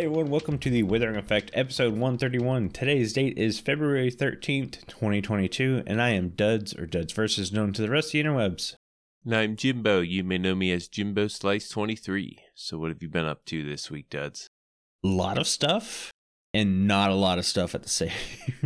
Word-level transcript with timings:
Hey 0.00 0.06
everyone, 0.06 0.30
welcome 0.30 0.58
to 0.60 0.70
the 0.70 0.82
Withering 0.82 1.16
Effect, 1.16 1.50
episode 1.52 1.92
131. 1.92 2.70
Today's 2.70 3.12
date 3.12 3.36
is 3.36 3.60
February 3.60 4.10
13th, 4.10 4.86
2022, 4.86 5.82
and 5.86 6.00
I 6.00 6.12
am 6.12 6.30
Duds, 6.30 6.74
or 6.74 6.86
Duds 6.86 7.12
Versus, 7.12 7.52
known 7.52 7.74
to 7.74 7.82
the 7.82 7.90
rest 7.90 8.06
of 8.08 8.12
the 8.12 8.22
interwebs. 8.22 8.76
And 9.26 9.36
I'm 9.36 9.56
Jimbo. 9.56 10.00
You 10.00 10.24
may 10.24 10.38
know 10.38 10.54
me 10.54 10.72
as 10.72 10.88
Jimbo 10.88 11.28
Slice 11.28 11.68
23. 11.68 12.38
So, 12.54 12.78
what 12.78 12.88
have 12.88 13.02
you 13.02 13.10
been 13.10 13.26
up 13.26 13.44
to 13.44 13.62
this 13.62 13.90
week, 13.90 14.08
Duds? 14.08 14.46
A 15.04 15.08
lot 15.08 15.36
of 15.36 15.46
stuff, 15.46 16.10
and 16.54 16.88
not 16.88 17.10
a 17.10 17.14
lot 17.14 17.38
of 17.38 17.44
stuff 17.44 17.74
at 17.74 17.82
the 17.82 17.88
same 17.90 18.10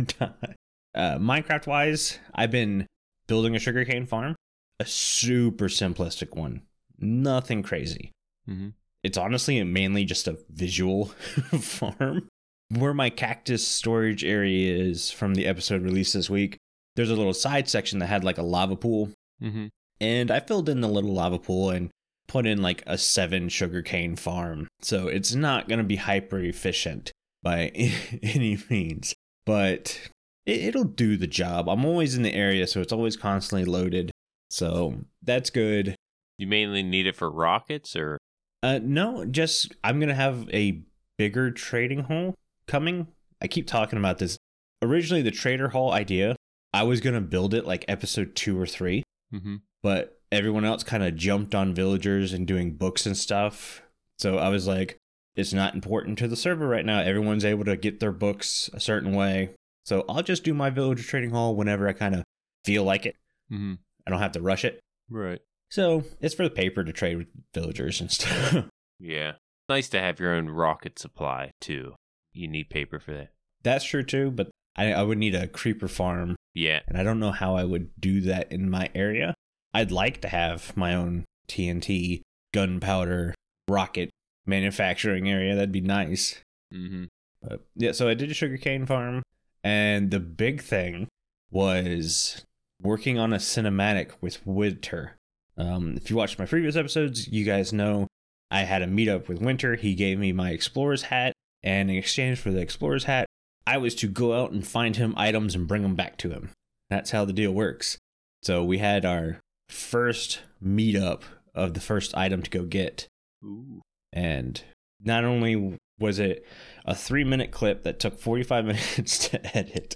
time. 0.07 0.55
Uh, 0.95 1.17
Minecraft 1.17 1.67
wise, 1.67 2.17
I've 2.33 2.51
been 2.51 2.87
building 3.27 3.57
a 3.57 3.59
sugarcane 3.59 4.05
farm, 4.05 4.37
a 4.79 4.85
super 4.85 5.65
simplistic 5.65 6.33
one, 6.33 6.61
nothing 6.97 7.61
crazy. 7.61 8.13
Mm-hmm. 8.49 8.69
It's 9.05 9.19
honestly 9.19 9.63
mainly 9.63 10.03
just 10.03 10.27
a 10.27 10.39
visual 10.49 11.05
farm. 11.59 12.27
Where 12.69 12.95
my 12.95 13.11
cactus 13.11 13.65
storage 13.65 14.25
area 14.25 14.75
is 14.75 15.11
from 15.11 15.35
the 15.35 15.45
episode 15.45 15.83
released 15.83 16.15
this 16.15 16.27
week, 16.27 16.57
there's 16.95 17.11
a 17.11 17.15
little 17.15 17.35
side 17.35 17.69
section 17.69 17.99
that 17.99 18.07
had 18.07 18.23
like 18.23 18.39
a 18.39 18.43
lava 18.43 18.75
pool. 18.75 19.11
Mm-hmm. 19.43 19.67
And 20.01 20.31
I 20.31 20.39
filled 20.39 20.69
in 20.69 20.81
the 20.81 20.87
little 20.87 21.13
lava 21.13 21.37
pool 21.37 21.69
and 21.69 21.91
put 22.27 22.47
in 22.47 22.63
like 22.63 22.81
a 22.87 22.97
seven 22.97 23.47
sugarcane 23.49 24.15
farm. 24.15 24.67
So 24.81 25.07
it's 25.07 25.35
not 25.35 25.69
going 25.69 25.77
to 25.77 25.85
be 25.85 25.97
hyper 25.97 26.39
efficient 26.39 27.11
by 27.43 27.67
any 28.23 28.57
means, 28.71 29.13
but 29.45 30.09
it, 30.47 30.73
will 30.73 30.83
do 30.83 31.15
the 31.15 31.27
job. 31.27 31.69
I'm 31.69 31.85
always 31.85 32.15
in 32.15 32.23
the 32.23 32.33
area, 32.33 32.65
so 32.65 32.81
it's 32.81 32.91
always 32.91 33.15
constantly 33.15 33.65
loaded. 33.65 34.09
So 34.49 34.95
that's 35.21 35.51
good. 35.51 35.95
You 36.39 36.47
mainly 36.47 36.81
need 36.81 37.05
it 37.05 37.15
for 37.15 37.29
rockets 37.29 37.95
or 37.95 38.17
uh, 38.65 38.79
no, 38.81 39.25
just 39.25 39.75
I'm 39.83 39.99
gonna 39.99 40.15
have 40.15 40.49
a 40.49 40.81
bigger 41.19 41.51
trading 41.51 42.05
hall 42.05 42.33
coming. 42.65 43.07
I 43.39 43.47
keep 43.47 43.67
talking 43.67 43.99
about 43.99 44.17
this. 44.17 44.37
Originally, 44.81 45.21
the 45.21 45.29
trader 45.29 45.69
hall 45.69 45.91
idea, 45.91 46.35
I 46.73 46.81
was 46.81 46.99
gonna 46.99 47.21
build 47.21 47.53
it 47.53 47.67
like 47.67 47.85
episode 47.87 48.35
two 48.35 48.59
or 48.59 48.65
3 48.65 49.03
mm-hmm. 49.31 49.55
but 49.83 50.19
everyone 50.31 50.65
else 50.65 50.83
kind 50.83 51.03
of 51.03 51.15
jumped 51.15 51.53
on 51.53 51.75
villagers 51.75 52.33
and 52.33 52.47
doing 52.47 52.71
books 52.71 53.05
and 53.05 53.15
stuff. 53.15 53.83
So 54.17 54.39
I 54.39 54.49
was 54.49 54.65
like, 54.65 54.97
it's 55.35 55.53
not 55.53 55.75
important 55.75 56.17
to 56.19 56.27
the 56.27 56.35
server 56.35 56.67
right 56.67 56.85
now. 56.85 57.01
Everyone's 57.01 57.45
able 57.45 57.65
to 57.65 57.77
get 57.77 57.99
their 57.99 58.11
books 58.11 58.71
a 58.73 58.79
certain 58.79 59.13
way. 59.13 59.51
So 59.85 60.05
I'll 60.09 60.23
just 60.23 60.43
do 60.43 60.55
my 60.55 60.71
villager 60.71 61.03
trading 61.03 61.29
hall 61.29 61.55
whenever 61.55 61.87
I 61.87 61.93
kind 61.93 62.15
of 62.15 62.23
feel 62.63 62.83
like 62.83 63.05
it. 63.05 63.15
Mm-hmm. 63.51 63.73
I 64.07 64.09
don't 64.09 64.21
have 64.21 64.31
to 64.31 64.41
rush 64.41 64.65
it. 64.65 64.79
Right. 65.07 65.39
So 65.69 66.03
it's 66.21 66.35
for 66.35 66.43
the 66.43 66.49
paper 66.49 66.83
to 66.83 66.93
trade 66.93 67.17
with 67.17 67.27
villagers 67.53 68.01
and 68.01 68.11
stuff. 68.11 68.65
yeah. 68.99 69.33
Nice 69.67 69.89
to 69.89 69.99
have 69.99 70.19
your 70.19 70.33
own 70.33 70.49
rocket 70.49 70.99
supply, 70.99 71.51
too. 71.59 71.95
You 72.33 72.47
need 72.47 72.69
paper 72.69 72.99
for 72.99 73.13
that. 73.13 73.29
That's 73.63 73.85
true, 73.85 74.03
too, 74.03 74.31
but 74.31 74.49
I, 74.75 74.93
I 74.93 75.03
would 75.03 75.17
need 75.17 75.35
a 75.35 75.47
creeper 75.47 75.87
farm. 75.87 76.35
Yeah. 76.53 76.81
And 76.87 76.97
I 76.97 77.03
don't 77.03 77.19
know 77.19 77.31
how 77.31 77.55
I 77.55 77.63
would 77.63 77.89
do 77.99 78.21
that 78.21 78.51
in 78.51 78.69
my 78.69 78.89
area. 78.93 79.33
I'd 79.73 79.91
like 79.91 80.21
to 80.21 80.29
have 80.29 80.75
my 80.77 80.93
own 80.93 81.25
TNT, 81.47 82.21
gunpowder, 82.53 83.33
rocket 83.67 84.09
manufacturing 84.45 85.29
area. 85.29 85.55
That'd 85.55 85.71
be 85.71 85.81
nice. 85.81 86.41
Mm-hmm. 86.73 87.05
But 87.41 87.65
yeah, 87.75 87.91
so 87.91 88.07
I 88.07 88.13
did 88.13 88.31
a 88.31 88.33
sugarcane 88.33 88.85
farm. 88.85 89.23
And 89.63 90.11
the 90.11 90.19
big 90.19 90.61
thing 90.61 91.07
was 91.51 92.43
working 92.81 93.17
on 93.17 93.33
a 93.33 93.37
cinematic 93.37 94.11
with 94.21 94.45
Winter. 94.45 95.17
Um, 95.57 95.95
if 95.95 96.09
you 96.09 96.15
watched 96.15 96.39
my 96.39 96.45
previous 96.45 96.75
episodes, 96.75 97.27
you 97.27 97.45
guys 97.45 97.71
know 97.71 98.07
I 98.51 98.61
had 98.61 98.81
a 98.81 98.87
meetup 98.87 99.27
with 99.27 99.41
Winter. 99.41 99.75
He 99.75 99.95
gave 99.95 100.19
me 100.19 100.31
my 100.31 100.51
explorer's 100.51 101.03
hat, 101.03 101.33
and 101.63 101.89
in 101.89 101.95
exchange 101.95 102.39
for 102.39 102.51
the 102.51 102.61
explorer's 102.61 103.05
hat, 103.05 103.25
I 103.65 103.77
was 103.77 103.95
to 103.95 104.07
go 104.07 104.33
out 104.33 104.51
and 104.51 104.65
find 104.65 104.95
him 104.95 105.13
items 105.17 105.55
and 105.55 105.67
bring 105.67 105.81
them 105.81 105.95
back 105.95 106.17
to 106.19 106.29
him. 106.29 106.51
That's 106.89 107.11
how 107.11 107.25
the 107.25 107.33
deal 107.33 107.51
works. 107.51 107.97
So 108.43 108.63
we 108.63 108.77
had 108.77 109.05
our 109.05 109.39
first 109.69 110.41
meetup 110.63 111.23
of 111.55 111.73
the 111.73 111.79
first 111.79 112.15
item 112.15 112.43
to 112.43 112.49
go 112.49 112.63
get. 112.63 113.07
Ooh. 113.43 113.81
And 114.13 114.61
not 115.03 115.23
only 115.23 115.77
was 115.99 116.19
it 116.19 116.45
a 116.85 116.93
three 116.93 117.23
minute 117.23 117.51
clip 117.51 117.83
that 117.83 117.99
took 117.99 118.19
45 118.19 118.65
minutes 118.97 119.29
to 119.29 119.57
edit, 119.57 119.95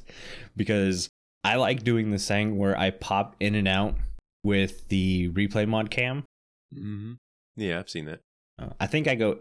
because 0.55 1.09
I 1.43 1.55
like 1.55 1.83
doing 1.83 2.09
this 2.09 2.27
thing 2.27 2.57
where 2.57 2.77
I 2.77 2.89
pop 2.89 3.35
in 3.39 3.55
and 3.55 3.67
out 3.67 3.95
with 4.49 4.87
the 4.87 5.29
replay 5.29 5.67
mod 5.67 5.91
cam. 5.91 6.23
Mm-hmm. 6.75 7.13
Yeah, 7.55 7.77
I've 7.77 7.89
seen 7.89 8.05
that. 8.05 8.21
Uh, 8.57 8.69
I 8.79 8.87
think 8.87 9.07
I 9.07 9.13
go, 9.13 9.39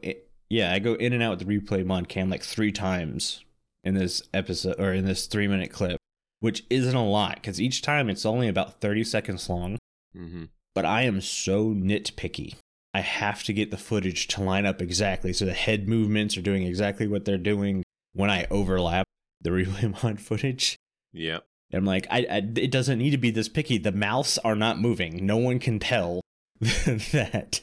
yeah, 0.51 0.71
I 0.71 0.81
go 0.81 0.95
in 0.95 1.15
and 1.15 1.23
out 1.23 1.39
with 1.39 1.49
the 1.49 1.59
replay 1.59 1.85
mod 1.85 2.11
cam 2.11 2.29
like 2.29 2.43
three 2.43 2.73
times 2.73 3.43
in 3.83 3.95
this 3.95 4.23
episode 4.35 4.79
or 4.79 4.93
in 4.93 5.07
this 5.07 5.27
three 5.27 5.49
minute 5.49 5.73
clip, 5.73 5.97
which 6.41 6.65
isn't 6.69 6.95
a 6.95 7.09
lot 7.09 7.37
because 7.37 7.59
each 7.59 7.81
time 7.81 8.11
it's 8.11 8.27
only 8.27 8.49
about 8.49 8.83
30 8.83 9.03
seconds 9.03 9.49
long. 9.49 9.79
Mm-hmm. 10.15 10.45
But 10.75 10.85
I 10.85 11.03
am 11.03 11.23
so 11.23 11.71
nitpicky. 11.71 12.57
I 12.93 13.01
have 13.01 13.43
to 13.45 13.55
get 13.55 13.71
the 13.71 13.79
footage 13.79 14.29
to 14.29 14.43
line 14.43 14.67
up 14.67 14.83
exactly 14.83 15.33
so 15.33 15.47
the 15.47 15.55
head 15.55 15.89
movements 15.89 16.37
are 16.37 16.43
doing 16.43 16.65
exactly 16.65 17.09
what 17.09 17.25
they're 17.25 17.39
doing 17.39 17.83
when 18.13 18.29
I 18.29 18.47
overlap 18.51 19.07
the 19.41 19.51
replay 19.57 20.03
mod 20.03 20.21
footage. 20.21 20.77
I'm 21.73 21.85
like, 21.85 22.07
I, 22.11 22.27
I, 22.31 22.37
it 22.57 22.71
doesn't 22.71 22.99
need 22.99 23.11
to 23.11 23.19
be 23.19 23.31
this 23.31 23.49
picky. 23.49 23.79
The 23.79 23.93
mouths 23.93 24.39
are 24.39 24.57
not 24.57 24.81
moving. 24.81 25.27
No 25.27 25.37
one 25.37 25.59
can 25.59 25.79
tell 25.79 26.21
that 26.61 27.61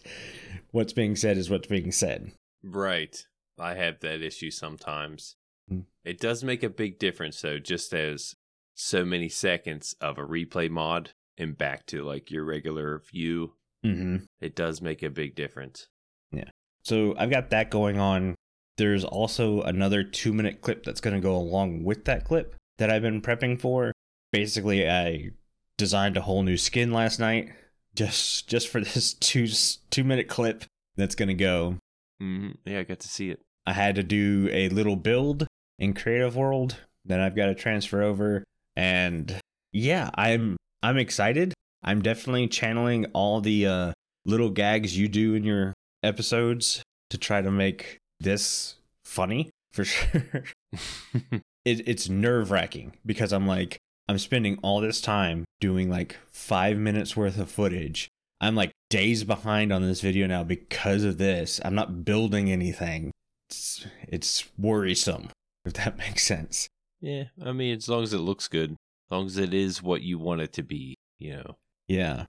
what's 0.71 0.93
being 0.93 1.15
said 1.15 1.37
is 1.37 1.49
what's 1.49 1.67
being 1.67 1.91
said. 1.91 2.31
Right. 2.63 3.25
I 3.59 3.75
have 3.75 3.99
that 4.01 4.21
issue 4.21 4.51
sometimes. 4.51 5.35
Hmm. 5.67 5.81
It 6.03 6.19
does 6.19 6.43
make 6.43 6.61
a 6.61 6.69
big 6.69 6.99
difference, 6.99 7.41
though, 7.41 7.57
just 7.57 7.93
as 7.93 8.35
so 8.75 9.05
many 9.05 9.29
seconds 9.29 9.95
of 10.01 10.17
a 10.17 10.25
replay 10.25 10.69
mod 10.69 11.11
and 11.37 11.57
back 11.57 11.85
to 11.87 12.03
like 12.03 12.29
your 12.29 12.43
regular 12.43 12.99
view. 12.99 13.53
Mm-hmm. 13.85 14.17
It 14.41 14.55
does 14.55 14.81
make 14.81 15.01
a 15.01 15.09
big 15.09 15.35
difference. 15.35 15.87
Yeah. 16.31 16.49
So 16.83 17.15
I've 17.17 17.29
got 17.29 17.49
that 17.49 17.71
going 17.71 17.97
on. 17.97 18.35
There's 18.77 19.05
also 19.05 19.61
another 19.61 20.03
two 20.03 20.33
minute 20.33 20.61
clip 20.61 20.83
that's 20.83 21.01
going 21.01 21.15
to 21.15 21.21
go 21.21 21.35
along 21.35 21.83
with 21.83 22.05
that 22.05 22.25
clip 22.25 22.55
that 22.77 22.89
I've 22.89 23.01
been 23.01 23.21
prepping 23.21 23.59
for. 23.59 23.91
Basically, 24.31 24.89
I 24.89 25.31
designed 25.77 26.17
a 26.17 26.21
whole 26.21 26.43
new 26.43 26.57
skin 26.57 26.91
last 26.91 27.19
night 27.19 27.51
just 27.95 28.47
just 28.47 28.67
for 28.67 28.81
this 28.83 29.13
two 29.13 29.47
two 29.89 30.03
minute 30.03 30.27
clip 30.27 30.65
that's 30.95 31.15
gonna 31.15 31.33
go. 31.33 31.77
Mm-hmm. 32.21 32.51
Yeah, 32.65 32.79
I 32.79 32.83
got 32.83 32.99
to 33.01 33.07
see 33.07 33.29
it. 33.29 33.39
I 33.65 33.73
had 33.73 33.95
to 33.95 34.03
do 34.03 34.49
a 34.51 34.69
little 34.69 34.95
build 34.95 35.47
in 35.79 35.93
Creative 35.93 36.35
World 36.35 36.77
that 37.05 37.19
I've 37.19 37.35
got 37.35 37.47
to 37.47 37.55
transfer 37.55 38.01
over, 38.03 38.43
and 38.75 39.39
yeah, 39.71 40.09
I'm 40.15 40.57
I'm 40.83 40.97
excited. 40.97 41.53
I'm 41.83 42.01
definitely 42.01 42.47
channeling 42.47 43.05
all 43.13 43.41
the 43.41 43.67
uh, 43.67 43.93
little 44.25 44.49
gags 44.49 44.97
you 44.97 45.07
do 45.07 45.35
in 45.35 45.43
your 45.43 45.73
episodes 46.03 46.81
to 47.09 47.17
try 47.17 47.41
to 47.41 47.51
make 47.51 47.97
this 48.19 48.75
funny 49.03 49.49
for 49.71 49.83
sure. 49.85 50.43
it, 51.65 51.87
it's 51.87 52.07
nerve 52.07 52.51
wracking 52.51 52.93
because 53.05 53.33
I'm 53.33 53.47
like, 53.47 53.77
I'm 54.07 54.19
spending 54.19 54.59
all 54.61 54.79
this 54.79 55.01
time 55.01 55.45
doing 55.59 55.89
like 55.89 56.17
five 56.31 56.77
minutes 56.77 57.17
worth 57.17 57.39
of 57.39 57.49
footage. 57.49 58.07
I'm 58.39 58.55
like 58.55 58.71
days 58.89 59.23
behind 59.23 59.73
on 59.73 59.81
this 59.81 60.01
video 60.01 60.27
now 60.27 60.43
because 60.43 61.03
of 61.03 61.17
this. 61.17 61.59
I'm 61.65 61.75
not 61.75 62.05
building 62.05 62.51
anything. 62.51 63.11
It's, 63.49 63.85
it's 64.07 64.45
worrisome, 64.57 65.29
if 65.65 65.73
that 65.73 65.97
makes 65.97 66.23
sense. 66.23 66.67
Yeah, 67.01 67.25
I 67.43 67.51
mean, 67.51 67.75
as 67.75 67.89
long 67.89 68.03
as 68.03 68.13
it 68.13 68.19
looks 68.19 68.47
good, 68.47 68.71
as 68.71 69.11
long 69.11 69.25
as 69.25 69.37
it 69.37 69.53
is 69.53 69.81
what 69.81 70.01
you 70.01 70.19
want 70.19 70.41
it 70.41 70.53
to 70.53 70.63
be, 70.63 70.95
you 71.19 71.35
know. 71.35 71.57
Yeah. 71.87 72.25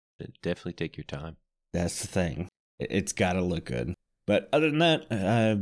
Definitely 0.44 0.73
take 0.73 0.97
your 0.97 1.03
time. 1.05 1.38
That's 1.73 2.01
the 2.01 2.07
thing. 2.07 2.47
It's 2.79 3.11
got 3.11 3.33
to 3.33 3.41
look 3.41 3.65
good. 3.65 3.95
But 4.27 4.50
other 4.53 4.69
than 4.69 4.79
that, 4.79 5.07
uh, 5.11 5.55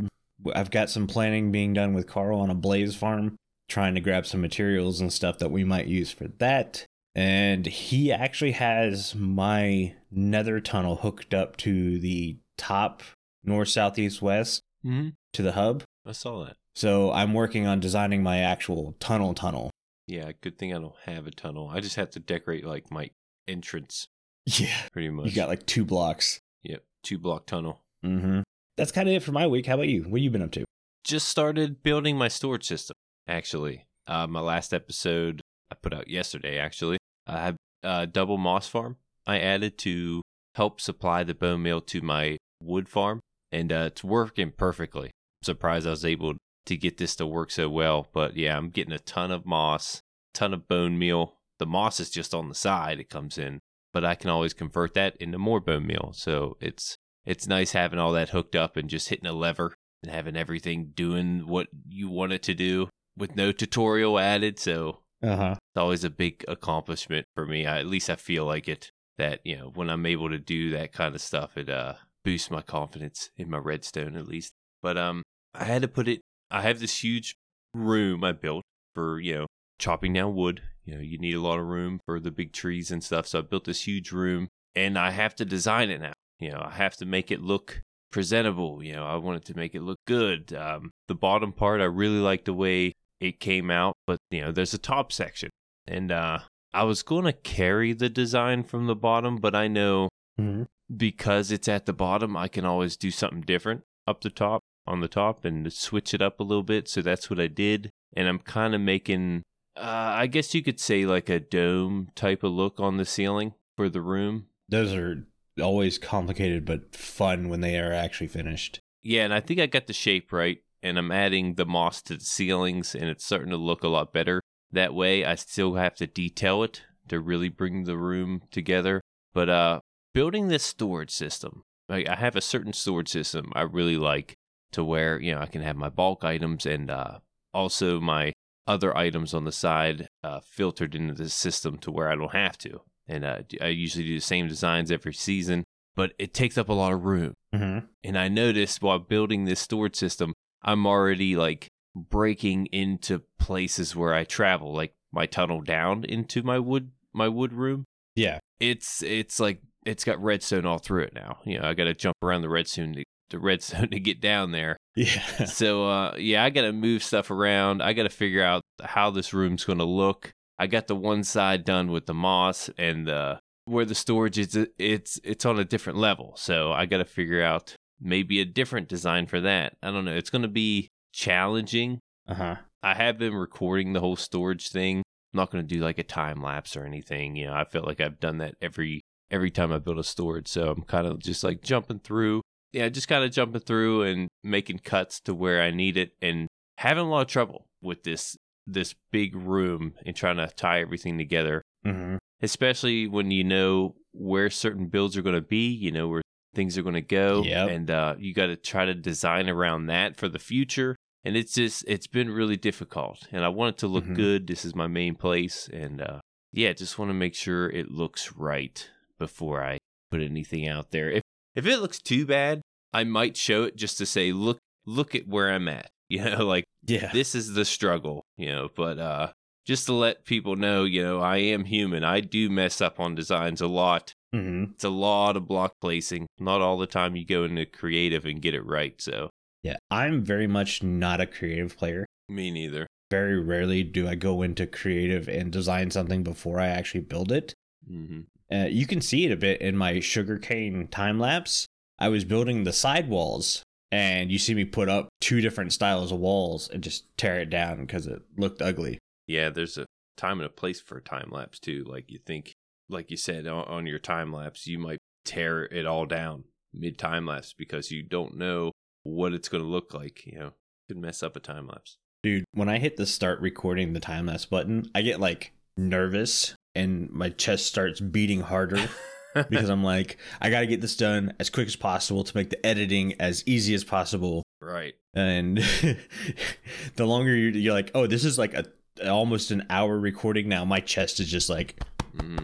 I've 0.54 0.72
got 0.72 0.90
some 0.90 1.08
planning 1.08 1.52
being 1.52 1.74
done 1.74 1.94
with 1.94 2.08
Carl 2.08 2.40
on 2.40 2.50
a 2.50 2.56
blaze 2.56 2.96
farm 2.96 3.38
trying 3.70 3.96
to 3.96 4.02
grab 4.02 4.26
some 4.26 4.42
materials 4.42 5.00
and 5.00 5.14
stuff 5.14 5.38
that 5.40 5.52
we 5.52 5.64
might 5.64 5.88
use 5.88 6.12
for 6.12 6.28
that. 6.40 6.86
And 7.16 7.66
he 7.66 8.12
actually 8.12 8.52
has 8.54 9.16
my 9.16 9.94
nether 10.12 10.60
tunnel 10.60 10.98
hooked 10.98 11.34
up 11.34 11.58
to 11.58 12.00
the 12.00 12.38
top 12.58 13.04
north, 13.44 13.70
south, 13.70 13.98
east, 13.98 14.22
west 14.22 14.62
mm-hmm. 14.86 15.10
to 15.34 15.42
the 15.42 15.54
hub. 15.54 15.84
I 16.06 16.12
saw 16.12 16.46
that. 16.46 16.58
So 16.76 17.12
I'm 17.12 17.34
working 17.34 17.68
on 17.68 17.80
designing 17.80 18.24
my 18.24 18.40
actual 18.40 18.96
tunnel 19.00 19.34
tunnel. 19.34 19.70
Yeah, 20.08 20.32
good 20.42 20.58
thing 20.58 20.74
I 20.74 20.80
don't 20.80 20.96
have 21.06 21.28
a 21.28 21.32
tunnel. 21.32 21.70
I 21.70 21.82
just 21.82 21.96
have 21.96 22.10
to 22.12 22.20
decorate 22.20 22.66
like 22.66 22.92
my 22.92 23.10
entrance. 23.48 24.08
Yeah. 24.46 24.76
Pretty 24.92 25.10
much. 25.10 25.28
You 25.28 25.36
got 25.36 25.50
like 25.50 25.66
two 25.66 25.86
blocks. 25.86 26.40
Yep. 26.64 26.84
Two 27.04 27.20
block 27.20 27.46
tunnel. 27.46 27.82
Mm-hmm. 28.04 28.42
That's 28.78 28.92
kind 28.92 29.08
of 29.10 29.16
it 29.16 29.24
for 29.24 29.32
my 29.32 29.46
week. 29.46 29.66
How 29.66 29.76
about 29.76 29.90
you? 29.90 30.04
What 30.04 30.20
have 30.20 30.24
you 30.24 30.32
been 30.32 30.42
up 30.42 30.52
to? 30.52 30.66
Just 31.04 31.28
started 31.28 31.84
building 31.84 32.18
my 32.18 32.30
storage 32.30 32.66
system 32.66 32.96
actually. 33.30 33.86
Uh, 34.08 34.28
my 34.28 34.40
last 34.40 34.74
episode 34.74 35.42
I 35.72 35.76
put 35.76 35.94
out 35.94 36.10
yesterday, 36.10 36.58
actually. 36.58 36.98
I 37.28 37.44
have 37.44 37.56
a 37.84 38.08
double 38.08 38.38
moss 38.38 38.68
farm 38.68 38.98
I 39.30 39.40
added 39.40 39.78
to 39.80 40.24
help 40.56 40.82
supply 40.82 41.24
the 41.24 41.36
bone 41.36 41.62
meal 41.62 41.82
to 41.82 42.02
my 42.02 42.38
wood 42.64 42.90
farm, 42.90 43.20
and 43.52 43.72
uh, 43.72 43.90
it's 43.92 44.04
working 44.04 44.52
perfectly. 44.52 45.12
surprised 45.44 45.86
I 45.86 45.92
was 45.92 46.04
able 46.04 46.34
to 46.66 46.76
get 46.76 46.98
this 46.98 47.16
to 47.18 47.28
work 47.28 47.52
so 47.52 47.70
well. 47.70 48.08
But 48.12 48.36
yeah, 48.36 48.58
I'm 48.58 48.72
getting 48.72 48.92
a 48.92 48.98
ton 49.00 49.32
of 49.32 49.46
moss, 49.46 50.02
ton 50.34 50.56
of 50.56 50.68
bone 50.68 50.98
meal. 50.98 51.36
The 51.60 51.68
moss 51.68 52.00
is 52.00 52.10
just 52.10 52.34
on 52.34 52.50
the 52.50 52.56
side; 52.56 53.00
it 53.00 53.12
comes 53.12 53.38
in, 53.38 53.60
but 53.94 54.04
I 54.04 54.16
can 54.16 54.32
always 54.32 54.56
convert 54.56 54.96
that 54.96 55.16
into 55.18 55.38
more 55.38 55.60
bone 55.60 55.86
meal. 55.86 56.12
So 56.16 56.58
it's 56.60 56.96
it's 57.24 57.48
nice 57.48 57.74
having 57.74 58.00
all 58.00 58.14
that 58.14 58.30
hooked 58.30 58.56
up 58.56 58.78
and 58.78 58.90
just 58.90 59.10
hitting 59.10 59.28
a 59.28 59.34
lever 59.34 59.76
and 60.02 60.12
having 60.12 60.36
everything 60.36 60.94
doing 60.96 61.46
what 61.46 61.68
you 61.88 62.10
want 62.10 62.34
it 62.34 62.42
to 62.44 62.56
do 62.56 62.90
with 63.20 63.36
no 63.36 63.52
tutorial 63.52 64.18
added. 64.18 64.58
So 64.58 65.00
Uh 65.22 65.36
huh. 65.36 65.56
it's 65.58 65.78
always 65.78 66.04
a 66.04 66.10
big 66.10 66.44
accomplishment 66.48 67.26
for 67.36 67.46
me. 67.46 67.66
I, 67.68 67.80
at 67.80 67.86
least 67.86 68.10
I 68.10 68.16
feel 68.16 68.46
like 68.46 68.68
it. 68.68 68.92
That 69.18 69.42
you 69.44 69.58
know, 69.58 69.70
when 69.76 69.90
I'm 69.90 70.06
able 70.06 70.30
to 70.30 70.38
do 70.40 70.70
that 70.72 70.94
kind 70.94 71.14
of 71.14 71.22
stuff, 71.22 71.58
it 71.58 71.70
uh 71.70 71.96
boosts 72.24 72.50
my 72.50 72.62
confidence 72.62 73.30
in 73.36 73.50
my 73.50 73.58
redstone 73.58 74.16
at 74.16 74.28
least. 74.28 74.54
But 74.82 74.98
um, 74.98 75.24
I 75.54 75.66
had 75.66 75.82
to 75.82 75.90
put 75.90 76.08
it. 76.08 76.22
I 76.50 76.62
have 76.62 76.80
this 76.80 77.04
huge 77.04 77.36
room 77.74 78.24
I 78.24 78.32
built 78.32 78.64
for 78.96 79.20
you 79.20 79.36
know 79.36 79.46
chopping 79.78 80.14
down 80.14 80.36
wood. 80.36 80.62
You 80.86 80.96
know, 80.96 81.02
you 81.02 81.18
need 81.20 81.36
a 81.36 81.42
lot 81.42 81.60
of 81.60 81.66
room 81.66 82.00
for 82.06 82.20
the 82.22 82.32
big 82.32 82.54
trees 82.54 82.92
and 82.92 83.04
stuff. 83.04 83.28
So 83.28 83.40
I 83.40 83.42
built 83.42 83.66
this 83.66 83.86
huge 83.86 84.14
room, 84.14 84.48
and 84.74 84.98
I 84.98 85.12
have 85.12 85.36
to 85.36 85.44
design 85.46 85.90
it 85.90 86.00
now. 86.00 86.14
You 86.40 86.52
know, 86.54 86.64
I 86.66 86.72
have 86.72 86.96
to 86.98 87.06
make 87.06 87.30
it 87.30 87.42
look 87.42 87.82
presentable. 88.14 88.82
You 88.82 88.94
know, 88.94 89.06
I 89.06 89.18
wanted 89.18 89.44
to 89.46 89.56
make 89.58 89.76
it 89.76 89.82
look 89.82 90.00
good. 90.08 90.54
Um, 90.54 90.92
the 91.10 91.16
bottom 91.16 91.52
part, 91.52 91.82
I 91.82 91.86
really 91.86 92.20
like 92.20 92.46
the 92.46 92.54
way 92.54 92.94
it 93.20 93.40
came 93.40 93.70
out, 93.70 93.96
but 94.08 94.20
you 94.32 94.42
know, 94.42 94.52
there's 94.52 94.74
a 94.74 94.78
top 94.78 95.12
section, 95.12 95.50
and 95.88 96.12
uh, 96.12 96.40
I 96.74 96.84
was 96.84 97.04
going 97.04 97.26
to 97.26 97.34
carry 97.34 97.94
the 97.94 98.10
design 98.10 98.64
from 98.64 98.88
the 98.88 98.96
bottom, 98.96 99.38
but 99.38 99.56
I 99.56 99.68
know 99.68 100.10
hmm 100.38 100.64
because 100.96 101.52
it's 101.52 101.68
at 101.68 101.86
the 101.86 101.94
bottom, 101.94 102.36
I 102.36 102.48
can 102.48 102.66
always 102.66 102.98
do 102.98 103.12
something 103.12 103.42
different 103.42 103.84
up 104.08 104.22
the 104.22 104.32
top 104.32 104.64
on 104.88 105.02
the 105.02 105.08
top 105.08 105.46
and 105.46 105.72
switch 105.72 106.16
it 106.16 106.22
up 106.22 106.40
a 106.40 106.44
little 106.44 106.64
bit. 106.64 106.88
So 106.88 107.04
that's 107.04 107.30
what 107.30 107.40
I 107.40 107.46
did, 107.46 107.92
and 108.16 108.28
I'm 108.28 108.40
kind 108.40 108.74
of 108.74 108.82
making, 108.82 109.44
uh, 109.78 109.82
I 109.82 110.26
guess 110.26 110.56
you 110.56 110.64
could 110.64 110.80
say 110.80 111.06
like 111.06 111.30
a 111.30 111.40
dome 111.40 112.10
type 112.16 112.44
of 112.44 112.52
look 112.54 112.80
on 112.80 112.98
the 112.98 113.06
ceiling 113.06 113.54
for 113.78 113.88
the 113.88 114.02
room. 114.02 114.48
Those 114.68 114.94
are 114.94 115.28
always 115.62 115.98
complicated 115.98 116.66
but 116.66 116.96
fun 116.96 117.50
when 117.50 117.62
they 117.62 117.78
are 117.78 117.94
actually 117.94 118.28
finished. 118.28 118.80
Yeah, 119.04 119.24
and 119.26 119.34
I 119.34 119.40
think 119.40 119.60
I 119.60 119.68
got 119.68 119.88
the 119.88 119.94
shape 119.94 120.32
right, 120.32 120.60
and 120.82 120.98
I'm 120.98 121.12
adding 121.12 121.56
the 121.56 121.66
moss 121.66 122.02
to 122.04 122.16
the 122.16 122.24
ceilings, 122.24 122.96
and 122.96 123.06
it's 123.06 123.26
starting 123.26 123.50
to 123.50 123.58
look 123.58 123.84
a 123.84 123.90
lot 123.90 124.14
better 124.14 124.42
that 124.72 124.94
way. 124.94 125.26
I 125.26 125.36
still 125.36 125.76
have 125.76 125.96
to 125.96 126.08
detail 126.08 126.64
it 126.64 126.84
to 127.08 127.20
really 127.20 127.50
bring 127.50 127.84
the 127.84 127.98
room 127.98 128.44
together, 128.52 129.02
but 129.34 129.50
uh, 129.50 129.80
building 130.14 130.48
this 130.48 130.64
storage 130.64 131.12
system, 131.12 131.64
like 131.88 132.08
I 132.08 132.16
have 132.16 132.36
a 132.36 132.42
certain 132.42 132.74
storage 132.74 133.10
system 133.10 133.52
I 133.56 133.62
really 133.62 133.98
like, 133.98 134.36
to 134.72 134.84
where 134.84 135.20
you 135.20 135.34
know 135.34 135.42
I 135.42 135.48
can 135.48 135.62
have 135.62 135.76
my 135.76 135.90
bulk 135.90 136.24
items 136.24 136.66
and 136.66 136.92
uh, 136.92 137.20
also 137.54 138.00
my 138.00 138.34
other 138.68 138.96
items 138.96 139.34
on 139.34 139.46
the 139.46 139.52
side 139.52 140.08
uh, 140.24 140.40
filtered 140.40 140.94
into 140.94 141.16
the 141.16 141.30
system 141.30 141.78
to 141.80 141.92
where 141.92 142.12
I 142.12 142.16
don't 142.16 142.34
have 142.34 142.58
to. 142.60 142.82
And 143.08 143.26
uh, 143.26 143.40
I 143.60 143.68
usually 143.68 144.06
do 144.06 144.16
the 144.16 144.22
same 144.22 144.48
designs 144.48 144.92
every 144.92 145.14
season, 145.14 145.64
but 145.96 146.14
it 146.20 146.36
takes 146.36 146.56
up 146.56 146.70
a 146.70 146.74
lot 146.74 146.94
of 146.94 147.04
room. 147.04 147.34
Mm-hmm. 147.54 147.88
And 148.04 148.18
I 148.18 148.28
noticed 148.28 148.84
while 148.84 149.00
building 149.00 149.46
this 149.46 149.60
storage 149.60 149.96
system, 149.96 150.34
I'm 150.62 150.86
already 150.86 151.36
like 151.36 151.68
breaking 151.96 152.68
into 152.68 153.24
places 153.40 153.96
where 153.96 154.14
I 154.14 154.24
travel, 154.24 154.74
like 154.74 154.94
my 155.12 155.26
tunnel 155.26 155.62
down 155.62 156.04
into 156.04 156.44
my 156.44 156.60
wood 156.60 156.92
my 157.14 157.28
wood 157.28 157.54
room. 157.54 157.86
Yeah. 158.16 158.40
It's 158.60 159.02
it's 159.04 159.40
like 159.40 159.62
it's 159.86 160.04
got 160.04 160.22
redstone 160.22 160.66
all 160.66 160.80
through 160.80 161.04
it 161.04 161.14
now. 161.16 161.40
You 161.46 161.60
know, 161.60 161.68
I 161.68 161.74
got 161.74 161.86
to 161.86 161.94
jump 161.94 162.18
around 162.22 162.42
the 162.42 162.50
redstone 162.50 162.94
to, 162.94 163.04
the 163.30 163.40
redstone 163.40 163.90
to 163.92 164.00
get 164.00 164.22
down 164.22 164.52
there. 164.52 164.78
Yeah. 164.96 165.46
so 165.46 165.88
uh, 165.88 166.16
yeah, 166.18 166.44
I 166.44 166.50
got 166.50 166.62
to 166.62 166.74
move 166.74 167.04
stuff 167.04 167.32
around. 167.32 167.82
I 167.82 167.94
got 167.94 168.04
to 168.04 168.10
figure 168.10 168.44
out 168.44 168.62
how 168.84 169.10
this 169.10 169.34
room's 169.34 169.66
going 169.66 169.80
to 169.80 169.86
look. 169.86 170.32
I 170.58 170.68
got 170.68 170.88
the 170.88 170.96
one 170.96 171.24
side 171.24 171.64
done 171.64 171.90
with 171.92 172.06
the 172.06 172.14
moss 172.14 172.70
and 172.78 173.08
the 173.08 173.40
where 173.66 173.86
the 173.86 173.96
storage 173.96 174.38
is. 174.38 174.58
It's 174.78 175.20
it's 175.24 175.46
on 175.46 175.58
a 175.58 175.66
different 175.66 176.00
level, 176.00 176.34
so 176.36 176.74
I 176.74 176.86
got 176.86 176.98
to 176.98 177.06
figure 177.06 177.42
out 177.42 177.76
maybe 178.02 178.40
a 178.40 178.46
different 178.46 178.88
design 178.88 179.26
for 179.26 179.40
that. 179.42 179.76
I 179.84 179.92
don't 179.92 180.06
know. 180.06 180.16
It's 180.16 180.30
going 180.30 180.42
to 180.44 180.48
be 180.48 180.90
challenging. 181.14 182.00
Uh 182.28 182.34
huh. 182.34 182.56
I 182.82 182.94
have 182.96 183.18
been 183.18 183.34
recording 183.36 183.94
the 183.94 184.00
whole 184.00 184.16
storage 184.16 184.70
thing. 184.70 184.98
I'm 185.34 185.38
not 185.38 185.52
going 185.52 185.66
to 185.68 185.76
do 185.76 185.82
like 185.84 186.00
a 186.00 186.04
time 186.04 186.42
lapse 186.42 186.76
or 186.76 186.86
anything. 186.86 187.36
You 187.36 187.48
know, 187.48 187.54
I 187.54 187.66
feel 187.66 187.84
like 187.84 188.00
I've 188.02 188.20
done 188.20 188.38
that 188.40 188.56
every 188.62 189.02
every 189.30 189.52
time 189.52 189.72
I 189.72 189.78
build 189.78 190.00
a 190.00 190.04
storage. 190.04 190.48
So 190.48 190.72
I'm 190.72 190.84
kind 190.84 191.06
of 191.06 191.20
just 191.20 191.44
like 191.44 191.62
jumping 191.62 192.00
through. 192.00 192.42
Yeah, 192.72 192.88
just 192.90 193.08
kind 193.08 193.24
of 193.24 193.32
jumping 193.32 193.62
through 193.62 194.04
and 194.04 194.28
making 194.44 194.80
cuts 194.80 195.20
to 195.22 195.34
where 195.34 195.62
I 195.62 195.72
need 195.72 195.98
it 195.98 196.12
and 196.22 196.48
having 196.78 197.06
a 197.06 197.10
lot 197.10 197.22
of 197.22 197.28
trouble 197.28 197.66
with 197.82 198.04
this 198.04 198.38
this 198.66 198.94
big 199.12 199.36
room 199.36 199.94
and 200.06 200.16
trying 200.16 200.38
to 200.38 200.48
tie 200.48 200.80
everything 200.82 201.18
together, 201.18 201.62
Mm-hmm. 201.86 202.18
especially 202.42 203.08
when 203.08 203.32
you 203.32 203.44
know 203.44 203.96
where 204.14 204.50
certain 204.50 204.88
builds 204.88 205.18
are 205.18 205.22
going 205.24 205.36
to 205.36 205.42
be, 205.42 205.70
you 205.70 205.92
know 205.92 206.08
where 206.08 206.22
things 206.54 206.78
are 206.78 206.82
going 206.84 206.96
to 206.96 207.02
go, 207.02 207.44
Yep. 207.44 207.70
and 207.70 207.92
uh, 207.92 208.16
you 208.18 208.34
got 208.34 208.48
to 208.48 208.56
try 208.56 208.86
to 208.86 208.94
design 208.94 209.50
around 209.50 209.88
that 209.88 210.16
for 210.16 210.28
the 210.28 210.40
future. 210.40 210.96
And 211.24 211.36
it's 211.36 211.54
just 211.54 211.84
it's 211.88 212.08
been 212.08 212.30
really 212.32 212.56
difficult, 212.58 213.28
and 213.32 213.44
I 213.44 213.50
want 213.50 213.76
it 213.76 213.80
to 213.80 213.88
look 213.88 214.06
Mhm. 214.06 214.16
good. 214.16 214.48
This 214.48 214.64
is 214.64 214.74
my 214.74 214.88
main 214.88 215.16
place, 215.16 215.68
and 215.72 216.02
uh, 216.02 216.20
yeah, 216.54 216.72
just 216.74 216.98
want 216.98 217.10
to 217.10 217.14
make 217.14 217.36
sure 217.36 217.70
it 217.70 217.92
looks 217.92 218.32
right 218.34 218.90
before 219.20 219.62
I 219.64 219.80
put 220.12 220.22
anything 220.22 220.66
out 220.68 220.92
there. 220.92 221.10
If 221.12 221.24
if 221.56 221.66
it 221.66 221.78
looks 221.80 222.00
too 222.02 222.26
bad, 222.26 222.62
I 222.94 223.04
might 223.04 223.36
show 223.36 223.64
it 223.64 223.76
just 223.76 223.98
to 223.98 224.06
say, 224.06 224.32
look 224.32 224.60
look 224.86 225.14
at 225.14 225.28
where 225.28 225.52
I'm 225.52 225.68
at. 225.68 225.90
You 226.12 226.24
know, 226.24 226.48
like 226.48 226.64
Yeah. 226.88 227.12
this 227.14 227.36
is 227.36 227.54
the 227.54 227.66
struggle, 227.66 228.24
you 228.38 228.48
know, 228.48 228.70
but 228.76 228.98
uh 228.98 229.34
just 229.68 229.86
to 229.86 229.94
let 229.94 230.26
people 230.26 230.56
know, 230.56 230.84
you 230.86 231.04
know, 231.04 231.20
I 231.20 231.38
am 231.38 231.66
human. 231.66 232.04
I 232.04 232.22
do 232.22 232.50
mess 232.50 232.82
up 232.82 233.00
on 233.00 233.14
designs 233.14 233.62
a 233.62 233.68
lot. 233.68 234.14
Mm-hmm. 234.34 234.72
It's 234.74 234.84
a 234.84 234.90
lot 234.90 235.36
of 235.38 235.48
block 235.48 235.74
placing. 235.82 236.28
Not 236.40 236.62
all 236.62 236.78
the 236.78 236.86
time 236.88 237.16
you 237.16 237.26
go 237.26 237.44
into 237.46 237.66
creative 237.66 238.26
and 238.26 238.42
get 238.42 238.54
it 238.54 238.66
right. 238.66 239.00
So, 239.02 239.30
Yeah. 239.64 239.78
I'm 239.90 240.24
very 240.24 240.48
much 240.48 240.84
not 240.84 241.20
a 241.22 241.26
creative 241.26 241.76
player. 241.78 242.06
me 242.30 242.52
neither. 242.52 242.86
Very 243.10 243.40
rarely 243.40 243.82
do 243.84 244.08
I 244.08 244.14
go 244.14 244.44
into 244.44 244.68
creative 244.68 245.28
and 245.28 245.52
design 245.52 245.90
something 245.90 246.22
before 246.24 246.60
I 246.60 246.68
actually 246.68 247.02
build 247.02 247.32
it. 247.32 247.54
hmm 247.88 248.22
Uh, 248.52 248.68
you 248.70 248.86
can 248.88 249.02
see 249.02 249.26
it 249.26 249.32
a 249.32 249.38
bit 249.38 249.62
in 249.62 249.76
my 249.78 250.00
sugarcane 250.00 250.88
time 250.88 251.20
lapse. 251.20 251.66
I 252.00 252.10
was 252.10 252.24
building 252.24 252.64
the 252.64 252.74
side 252.74 253.10
walls, 253.10 253.64
and 253.92 254.32
you 254.32 254.38
see 254.40 254.54
me 254.54 254.64
put 254.66 254.90
up 254.90 255.10
two 255.22 255.42
different 255.42 255.74
styles 255.74 256.12
of 256.12 256.20
walls 256.20 256.70
and 256.70 256.84
just 256.84 257.06
tear 257.18 257.40
it 257.40 257.50
down 257.50 257.82
because 257.82 258.06
it 258.08 258.22
looked 258.38 258.62
ugly. 258.62 259.00
Yeah, 259.28 259.50
there's 259.50 259.78
a 259.78 259.86
time 260.18 260.40
and 260.40 260.46
a 260.46 260.50
place 260.50 260.80
for 260.82 260.98
a 260.98 261.02
time 261.02 261.30
lapse 261.32 261.60
too. 261.60 261.84
Like 261.84 262.12
you 262.12 262.20
think, 262.26 262.54
like 262.90 263.12
you 263.12 263.18
said 263.18 263.48
on, 263.48 263.66
on 263.66 263.86
your 263.86 264.00
time 264.00 264.34
lapse, 264.34 264.68
you 264.68 264.80
might 264.80 265.00
tear 265.26 265.64
it 265.64 265.86
all 265.86 266.06
down 266.06 266.44
mid 266.74 266.98
time 266.98 267.26
lapse 267.26 267.54
because 267.54 267.92
you 267.92 268.02
don't 268.04 268.38
know 268.38 268.72
what 269.04 269.34
it's 269.34 269.50
going 269.50 269.64
to 269.64 269.70
look 269.70 269.94
like. 269.94 270.26
You 270.26 270.40
know, 270.40 270.54
could 270.88 270.98
mess 270.98 271.24
up 271.24 271.36
a 271.36 271.40
time 271.40 271.68
lapse. 271.68 271.98
Dude, 272.24 272.46
when 272.54 272.68
I 272.68 272.80
hit 272.80 272.98
the 272.98 273.06
start 273.06 273.40
recording 273.40 273.94
the 273.94 274.00
time 274.00 274.26
lapse 274.26 274.46
button, 274.46 274.90
I 274.94 275.02
get 275.02 275.20
like 275.20 275.54
nervous 275.78 276.56
and 276.76 277.10
my 277.12 277.30
chest 277.30 277.66
starts 277.66 278.02
beating 278.02 278.42
harder 278.42 278.90
because 279.50 279.70
I'm 279.70 279.84
like, 279.84 280.18
I 280.42 280.50
got 280.50 280.62
to 280.62 280.68
get 280.68 280.82
this 280.82 280.98
done 280.98 281.34
as 281.40 281.50
quick 281.50 281.68
as 281.68 281.76
possible 281.76 282.24
to 282.24 282.38
make 282.38 282.50
the 282.50 282.66
editing 282.66 283.14
as 283.22 283.44
easy 283.46 283.74
as 283.74 283.84
possible. 283.84 284.44
right. 284.62 284.96
And 285.14 285.58
the 286.96 287.06
longer 287.06 287.36
you're, 287.36 287.52
you're 287.52 287.74
like, 287.74 287.92
oh, 287.96 288.06
this 288.06 288.26
is 288.26 288.38
like 288.38 288.54
a 288.54 288.66
almost 289.08 289.52
an 289.52 289.66
hour 289.70 289.98
recording 289.98 290.50
now. 290.50 290.66
My 290.66 290.82
chest 290.82 291.20
is 291.20 291.32
just 291.32 291.50
like, 291.50 291.82
hmm 292.20 292.40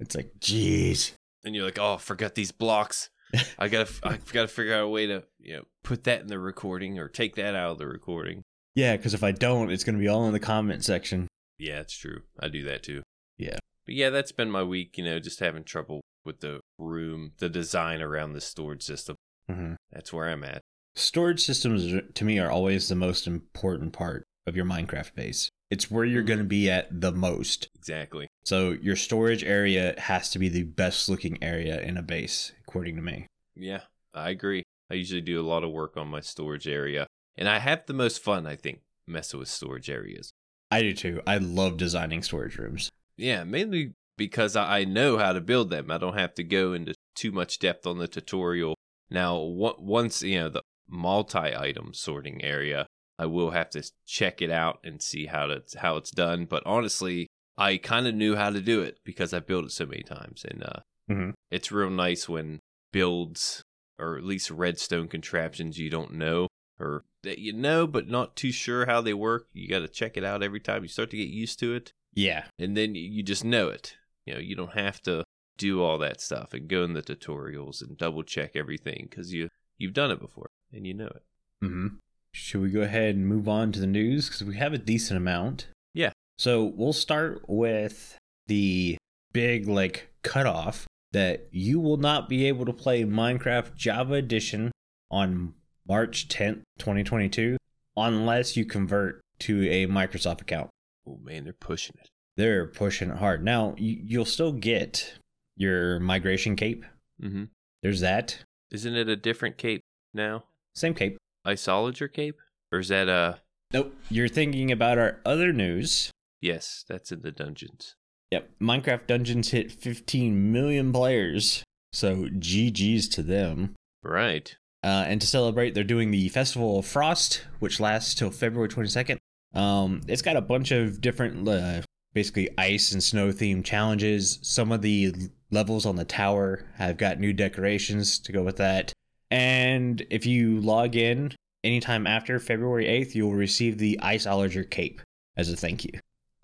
it's 0.00 0.16
like, 0.16 0.32
jeez. 0.40 1.12
and 1.44 1.54
you're 1.54 1.64
like, 1.64 1.78
oh, 1.78 1.98
forgot 1.98 2.34
these 2.34 2.52
blocks. 2.52 3.10
I 3.58 3.68
gotta, 3.68 3.90
I 4.02 4.18
gotta 4.32 4.48
figure 4.48 4.74
out 4.74 4.84
a 4.84 4.88
way 4.88 5.06
to, 5.06 5.22
you 5.38 5.56
know, 5.56 5.62
put 5.84 6.04
that 6.04 6.20
in 6.20 6.26
the 6.26 6.38
recording 6.38 6.98
or 6.98 7.08
take 7.08 7.36
that 7.36 7.54
out 7.54 7.72
of 7.72 7.78
the 7.78 7.86
recording. 7.86 8.42
Yeah, 8.74 8.96
because 8.96 9.14
if 9.14 9.22
I 9.22 9.32
don't, 9.32 9.70
it's 9.70 9.84
gonna 9.84 9.98
be 9.98 10.08
all 10.08 10.26
in 10.26 10.32
the 10.32 10.40
comment 10.40 10.84
section. 10.84 11.28
Yeah, 11.58 11.80
it's 11.80 11.96
true. 11.96 12.22
I 12.40 12.48
do 12.48 12.64
that 12.64 12.82
too. 12.82 13.02
Yeah. 13.38 13.58
But 13.86 13.94
yeah, 13.94 14.10
that's 14.10 14.32
been 14.32 14.50
my 14.50 14.62
week. 14.62 14.98
You 14.98 15.04
know, 15.04 15.18
just 15.20 15.40
having 15.40 15.64
trouble 15.64 16.00
with 16.24 16.40
the 16.40 16.60
room, 16.78 17.32
the 17.38 17.48
design 17.48 18.02
around 18.02 18.32
the 18.32 18.40
storage 18.40 18.82
system. 18.82 19.16
Mm-hmm. 19.50 19.74
That's 19.92 20.12
where 20.12 20.28
I'm 20.28 20.44
at. 20.44 20.60
Storage 20.96 21.44
systems 21.44 21.92
to 22.14 22.24
me 22.24 22.38
are 22.38 22.50
always 22.50 22.88
the 22.88 22.94
most 22.94 23.26
important 23.26 23.92
part 23.92 24.24
of 24.46 24.56
your 24.56 24.64
Minecraft 24.64 25.14
base. 25.14 25.50
It's 25.70 25.90
where 25.90 26.04
you're 26.04 26.22
going 26.22 26.38
to 26.38 26.44
be 26.44 26.68
at 26.68 27.00
the 27.00 27.12
most. 27.12 27.68
Exactly. 27.76 28.26
So 28.44 28.70
your 28.70 28.96
storage 28.96 29.44
area 29.44 29.94
has 29.98 30.30
to 30.30 30.38
be 30.38 30.48
the 30.48 30.64
best 30.64 31.08
looking 31.08 31.38
area 31.42 31.80
in 31.80 31.96
a 31.96 32.02
base, 32.02 32.52
according 32.66 32.96
to 32.96 33.02
me. 33.02 33.26
Yeah, 33.54 33.82
I 34.12 34.30
agree. 34.30 34.64
I 34.90 34.94
usually 34.94 35.20
do 35.20 35.40
a 35.40 35.46
lot 35.46 35.62
of 35.62 35.70
work 35.70 35.96
on 35.96 36.08
my 36.08 36.20
storage 36.20 36.66
area, 36.66 37.06
and 37.36 37.48
I 37.48 37.60
have 37.60 37.86
the 37.86 37.92
most 37.92 38.22
fun. 38.22 38.46
I 38.46 38.56
think 38.56 38.80
messing 39.06 39.38
with 39.38 39.48
storage 39.48 39.88
areas. 39.88 40.30
I 40.70 40.82
do 40.82 40.92
too. 40.92 41.20
I 41.26 41.38
love 41.38 41.76
designing 41.76 42.22
storage 42.22 42.58
rooms. 42.58 42.90
Yeah, 43.16 43.44
mainly 43.44 43.92
because 44.16 44.56
I 44.56 44.80
I 44.80 44.84
know 44.84 45.18
how 45.18 45.32
to 45.32 45.40
build 45.40 45.70
them. 45.70 45.90
I 45.90 45.98
don't 45.98 46.18
have 46.18 46.34
to 46.34 46.44
go 46.44 46.72
into 46.72 46.94
too 47.14 47.30
much 47.30 47.58
depth 47.58 47.86
on 47.86 47.98
the 47.98 48.08
tutorial. 48.08 48.74
Now, 49.10 49.38
once 49.38 50.22
you 50.22 50.40
know 50.40 50.48
the 50.48 50.62
multi-item 50.88 51.94
sorting 51.94 52.42
area. 52.44 52.86
I 53.20 53.26
will 53.26 53.50
have 53.50 53.68
to 53.70 53.82
check 54.06 54.40
it 54.40 54.50
out 54.50 54.80
and 54.82 55.02
see 55.02 55.26
how 55.26 55.46
to 55.46 55.62
how 55.78 55.96
it's 55.98 56.10
done. 56.10 56.46
But 56.46 56.62
honestly, 56.64 57.26
I 57.58 57.76
kind 57.76 58.06
of 58.06 58.14
knew 58.14 58.34
how 58.34 58.48
to 58.50 58.62
do 58.62 58.80
it 58.80 58.98
because 59.04 59.34
I've 59.34 59.46
built 59.46 59.66
it 59.66 59.72
so 59.72 59.84
many 59.84 60.02
times, 60.02 60.44
and 60.50 60.64
uh, 60.64 60.80
Mhm. 61.10 61.34
it's 61.50 61.70
real 61.70 61.90
nice 61.90 62.28
when 62.28 62.60
builds 62.92 63.62
or 63.98 64.16
at 64.16 64.24
least 64.24 64.50
redstone 64.50 65.06
contraptions 65.08 65.78
you 65.78 65.90
don't 65.90 66.12
know 66.14 66.48
or 66.78 67.04
that 67.22 67.38
you 67.38 67.52
know 67.52 67.86
but 67.86 68.08
not 68.08 68.34
too 68.36 68.50
sure 68.50 68.86
how 68.86 69.02
they 69.02 69.12
work. 69.12 69.48
You 69.52 69.68
got 69.68 69.80
to 69.80 69.88
check 69.88 70.16
it 70.16 70.24
out 70.24 70.42
every 70.42 70.60
time. 70.60 70.82
You 70.82 70.88
start 70.88 71.10
to 71.10 71.18
get 71.18 71.28
used 71.28 71.58
to 71.58 71.74
it, 71.74 71.92
Yeah. 72.14 72.46
and 72.58 72.74
then 72.76 72.94
you- 72.94 73.22
just 73.22 73.44
know 73.44 73.68
it. 73.68 73.96
You 74.24 74.34
know, 74.34 74.40
you 74.40 74.56
don't 74.56 74.72
have 74.72 75.02
to 75.02 75.24
do 75.58 75.82
all 75.82 75.98
that 75.98 76.22
stuff 76.22 76.54
and 76.54 76.68
go 76.68 76.84
in 76.84 76.94
the 76.94 77.02
tutorials 77.02 77.82
and 77.82 77.98
double 77.98 78.22
check 78.22 78.56
everything 78.56 79.08
because 79.10 79.34
you 79.34 79.50
you've 79.76 79.92
done 79.92 80.10
it 80.10 80.20
before 80.20 80.46
and 80.72 80.86
you 80.86 80.94
know 80.94 81.08
it. 81.08 81.22
hmm 81.60 81.88
Should 82.32 82.62
we 82.62 82.70
go 82.70 82.82
ahead 82.82 83.16
and 83.16 83.26
move 83.26 83.48
on 83.48 83.72
to 83.72 83.80
the 83.80 83.86
news? 83.86 84.28
Because 84.28 84.44
we 84.44 84.56
have 84.56 84.72
a 84.72 84.78
decent 84.78 85.16
amount. 85.16 85.68
Yeah. 85.94 86.12
So 86.38 86.64
we'll 86.64 86.92
start 86.92 87.42
with 87.48 88.16
the 88.46 88.96
big, 89.32 89.68
like, 89.68 90.10
cutoff 90.22 90.86
that 91.12 91.48
you 91.50 91.80
will 91.80 91.96
not 91.96 92.28
be 92.28 92.46
able 92.46 92.64
to 92.64 92.72
play 92.72 93.04
Minecraft 93.04 93.74
Java 93.74 94.14
Edition 94.14 94.70
on 95.10 95.54
March 95.86 96.28
10th, 96.28 96.62
2022, 96.78 97.56
unless 97.96 98.56
you 98.56 98.64
convert 98.64 99.20
to 99.40 99.68
a 99.68 99.86
Microsoft 99.86 100.40
account. 100.40 100.70
Oh 101.06 101.18
man, 101.22 101.44
they're 101.44 101.52
pushing 101.52 101.96
it. 102.00 102.08
They're 102.36 102.66
pushing 102.66 103.10
it 103.10 103.16
hard. 103.16 103.44
Now, 103.44 103.74
you, 103.76 103.98
you'll 104.04 104.24
still 104.24 104.52
get 104.52 105.14
your 105.56 105.98
migration 105.98 106.54
cape. 106.56 106.84
Mm-hmm. 107.20 107.44
There's 107.82 108.00
that. 108.00 108.38
Isn't 108.70 108.94
it 108.94 109.08
a 109.08 109.16
different 109.16 109.58
cape 109.58 109.80
now? 110.14 110.44
Same 110.74 110.94
cape. 110.94 111.18
Iceologer 111.46 112.12
cape, 112.12 112.38
or 112.72 112.80
is 112.80 112.88
that 112.88 113.08
a? 113.08 113.40
Nope. 113.72 113.94
You're 114.10 114.28
thinking 114.28 114.70
about 114.72 114.98
our 114.98 115.20
other 115.24 115.52
news. 115.52 116.10
Yes, 116.40 116.84
that's 116.88 117.12
in 117.12 117.22
the 117.22 117.30
dungeons. 117.30 117.94
Yep, 118.30 118.50
Minecraft 118.60 119.06
Dungeons 119.06 119.50
hit 119.50 119.72
15 119.72 120.52
million 120.52 120.92
players, 120.92 121.64
so 121.92 122.26
GG's 122.26 123.08
to 123.08 123.22
them. 123.22 123.74
Right. 124.02 124.54
Uh, 124.82 125.04
and 125.06 125.20
to 125.20 125.26
celebrate, 125.26 125.74
they're 125.74 125.84
doing 125.84 126.10
the 126.10 126.28
Festival 126.28 126.78
of 126.78 126.86
Frost, 126.86 127.44
which 127.58 127.80
lasts 127.80 128.14
till 128.14 128.30
February 128.30 128.68
22nd. 128.68 129.18
Um, 129.54 130.02
it's 130.06 130.22
got 130.22 130.36
a 130.36 130.40
bunch 130.40 130.70
of 130.70 131.00
different, 131.00 131.46
uh, 131.48 131.82
basically 132.14 132.48
ice 132.56 132.92
and 132.92 133.02
snow 133.02 133.28
themed 133.28 133.64
challenges. 133.64 134.38
Some 134.42 134.72
of 134.72 134.80
the 134.80 135.12
levels 135.50 135.84
on 135.84 135.96
the 135.96 136.04
tower 136.04 136.64
have 136.76 136.96
got 136.96 137.18
new 137.18 137.32
decorations 137.32 138.18
to 138.20 138.32
go 138.32 138.42
with 138.42 138.56
that. 138.58 138.92
And 139.30 140.04
if 140.10 140.26
you 140.26 140.60
log 140.60 140.96
in 140.96 141.32
anytime 141.62 142.06
after 142.06 142.38
February 142.38 142.86
8th, 142.86 143.14
you'll 143.14 143.34
receive 143.34 143.78
the 143.78 143.98
Iceologer 144.02 144.68
cape 144.68 145.00
as 145.36 145.50
a 145.50 145.56
thank 145.56 145.84
you. 145.84 145.92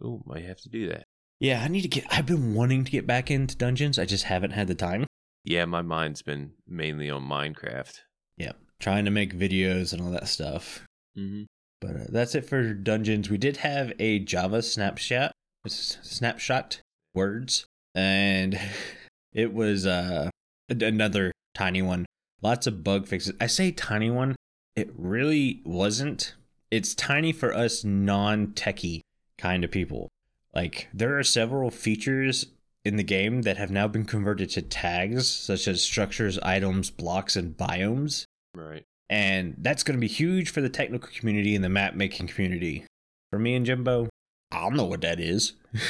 Oh, 0.03 0.23
might 0.27 0.45
have 0.45 0.61
to 0.61 0.69
do 0.69 0.89
that. 0.89 1.05
Yeah, 1.41 1.63
I 1.63 1.69
need 1.69 1.83
to 1.83 1.89
get. 1.89 2.07
I've 2.11 2.27
been 2.27 2.55
wanting 2.55 2.85
to 2.85 2.91
get 2.91 3.07
back 3.07 3.31
into 3.31 3.57
dungeons. 3.57 3.99
I 3.99 4.07
just 4.07 4.25
haven't 4.25 4.53
had 4.53 4.69
the 4.69 4.75
time. 4.75 5.07
Yeah, 5.45 5.65
my 5.67 5.83
mind's 5.83 6.23
been 6.23 6.53
mainly 6.67 7.11
on 7.11 7.23
Minecraft. 7.23 8.01
Yep, 8.39 8.57
trying 8.81 9.05
to 9.05 9.11
make 9.11 9.37
videos 9.37 9.93
and 9.93 10.01
all 10.01 10.11
that 10.11 10.29
stuff. 10.29 10.85
Mm-hmm. 11.17 11.45
But 11.81 11.97
uh, 11.97 12.05
that's 12.09 12.35
it 12.35 12.47
for 12.47 12.73
dungeons. 12.73 13.29
We 13.29 13.37
did 13.37 13.59
have 13.59 13.93
a 13.99 14.19
Java 14.19 14.63
snapshot, 14.63 15.33
snapshot 15.67 16.81
words, 17.15 17.67
and 17.95 18.59
it 19.33 19.53
was 19.53 19.87
uh 19.87 20.31
another 20.69 21.33
tiny 21.55 21.83
one. 21.83 22.07
Lots 22.47 22.69
of 22.69 22.85
bug 22.85 23.09
fixes. 23.09 23.35
I 23.41 23.49
say 23.49 23.73
tiny 23.73 24.09
one. 24.09 24.37
It 24.77 24.91
really 24.97 25.63
wasn't. 25.65 26.37
It's 26.71 26.95
tiny 26.95 27.33
for 27.33 27.53
us 27.53 27.83
non-techie 27.83 29.01
kind 29.37 29.65
of 29.65 29.73
people. 29.73 30.07
Like 30.55 30.87
there 30.95 31.19
are 31.19 31.25
several 31.25 31.73
features 31.73 32.47
in 32.85 32.95
the 32.95 33.03
game 33.03 33.43
that 33.43 33.57
have 33.57 33.73
now 33.73 33.89
been 33.89 34.05
converted 34.05 34.49
to 34.51 34.63
tags, 34.63 35.27
such 35.29 35.67
as 35.67 35.83
structures, 35.83 36.39
items, 36.39 36.89
blocks, 36.89 37.35
and 37.35 37.57
biomes 37.57 38.27
Right. 38.55 38.85
and 39.11 39.57
that's 39.59 39.83
going 39.83 39.97
to 39.97 40.01
be 40.01 40.07
huge 40.07 40.49
for 40.51 40.61
the 40.61 40.69
technical 40.69 41.11
community 41.19 41.57
and 41.57 41.65
the 41.65 41.69
map 41.69 41.95
making 41.95 42.29
community. 42.29 42.85
For 43.33 43.41
me 43.41 43.57
and 43.57 43.67
Jimbo, 43.67 44.09
I 44.53 44.61
don't 44.61 44.77
know 44.77 44.85
what 44.85 45.01
that 45.01 45.19
is. 45.19 45.55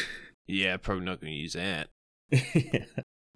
Yeah, 0.48 0.76
probably 0.76 1.04
not 1.04 1.20
going 1.20 1.32
to 1.32 1.38
use 1.38 1.54
that. 1.54 1.88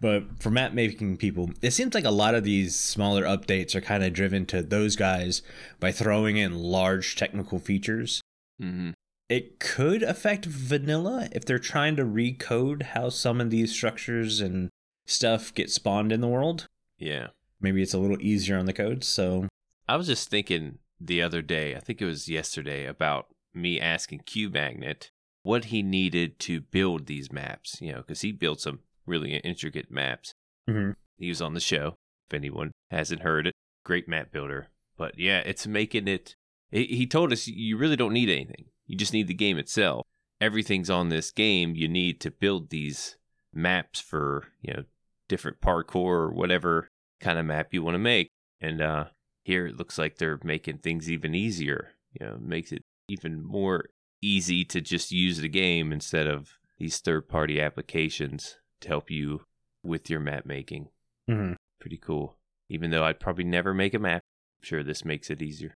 but 0.00 0.25
for 0.40 0.50
map 0.50 0.73
making 0.73 1.19
people, 1.19 1.50
it 1.61 1.73
seems 1.73 1.95
like 1.95 2.04
a 2.04 2.11
lot 2.11 2.35
of 2.35 2.45
these 2.45 2.75
smaller 2.75 3.25
updates 3.25 3.75
are 3.75 3.80
kind 3.80 4.02
of 4.02 4.12
driven 4.12 4.47
to 4.47 4.62
those 4.62 4.97
guys 4.97 5.42
by 5.78 5.92
throwing 5.92 6.37
in 6.37 6.54
large 6.54 7.16
technical 7.16 7.59
features. 7.59 8.21
Mm-hmm. 8.61 8.90
It 9.28 9.61
could 9.61 10.02
affect 10.02 10.45
vanilla 10.47 11.28
if 11.33 11.45
they're 11.45 11.59
trying 11.59 11.97
to 11.97 12.04
recode 12.04 12.83
how 12.83 13.11
some 13.11 13.40
of 13.40 13.50
these 13.50 13.73
structures 13.73 14.40
and 14.40 14.71
stuff 15.07 15.54
get 15.54 15.71
spawned 15.71 16.12
in 16.12 16.21
the 16.21 16.28
world. 16.28 16.66
Yeah. 16.99 17.28
Maybe 17.61 17.83
it's 17.83 17.95
a 17.95 17.99
little 17.99 18.21
easier 18.21 18.59
on 18.59 18.66
the 18.66 18.73
code, 18.73 19.04
so 19.04 19.47
I 19.88 19.97
was 19.97 20.07
just 20.07 20.30
thinking 20.30 20.78
the 20.99 21.21
other 21.23 21.42
day, 21.42 21.76
I 21.76 21.80
think 21.80 22.00
it 22.00 22.07
was 22.07 22.28
yesterday, 22.28 22.87
about 22.87 23.26
me 23.54 23.80
asking 23.80 24.21
Q 24.21 24.50
Magnet 24.50 25.11
what 25.42 25.66
he 25.66 25.83
needed 25.83 26.38
to 26.40 26.61
build 26.61 27.07
these 27.07 27.33
maps, 27.33 27.78
you 27.80 27.92
know, 27.92 27.99
because 27.99 28.21
he 28.21 28.33
built 28.33 28.61
some 28.61 28.80
really 29.11 29.37
intricate 29.37 29.90
maps. 29.90 30.33
Mhm. 30.69 30.95
He 31.19 31.29
was 31.29 31.43
on 31.43 31.55
the 31.55 31.61
show, 31.61 31.97
if 32.29 32.35
anyone 32.35 32.71
hasn't 32.90 33.23
heard 33.23 33.47
it. 33.47 33.55
Great 33.85 34.09
map 34.09 34.33
builder. 34.33 34.69
But 34.97 35.19
yeah, 35.19 35.40
it's 35.40 35.67
making 35.67 36.09
it. 36.09 36.35
He 36.71 36.85
he 36.87 37.07
told 37.07 37.33
us 37.33 37.47
you 37.49 37.76
really 37.76 37.97
don't 37.97 38.12
need 38.12 38.31
anything, 38.31 38.67
you 38.87 38.97
just 38.97 39.12
need 39.12 39.26
the 39.26 39.35
game 39.35 39.59
itself. 39.59 40.07
Everything's 40.40 40.88
on 40.88 41.09
this 41.09 41.31
game 41.31 41.75
you 41.75 41.88
need 41.88 42.21
to 42.21 42.31
build 42.31 42.71
these 42.71 43.17
maps 43.52 44.00
for, 44.00 44.47
you 44.62 44.73
know, 44.73 44.85
different 45.29 45.61
parkour 45.61 45.95
or 45.95 46.33
whatever 46.33 46.88
kind 47.21 47.38
of 47.38 47.45
map 47.45 47.75
you 47.75 47.83
want 47.83 47.95
to 47.95 47.99
make. 47.99 48.29
And 48.61 48.81
uh 48.81 49.07
here 49.45 49.67
it 49.67 49.76
looks 49.76 49.99
like 49.99 50.17
they're 50.17 50.38
making 50.45 50.79
things 50.79 51.11
even 51.11 51.35
easier. 51.35 51.93
You 52.19 52.26
know, 52.26 52.38
makes 52.40 52.73
it 52.73 52.83
even 53.09 53.43
more 53.43 53.87
easy 54.23 54.64
to 54.67 54.81
just 54.81 55.11
use 55.11 55.38
the 55.38 55.49
game 55.49 55.93
instead 55.93 56.26
of 56.26 56.59
these 56.79 56.99
third 56.99 57.29
party 57.29 57.61
applications 57.61 58.57
to 58.81 58.89
help 58.89 59.11
you 59.11 59.43
with 59.83 60.09
your 60.11 60.21
map 60.21 60.47
making. 60.47 60.89
mhm. 61.29 61.57
Pretty 61.81 61.97
cool. 61.97 62.37
Even 62.69 62.91
though 62.91 63.05
I'd 63.05 63.21
probably 63.21 63.45
never 63.45 63.73
make 63.75 63.95
a 63.95 63.99
map, 63.99 64.23
I'm 64.61 64.67
sure 64.67 64.83
this 64.83 65.05
makes 65.05 65.31
it 65.31 65.41
easier. 65.43 65.75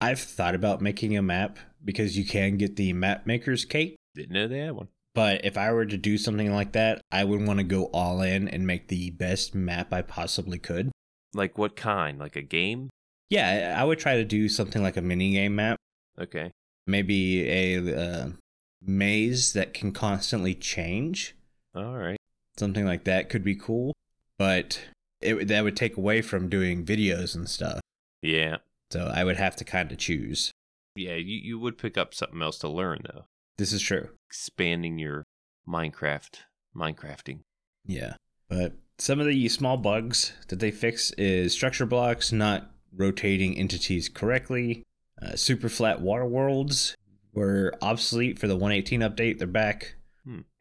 I've 0.00 0.20
thought 0.20 0.54
about 0.54 0.80
making 0.82 1.16
a 1.16 1.22
map 1.22 1.58
because 1.84 2.18
you 2.18 2.24
can 2.26 2.56
get 2.58 2.76
the 2.76 2.92
map 2.92 3.26
maker's 3.26 3.64
cape. 3.64 3.96
Didn't 4.14 4.32
know 4.32 4.46
they 4.46 4.58
had 4.58 4.72
one. 4.72 4.88
But 5.14 5.44
if 5.46 5.56
I 5.56 5.72
were 5.72 5.86
to 5.86 5.96
do 5.96 6.18
something 6.18 6.52
like 6.52 6.72
that, 6.72 7.00
I 7.10 7.24
would 7.24 7.46
want 7.46 7.58
to 7.60 7.64
go 7.64 7.84
all 7.86 8.20
in 8.20 8.48
and 8.48 8.66
make 8.66 8.88
the 8.88 9.08
best 9.10 9.54
map 9.54 9.92
I 9.92 10.02
possibly 10.02 10.58
could. 10.58 10.92
Like 11.32 11.56
what 11.56 11.74
kind? 11.76 12.18
Like 12.18 12.36
a 12.36 12.42
game? 12.42 12.90
Yeah, 13.30 13.72
I 13.74 13.80
I 13.80 13.84
would 13.84 13.98
try 13.98 14.16
to 14.16 14.24
do 14.24 14.48
something 14.50 14.82
like 14.82 14.96
a 14.98 15.02
mini 15.02 15.32
game 15.32 15.56
map, 15.56 15.78
Okay. 16.20 16.50
maybe 16.86 17.48
a 17.48 17.98
uh, 17.98 18.28
maze 18.82 19.54
that 19.54 19.72
can 19.72 19.92
constantly 19.92 20.54
change. 20.54 21.34
All 21.74 21.96
right. 21.96 22.15
Something 22.58 22.86
like 22.86 23.04
that 23.04 23.28
could 23.28 23.44
be 23.44 23.54
cool, 23.54 23.94
but 24.38 24.80
it 25.20 25.48
that 25.48 25.64
would 25.64 25.76
take 25.76 25.96
away 25.96 26.22
from 26.22 26.48
doing 26.48 26.84
videos 26.84 27.34
and 27.34 27.48
stuff. 27.48 27.80
Yeah. 28.22 28.58
So 28.90 29.10
I 29.12 29.24
would 29.24 29.36
have 29.36 29.56
to 29.56 29.64
kind 29.64 29.90
of 29.90 29.98
choose. 29.98 30.52
Yeah, 30.94 31.14
you, 31.14 31.38
you 31.38 31.58
would 31.58 31.76
pick 31.76 31.98
up 31.98 32.14
something 32.14 32.40
else 32.40 32.58
to 32.58 32.68
learn 32.68 33.00
though. 33.04 33.24
This 33.58 33.72
is 33.72 33.82
true. 33.82 34.10
Expanding 34.28 34.98
your 34.98 35.24
Minecraft 35.68 36.38
Minecrafting. 36.74 37.40
Yeah. 37.84 38.14
But 38.48 38.74
some 38.98 39.20
of 39.20 39.26
the 39.26 39.48
small 39.48 39.76
bugs 39.76 40.32
that 40.48 40.60
they 40.60 40.70
fix 40.70 41.10
is 41.12 41.52
structure 41.52 41.86
blocks 41.86 42.32
not 42.32 42.70
rotating 42.94 43.56
entities 43.56 44.08
correctly. 44.08 44.84
Uh, 45.20 45.34
super 45.34 45.68
flat 45.68 46.00
water 46.00 46.26
worlds 46.26 46.94
were 47.32 47.74
obsolete 47.82 48.38
for 48.38 48.48
the 48.48 48.56
118 48.56 49.00
update. 49.00 49.38
They're 49.38 49.46
back. 49.46 49.95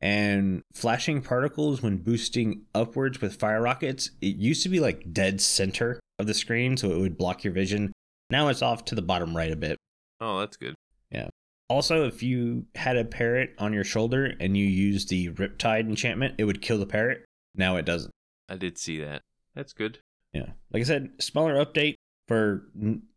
And 0.06 0.62
flashing 0.72 1.24
particles 1.24 1.82
when 1.82 1.98
boosting 1.98 2.66
upwards 2.76 3.22
with 3.22 3.38
fire 3.40 3.60
rockets, 3.60 4.12
it 4.22 4.36
used 4.36 4.62
to 4.62 4.70
be 4.70 4.80
like 4.80 5.12
dead 5.12 5.42
center 5.42 6.00
of 6.20 6.28
the 6.28 6.36
screen, 6.36 6.78
so 6.78 6.92
it 6.92 7.00
would 7.00 7.18
block 7.18 7.44
your 7.44 7.54
vision. 7.54 7.92
Now 8.30 8.50
it's 8.50 8.62
off 8.62 8.86
to 8.86 8.96
the 8.96 9.02
bottom 9.02 9.36
right 9.36 9.52
a 9.52 9.56
bit. 9.56 9.80
Oh, 10.22 10.42
that's 10.42 10.58
good. 10.58 10.76
Yeah. 11.10 11.30
Also, 11.70 12.06
if 12.06 12.22
you 12.22 12.68
had 12.76 12.98
a 12.98 13.04
parrot 13.04 13.56
on 13.58 13.74
your 13.74 13.84
shoulder 13.84 14.32
and 14.40 14.56
you 14.56 14.66
used 14.68 15.10
the 15.10 15.30
Riptide 15.32 15.90
enchantment, 15.90 16.36
it 16.38 16.44
would 16.44 16.62
kill 16.62 16.78
the 16.78 16.86
parrot. 16.86 17.26
Now 17.56 17.78
it 17.78 17.86
doesn't. 17.86 18.12
I 18.48 18.58
did 18.58 18.78
see 18.78 19.00
that. 19.00 19.24
That's 19.56 19.74
good. 19.74 19.98
Yeah. 20.34 20.52
Like 20.72 20.82
I 20.82 20.84
said, 20.84 21.14
smaller 21.20 21.56
update 21.56 21.96
for 22.28 22.68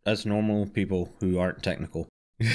us 0.07 0.25
normal 0.25 0.67
people 0.67 1.13
who 1.21 1.39
aren't 1.39 1.63
technical. 1.63 2.09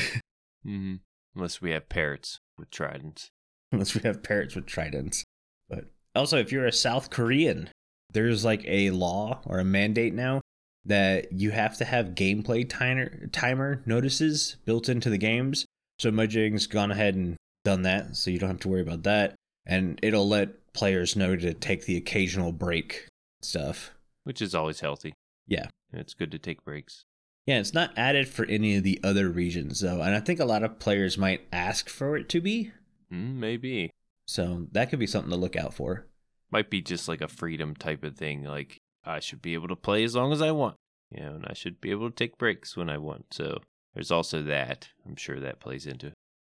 Mm-hmm. 0.66 0.96
Unless 1.36 1.62
we 1.62 1.72
have 1.72 1.90
parrots 1.90 2.40
with 2.58 2.72
tridents. 2.72 3.32
Unless 3.74 3.96
we 3.96 4.02
have 4.02 4.22
parrots 4.22 4.56
with 4.56 4.68
tridents. 4.68 5.24
But 5.68 5.86
also, 6.16 6.38
if 6.38 6.52
you're 6.52 6.68
a 6.68 6.72
South 6.72 7.10
Korean, 7.10 7.70
there's 8.12 8.46
like 8.46 8.64
a 8.68 8.92
law 8.92 9.42
or 9.46 9.58
a 9.58 9.66
mandate 9.66 10.14
now 10.14 10.42
that 10.86 11.32
you 11.32 11.50
have 11.52 11.78
to 11.78 11.86
have 11.86 12.10
gameplay 12.10 12.70
timer 12.70 13.28
timer 13.32 13.82
notices 13.86 14.58
built 14.66 14.90
into 14.90 15.10
the 15.10 15.18
games. 15.18 15.66
So 15.98 16.12
Mojang's 16.12 16.68
gone 16.68 16.92
ahead 16.92 17.16
and 17.16 17.36
done 17.66 17.82
that, 17.82 18.16
so 18.16 18.30
you 18.30 18.38
don't 18.38 18.50
have 18.50 18.60
to 18.60 18.70
worry 18.70 18.82
about 18.82 19.04
that, 19.04 19.36
and 19.66 20.00
it'll 20.04 20.28
let 20.28 20.74
players 20.74 21.16
know 21.16 21.36
to 21.36 21.54
take 21.54 21.86
the 21.86 21.98
occasional 21.98 22.52
break 22.52 23.08
stuff. 23.42 23.92
Which 24.24 24.42
is 24.42 24.54
always 24.54 24.82
healthy. 24.82 25.14
Yeah. 25.48 25.68
It's 25.92 26.14
good 26.14 26.32
to 26.32 26.40
take 26.40 26.64
breaks. 26.64 27.06
Yeah, 27.46 27.60
it's 27.60 27.74
not 27.74 27.98
added 27.98 28.28
for 28.28 28.46
any 28.46 28.78
of 28.78 28.84
the 28.84 29.00
other 29.04 29.30
regions 29.30 29.80
though, 29.80 30.02
and 30.02 30.16
I 30.16 30.20
think 30.20 30.40
a 30.40 30.46
lot 30.46 30.64
of 30.64 30.80
players 30.80 31.18
might 31.18 31.48
ask 31.52 31.90
for 31.90 32.16
it 32.16 32.30
to 32.30 32.42
be. 32.42 32.72
Mm, 33.14 33.36
maybe. 33.36 33.92
So 34.26 34.68
that 34.72 34.90
could 34.90 35.00
be 35.00 35.08
something 35.08 35.32
to 35.32 35.38
look 35.38 35.56
out 35.56 35.74
for. 35.74 36.08
Might 36.52 36.70
be 36.70 36.82
just 36.82 37.08
like 37.08 37.22
a 37.22 37.28
freedom 37.28 37.76
type 37.76 38.04
of 38.04 38.16
thing. 38.16 38.44
Like 38.44 38.80
I 39.06 39.20
should 39.20 39.42
be 39.42 39.54
able 39.54 39.68
to 39.68 39.76
play 39.76 40.04
as 40.04 40.16
long 40.16 40.32
as 40.32 40.42
I 40.42 40.52
want. 40.52 40.76
You 41.12 41.24
know, 41.24 41.34
and 41.36 41.46
I 41.48 41.54
should 41.54 41.80
be 41.80 41.92
able 41.92 42.10
to 42.10 42.16
take 42.16 42.38
breaks 42.38 42.76
when 42.76 42.90
I 42.90 42.98
want. 42.98 43.26
So 43.32 43.60
there's 43.94 44.12
also 44.12 44.42
that. 44.44 44.90
I'm 45.06 45.16
sure 45.16 45.40
that 45.40 45.60
plays 45.60 45.86
into 45.86 46.08
it. 46.08 46.14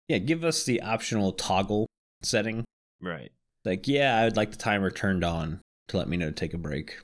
Yeah, 0.09 0.19
give 0.19 0.45
us 0.45 0.65
the 0.65 0.81
optional 0.81 1.33
toggle 1.33 1.87
setting. 2.23 2.65
Right. 3.03 3.33
Like, 3.65 3.89
yeah, 3.89 4.17
I 4.19 4.25
would 4.25 4.37
like 4.37 4.53
the 4.53 4.57
timer 4.57 4.91
turned 4.91 5.25
on 5.25 5.61
to 5.89 5.99
let 5.99 6.09
me 6.09 6.17
know 6.17 6.27
to 6.27 6.33
take 6.33 6.55
a 6.55 6.59
break. 6.59 7.01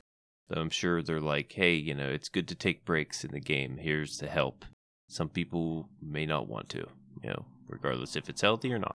So 0.49 0.59
I'm 0.59 0.69
sure 0.69 1.01
they're 1.01 1.19
like, 1.19 1.51
hey, 1.51 1.73
you 1.73 1.93
know, 1.93 2.09
it's 2.09 2.29
good 2.29 2.47
to 2.47 2.55
take 2.55 2.85
breaks 2.85 3.23
in 3.23 3.31
the 3.31 3.39
game. 3.39 3.77
Here's 3.77 4.17
the 4.17 4.27
help. 4.27 4.65
Some 5.09 5.29
people 5.29 5.89
may 6.01 6.25
not 6.25 6.47
want 6.47 6.69
to, 6.69 6.87
you 7.21 7.29
know, 7.29 7.45
regardless 7.67 8.15
if 8.15 8.29
it's 8.29 8.41
healthy 8.41 8.73
or 8.73 8.79
not. 8.79 8.95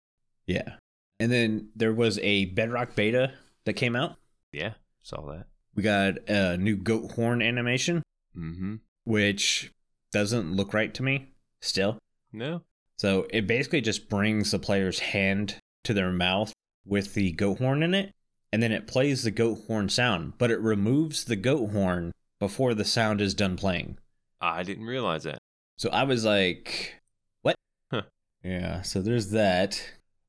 Yeah. 0.46 0.74
And 1.20 1.30
then 1.30 1.68
there 1.76 1.92
was 1.92 2.18
a 2.20 2.46
Bedrock 2.46 2.94
beta 2.94 3.32
that 3.64 3.74
came 3.74 3.96
out. 3.96 4.16
Yeah, 4.52 4.74
saw 5.02 5.22
that. 5.32 5.46
We 5.74 5.82
got 5.82 6.28
a 6.28 6.56
new 6.56 6.76
goat 6.76 7.12
horn 7.12 7.42
animation, 7.42 8.02
Mm-hmm. 8.36 8.76
which 9.04 9.72
doesn't 10.12 10.52
look 10.54 10.74
right 10.74 10.92
to 10.94 11.02
me 11.02 11.28
still. 11.60 11.98
No. 12.32 12.62
So 12.98 13.26
it 13.30 13.46
basically 13.46 13.80
just 13.80 14.08
brings 14.08 14.50
the 14.50 14.58
player's 14.58 14.98
hand 15.00 15.56
to 15.84 15.94
their 15.94 16.12
mouth 16.12 16.52
with 16.84 17.14
the 17.14 17.32
goat 17.32 17.58
horn 17.58 17.82
in 17.82 17.94
it, 17.94 18.12
and 18.52 18.62
then 18.62 18.70
it 18.72 18.86
plays 18.86 19.22
the 19.22 19.30
goat 19.30 19.60
horn 19.66 19.88
sound, 19.88 20.34
but 20.38 20.50
it 20.50 20.60
removes 20.60 21.24
the 21.24 21.36
goat 21.36 21.70
horn 21.70 22.12
before 22.38 22.74
the 22.74 22.84
sound 22.84 23.20
is 23.20 23.34
done 23.34 23.56
playing. 23.56 23.98
I 24.40 24.62
didn't 24.62 24.84
realize 24.86 25.24
that. 25.24 25.38
So 25.76 25.90
I 25.90 26.04
was 26.04 26.24
like, 26.24 27.00
what? 27.42 27.56
Huh. 27.90 28.02
Yeah, 28.44 28.82
so 28.82 29.00
there's 29.00 29.30
that. 29.30 29.82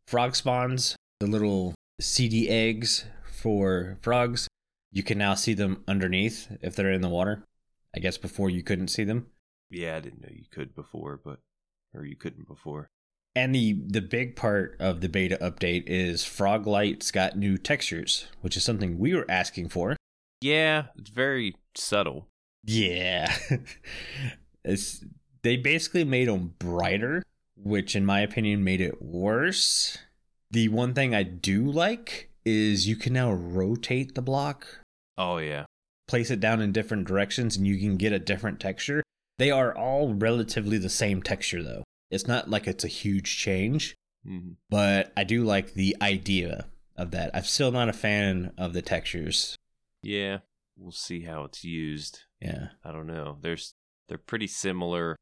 Frog 0.08 0.36
spawns, 0.36 0.96
the 1.20 1.28
little 1.28 1.74
CD 2.00 2.48
eggs 2.50 3.06
for 3.26 3.98
frogs. 4.02 4.48
You 4.92 5.04
can 5.04 5.18
now 5.18 5.34
see 5.34 5.54
them 5.54 5.84
underneath 5.88 6.48
if 6.62 6.76
they're 6.76 6.92
in 6.92 7.02
the 7.02 7.10
water. 7.10 7.44
I 7.96 8.00
guess 8.00 8.18
before 8.18 8.50
you 8.50 8.62
couldn't 8.62 8.90
see 8.90 9.04
them. 9.04 9.28
Yeah, 9.70 9.98
I 9.98 10.00
didn't 10.02 10.22
know 10.22 10.30
you 10.32 10.46
could 10.52 10.76
before, 10.76 11.20
but 11.24 11.40
or 11.94 12.06
you 12.06 12.16
couldn't 12.16 12.48
before. 12.48 12.88
And 13.36 13.54
the 13.54 13.82
the 13.88 14.02
big 14.02 14.36
part 14.36 14.78
of 14.80 15.02
the 15.02 15.10
beta 15.10 15.38
update 15.42 15.84
is 15.88 16.24
Frog 16.24 16.68
Light's 16.68 17.12
got 17.12 17.38
new 17.38 17.58
textures, 17.58 18.28
which 18.42 18.56
is 18.56 18.64
something 18.64 19.00
we 19.00 19.14
were 19.14 19.30
asking 19.30 19.70
for. 19.70 19.98
Yeah, 20.42 20.86
it's 20.98 21.10
very 21.10 21.56
subtle. 21.76 22.28
Yeah. 22.64 23.36
it's 24.64 25.04
they 25.42 25.58
basically 25.58 26.04
made 26.04 26.28
them 26.28 26.54
brighter, 26.60 27.24
which 27.56 27.96
in 27.96 28.06
my 28.06 28.22
opinion 28.22 28.64
made 28.64 28.82
it 28.82 29.02
worse. 29.02 29.98
The 30.52 30.70
one 30.70 30.94
thing 30.94 31.14
I 31.16 31.24
do 31.24 31.64
like 31.70 32.30
is 32.46 32.88
you 32.88 32.96
can 32.96 33.14
now 33.14 33.32
rotate 33.32 34.16
the 34.16 34.22
block, 34.22 34.68
Oh 35.18 35.38
yeah. 35.38 35.66
place 36.08 36.30
it 36.30 36.40
down 36.40 36.62
in 36.62 36.72
different 36.72 37.08
directions 37.08 37.58
and 37.58 37.66
you 37.66 37.78
can 37.80 37.98
get 37.98 38.14
a 38.14 38.20
different 38.20 38.60
texture. 38.60 39.02
They 39.40 39.52
are 39.52 39.76
all 39.76 40.14
relatively 40.14 40.78
the 40.78 40.90
same 40.90 41.22
texture 41.22 41.64
though. 41.64 41.84
It's 42.12 42.28
not 42.28 42.50
like 42.50 42.68
it's 42.68 42.84
a 42.84 42.88
huge 42.90 43.38
change, 43.38 43.96
hmm 44.26 44.54
but 44.70 45.12
I 45.18 45.24
do 45.24 45.44
like 45.44 45.74
the 45.74 45.96
idea 46.02 46.68
of 46.96 47.12
that. 47.12 47.32
I'm 47.34 47.44
still 47.44 47.72
not 47.72 47.90
a 47.90 47.94
fan 47.94 48.54
of 48.58 48.74
the 48.74 48.82
textures. 48.82 49.56
Yeah. 50.04 50.40
We'll 50.78 50.92
see 50.92 51.22
how 51.22 51.44
it's 51.46 51.64
used. 51.64 52.22
Yeah. 52.42 52.70
I 52.84 52.92
don't 52.92 53.08
know. 53.08 53.38
There's 53.42 53.74
they're 54.08 54.18
pretty 54.18 54.48
similar 54.48 55.16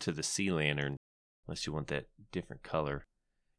to 0.00 0.12
the 0.12 0.22
sea 0.22 0.50
lantern, 0.50 0.96
unless 1.50 1.66
you 1.66 1.72
want 1.72 1.88
that 1.88 2.06
different 2.30 2.62
color. 2.62 3.04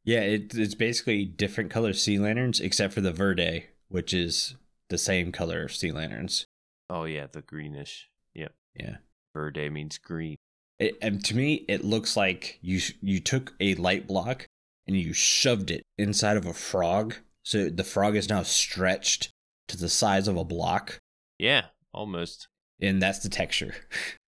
Yeah, 0.06 0.22
it, 0.22 0.56
it's 0.56 0.76
basically 0.76 1.26
different 1.26 1.70
color 1.70 1.92
sea 1.92 2.18
lanterns 2.18 2.62
except 2.62 2.94
for 2.94 3.02
the 3.02 3.12
verde, 3.12 3.66
which 3.90 4.14
is 4.14 4.56
the 4.90 4.98
same 4.98 5.34
color 5.34 5.68
sea 5.68 5.92
lanterns. 5.92 6.46
Oh 6.90 7.04
yeah, 7.04 7.28
the 7.30 7.42
greenish. 7.42 8.10
Yep. 8.34 8.54
Yeah. 8.74 8.96
Verde 9.34 9.68
means 9.70 9.98
green. 9.98 10.38
It, 10.80 10.96
and 11.02 11.24
to 11.26 11.36
me, 11.36 11.66
it 11.68 11.84
looks 11.84 12.16
like 12.16 12.60
you 12.62 12.80
you 13.02 13.20
took 13.20 13.54
a 13.60 13.76
light 13.76 14.08
block 14.08 14.46
and 14.88 14.96
you 14.96 15.12
shoved 15.12 15.70
it 15.70 15.84
inside 15.98 16.38
of 16.38 16.46
a 16.46 16.54
frog, 16.54 17.16
so 17.44 17.70
the 17.70 17.84
frog 17.84 18.16
is 18.16 18.30
now 18.30 18.44
stretched 18.44 19.32
to 19.68 19.76
the 19.78 19.90
size 19.90 20.30
of 20.30 20.38
a 20.38 20.44
block, 20.46 20.98
Yeah, 21.38 21.66
almost. 21.94 22.48
and 22.82 23.02
that's 23.02 23.20
the 23.20 23.30
texture. 23.30 23.76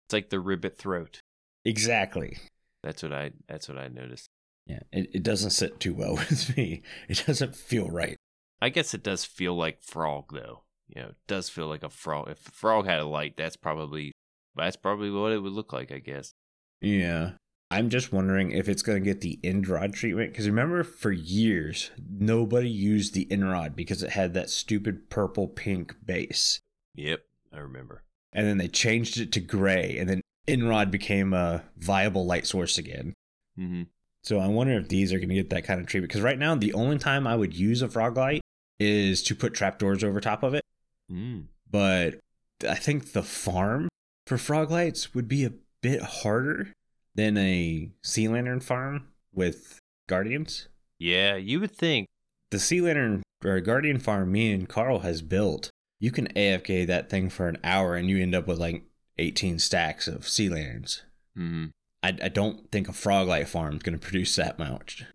It's 0.07 0.13
like 0.13 0.29
the 0.29 0.39
ribbit 0.39 0.77
throat. 0.77 1.19
exactly. 1.65 2.37
That's 2.85 3.01
what 3.01 3.13
I 3.13 3.31
that's 3.49 3.67
what 3.67 3.79
I 3.79 3.87
noticed. 3.87 4.29
Yeah, 4.67 4.81
it, 4.91 5.09
it 5.11 5.23
doesn't 5.23 5.49
sit 5.49 5.79
too 5.79 5.95
well 5.95 6.15
with 6.29 6.55
me. 6.55 6.83
It 7.09 7.23
doesn't 7.25 7.55
feel 7.55 7.89
right. 7.89 8.15
I 8.61 8.69
guess 8.69 8.93
it 8.93 9.03
does 9.03 9.25
feel 9.25 9.55
like 9.55 9.81
frog 9.81 10.25
though. 10.31 10.61
You 10.87 11.01
know, 11.01 11.07
it 11.09 11.15
does 11.27 11.49
feel 11.49 11.65
like 11.65 11.81
a 11.81 11.89
frog. 11.89 12.29
If 12.29 12.47
a 12.47 12.51
frog 12.51 12.85
had 12.85 12.99
a 12.99 13.05
light, 13.05 13.37
that's 13.37 13.55
probably 13.55 14.11
that's 14.55 14.75
probably 14.75 15.09
what 15.09 15.31
it 15.31 15.39
would 15.39 15.51
look 15.51 15.73
like, 15.73 15.91
I 15.91 15.97
guess. 15.97 16.33
Yeah. 16.79 17.31
I'm 17.71 17.89
just 17.89 18.13
wondering 18.13 18.51
if 18.51 18.69
it's 18.69 18.83
going 18.83 19.03
to 19.03 19.09
get 19.09 19.21
the 19.21 19.39
End 19.43 19.67
Rod 19.67 19.95
treatment. 19.95 20.31
Because 20.31 20.47
remember, 20.47 20.83
for 20.83 21.11
years, 21.11 21.89
nobody 22.07 22.69
used 22.69 23.15
the 23.15 23.27
End 23.31 23.49
Rod 23.49 23.75
because 23.75 24.03
it 24.03 24.11
had 24.11 24.35
that 24.35 24.51
stupid 24.51 25.09
purple 25.09 25.47
pink 25.47 25.95
base. 26.05 26.59
Yep, 26.93 27.21
I 27.51 27.57
remember. 27.57 28.03
And 28.31 28.45
then 28.45 28.59
they 28.59 28.67
changed 28.67 29.17
it 29.17 29.31
to 29.31 29.39
gray. 29.39 29.97
And 29.97 30.07
then 30.07 30.21
End 30.47 30.67
Rod 30.67 30.91
became 30.91 31.33
a 31.33 31.63
viable 31.77 32.25
light 32.25 32.45
source 32.45 32.77
again. 32.77 33.13
hmm 33.55 33.83
So 34.23 34.39
I 34.39 34.47
wonder 34.47 34.73
if 34.73 34.89
these 34.89 35.11
are 35.13 35.17
going 35.17 35.29
to 35.29 35.35
get 35.35 35.49
that 35.49 35.63
kind 35.63 35.79
of 35.79 35.87
treatment. 35.87 36.09
Because 36.09 36.21
right 36.21 36.39
now, 36.39 36.55
the 36.55 36.73
only 36.73 36.97
time 36.97 37.27
I 37.27 37.35
would 37.35 37.55
use 37.55 37.81
a 37.81 37.89
frog 37.89 38.17
light 38.17 38.41
is 38.79 39.23
to 39.23 39.35
put 39.35 39.53
trapdoors 39.53 40.03
over 40.03 40.19
top 40.19 40.43
of 40.43 40.53
it. 40.53 40.63
Mm. 41.11 41.45
But 41.69 42.19
I 42.67 42.75
think 42.75 43.11
the 43.11 43.23
farm 43.23 43.89
for 44.27 44.37
frog 44.37 44.71
lights 44.71 45.13
would 45.13 45.27
be 45.27 45.45
a 45.45 45.53
bit 45.81 46.01
harder 46.01 46.73
than 47.13 47.37
a 47.37 47.91
sea 48.03 48.27
lantern 48.27 48.59
farm 48.59 49.07
with 49.33 49.79
guardians. 50.07 50.67
Yeah, 50.99 51.35
you 51.35 51.59
would 51.59 51.71
think. 51.71 52.07
The 52.51 52.59
sea 52.59 52.81
lantern 52.81 53.23
or 53.43 53.59
guardian 53.59 53.99
farm 53.99 54.31
me 54.31 54.51
and 54.51 54.67
Carl 54.67 54.99
has 54.99 55.21
built, 55.21 55.69
you 55.99 56.11
can 56.11 56.27
AFK 56.29 56.87
that 56.87 57.09
thing 57.09 57.29
for 57.29 57.47
an 57.47 57.57
hour 57.63 57.95
and 57.95 58.09
you 58.09 58.17
end 58.17 58.35
up 58.35 58.47
with 58.47 58.59
like 58.59 58.83
18 59.17 59.59
stacks 59.59 60.07
of 60.07 60.27
sea 60.27 60.49
lanterns. 60.49 61.03
hmm 61.35 61.67
I, 62.03 62.09
I 62.23 62.29
don't 62.29 62.71
think 62.71 62.87
a 62.87 62.93
frog 62.93 63.27
light 63.27 63.47
farm 63.47 63.77
is 63.77 63.81
going 63.83 63.97
to 63.97 64.03
produce 64.05 64.35
that 64.35 64.59
much. 64.59 65.05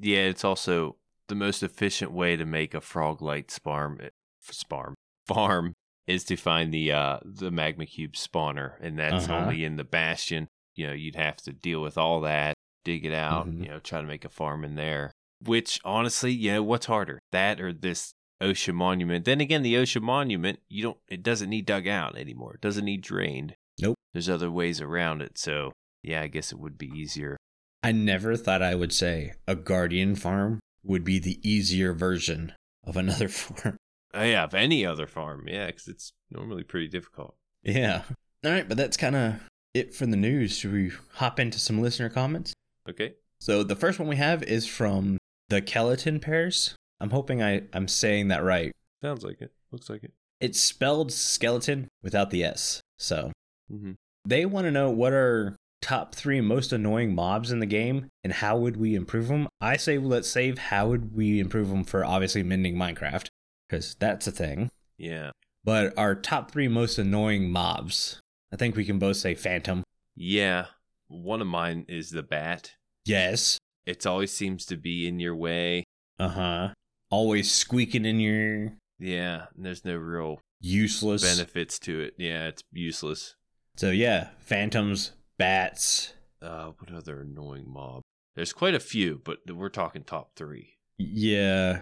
Yeah, 0.00 0.20
it's 0.20 0.44
also 0.44 0.96
the 1.26 1.34
most 1.34 1.62
efficient 1.62 2.10
way 2.12 2.36
to 2.36 2.46
make 2.46 2.72
a 2.72 2.80
frog 2.80 3.20
light 3.20 3.50
sparm 3.50 3.98
sparm 4.40 4.94
farm 5.26 5.74
is 6.06 6.24
to 6.24 6.36
find 6.36 6.72
the 6.72 6.90
uh 6.92 7.18
the 7.22 7.50
magma 7.50 7.84
cube 7.84 8.12
spawner, 8.14 8.74
and 8.80 8.98
that's 8.98 9.24
Uh-huh. 9.28 9.34
only 9.40 9.62
in 9.64 9.76
the 9.76 9.84
bastion. 9.84 10.48
You 10.74 10.86
know, 10.86 10.92
you'd 10.94 11.16
have 11.16 11.36
to 11.42 11.52
deal 11.52 11.82
with 11.82 11.98
all 11.98 12.20
that, 12.22 12.54
dig 12.84 13.04
it 13.04 13.12
out, 13.12 13.46
Mhm. 13.48 13.62
you 13.64 13.68
know, 13.68 13.78
try 13.80 14.00
to 14.00 14.06
make 14.06 14.24
a 14.24 14.28
farm 14.30 14.64
in 14.64 14.74
there. 14.76 15.10
Which 15.44 15.80
honestly, 15.84 16.32
you 16.32 16.52
know, 16.52 16.62
what's 16.62 16.86
harder, 16.86 17.18
that 17.32 17.60
or 17.60 17.72
this 17.74 18.14
ocean 18.40 18.76
monument? 18.76 19.24
Then 19.24 19.40
again, 19.40 19.62
the 19.62 19.76
ocean 19.76 20.04
monument, 20.04 20.60
you 20.68 20.82
don't, 20.82 20.98
it 21.08 21.22
doesn't 21.22 21.50
need 21.50 21.66
dug 21.66 21.86
out 21.86 22.16
anymore. 22.16 22.54
It 22.54 22.60
doesn't 22.60 22.84
need 22.84 23.02
drained. 23.02 23.54
Nope. 23.80 23.96
There's 24.12 24.28
other 24.28 24.50
ways 24.50 24.80
around 24.80 25.22
it. 25.22 25.38
So 25.38 25.72
yeah, 26.02 26.22
I 26.22 26.28
guess 26.28 26.52
it 26.52 26.58
would 26.58 26.78
be 26.78 26.88
easier. 26.88 27.36
I 27.82 27.92
never 27.92 28.36
thought 28.36 28.62
I 28.62 28.74
would 28.74 28.92
say 28.92 29.34
a 29.46 29.54
guardian 29.54 30.16
farm 30.16 30.60
would 30.82 31.04
be 31.04 31.18
the 31.18 31.38
easier 31.48 31.92
version 31.92 32.52
of 32.84 32.96
another 32.96 33.28
farm. 33.28 33.76
Uh, 34.14 34.22
yeah, 34.22 34.44
of 34.44 34.54
any 34.54 34.86
other 34.86 35.06
farm, 35.06 35.46
yeah, 35.46 35.66
because 35.66 35.86
it's 35.86 36.10
normally 36.30 36.62
pretty 36.62 36.88
difficult. 36.88 37.36
Yeah. 37.62 38.02
All 38.44 38.50
right, 38.50 38.66
but 38.66 38.76
that's 38.76 38.96
kind 38.96 39.16
of 39.16 39.34
it 39.74 39.94
for 39.94 40.06
the 40.06 40.16
news. 40.16 40.56
Should 40.56 40.72
we 40.72 40.92
hop 41.14 41.38
into 41.38 41.58
some 41.58 41.80
listener 41.80 42.08
comments? 42.08 42.54
Okay. 42.88 43.14
So 43.40 43.62
the 43.62 43.76
first 43.76 43.98
one 43.98 44.08
we 44.08 44.16
have 44.16 44.42
is 44.42 44.66
from 44.66 45.18
the 45.48 45.62
Skeleton 45.64 46.20
Pears. 46.20 46.74
I'm 47.00 47.10
hoping 47.10 47.42
I, 47.42 47.62
I'm 47.72 47.88
saying 47.88 48.28
that 48.28 48.42
right. 48.42 48.72
Sounds 49.02 49.24
like 49.24 49.40
it. 49.40 49.52
Looks 49.70 49.88
like 49.90 50.02
it. 50.04 50.12
It's 50.40 50.60
spelled 50.60 51.12
skeleton 51.12 51.88
without 52.02 52.30
the 52.30 52.44
S. 52.44 52.80
So 52.98 53.32
Mm-hmm. 53.72 53.92
they 54.24 54.46
want 54.46 54.64
to 54.64 54.70
know 54.70 54.88
what 54.90 55.12
are 55.12 55.54
top 55.82 56.14
three 56.14 56.40
most 56.40 56.72
annoying 56.72 57.14
mobs 57.14 57.52
in 57.52 57.60
the 57.60 57.66
game 57.66 58.08
and 58.24 58.32
how 58.32 58.56
would 58.56 58.76
we 58.78 58.94
improve 58.94 59.28
them. 59.28 59.46
I 59.60 59.76
say 59.76 59.98
let's 59.98 60.28
save 60.28 60.58
how 60.58 60.88
would 60.88 61.14
we 61.14 61.38
improve 61.38 61.68
them 61.68 61.84
for 61.84 62.02
obviously 62.04 62.42
mending 62.42 62.76
Minecraft 62.76 63.28
because 63.68 63.94
that's 63.98 64.26
a 64.26 64.32
thing. 64.32 64.70
Yeah. 64.96 65.32
But 65.64 65.92
our 65.98 66.14
top 66.14 66.50
three 66.50 66.66
most 66.68 66.98
annoying 66.98 67.50
mobs. 67.50 68.20
I 68.50 68.56
think 68.56 68.74
we 68.74 68.86
can 68.86 68.98
both 68.98 69.18
say 69.18 69.34
phantom. 69.34 69.84
Yeah. 70.16 70.66
One 71.08 71.42
of 71.42 71.46
mine 71.46 71.84
is 71.88 72.08
the 72.10 72.22
bat. 72.22 72.72
Yes. 73.04 73.58
It 73.84 74.06
always 74.06 74.32
seems 74.32 74.64
to 74.66 74.76
be 74.78 75.06
in 75.06 75.20
your 75.20 75.36
way. 75.36 75.84
Uh 76.18 76.28
huh. 76.28 76.68
Always 77.10 77.50
squeaking 77.50 78.04
in 78.04 78.20
your 78.20 78.34
ear. 78.34 78.72
Yeah. 78.98 79.46
There's 79.56 79.84
no 79.84 79.96
real 79.96 80.40
useless. 80.60 81.22
benefits 81.22 81.78
to 81.80 82.00
it. 82.00 82.14
Yeah, 82.18 82.48
it's 82.48 82.62
useless. 82.72 83.34
So 83.76 83.90
yeah, 83.90 84.28
phantoms, 84.40 85.12
bats. 85.38 86.12
Uh, 86.42 86.72
what 86.78 86.92
other 86.92 87.20
annoying 87.20 87.64
mob? 87.68 88.02
There's 88.36 88.52
quite 88.52 88.74
a 88.74 88.80
few, 88.80 89.20
but 89.24 89.38
we're 89.52 89.68
talking 89.68 90.02
top 90.02 90.32
three. 90.36 90.74
Yeah. 90.98 91.80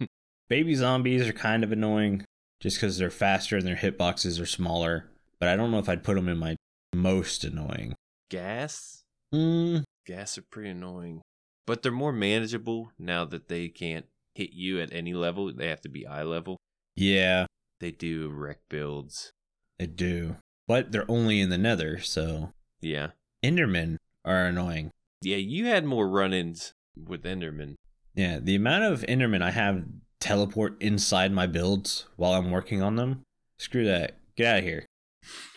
Baby 0.48 0.74
zombies 0.74 1.26
are 1.28 1.32
kind 1.32 1.64
of 1.64 1.72
annoying 1.72 2.24
just 2.60 2.76
because 2.76 2.98
they're 2.98 3.10
faster 3.10 3.56
and 3.56 3.66
their 3.66 3.76
hitboxes 3.76 4.40
are 4.40 4.46
smaller. 4.46 5.08
But 5.38 5.48
I 5.48 5.56
don't 5.56 5.70
know 5.70 5.78
if 5.78 5.88
I'd 5.88 6.04
put 6.04 6.14
them 6.16 6.28
in 6.28 6.38
my 6.38 6.56
most 6.94 7.44
annoying. 7.44 7.94
Ghasts? 8.30 9.02
Mm, 9.34 9.84
Ghasts 10.06 10.38
are 10.38 10.42
pretty 10.42 10.70
annoying. 10.70 11.22
But 11.66 11.82
they're 11.82 11.92
more 11.92 12.12
manageable 12.12 12.90
now 12.98 13.24
that 13.26 13.48
they 13.48 13.68
can't 13.68 14.06
hit 14.38 14.52
you 14.52 14.80
at 14.80 14.92
any 14.92 15.12
level. 15.14 15.52
They 15.52 15.68
have 15.68 15.80
to 15.82 15.88
be 15.88 16.06
eye 16.06 16.22
level. 16.22 16.56
yeah, 16.96 17.46
They 17.80 17.90
do 17.90 18.28
wreck 18.28 18.60
builds. 18.68 19.32
they 19.78 19.86
do. 19.86 20.36
But 20.66 20.92
they're 20.92 21.10
only 21.10 21.40
in 21.40 21.50
the 21.50 21.58
nether, 21.58 21.98
so 21.98 22.52
Yeah. 22.80 23.10
Endermen 23.44 23.96
are 24.24 24.46
annoying. 24.46 24.90
Yeah, 25.22 25.36
you 25.36 25.66
had 25.66 25.84
more 25.84 26.08
run 26.08 26.32
ins 26.32 26.72
with 26.96 27.22
Enderman. 27.24 27.74
Yeah, 28.14 28.38
the 28.40 28.54
amount 28.56 28.84
of 28.84 29.00
Endermen 29.02 29.42
I 29.42 29.50
have 29.52 29.84
teleport 30.20 30.80
inside 30.80 31.32
my 31.32 31.46
builds 31.46 32.06
while 32.16 32.32
I'm 32.32 32.50
working 32.50 32.82
on 32.82 32.96
them. 32.96 33.22
Screw 33.58 33.84
that. 33.86 34.18
Get 34.36 34.46
out 34.46 34.58
of 34.58 34.64
here. 34.64 34.86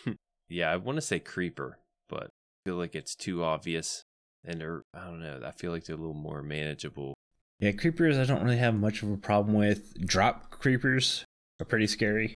Yeah, 0.48 0.70
I 0.70 0.76
want 0.76 0.96
to 0.96 1.02
say 1.02 1.18
Creeper, 1.18 1.78
but 2.10 2.24
I 2.24 2.28
feel 2.66 2.76
like 2.76 2.94
it's 2.94 3.14
too 3.14 3.42
obvious. 3.42 4.02
And 4.44 4.60
they're, 4.60 4.82
I 4.92 5.04
don't 5.06 5.20
know, 5.22 5.40
I 5.46 5.50
feel 5.52 5.72
like 5.72 5.84
they're 5.84 5.96
a 5.96 5.98
little 5.98 6.12
more 6.12 6.42
manageable. 6.42 7.14
Yeah, 7.62 7.70
creepers 7.70 8.18
I 8.18 8.24
don't 8.24 8.42
really 8.42 8.56
have 8.58 8.74
much 8.74 9.04
of 9.04 9.10
a 9.12 9.16
problem 9.16 9.54
with. 9.54 9.94
Drop 10.04 10.50
creepers 10.50 11.24
are 11.60 11.64
pretty 11.64 11.86
scary. 11.86 12.34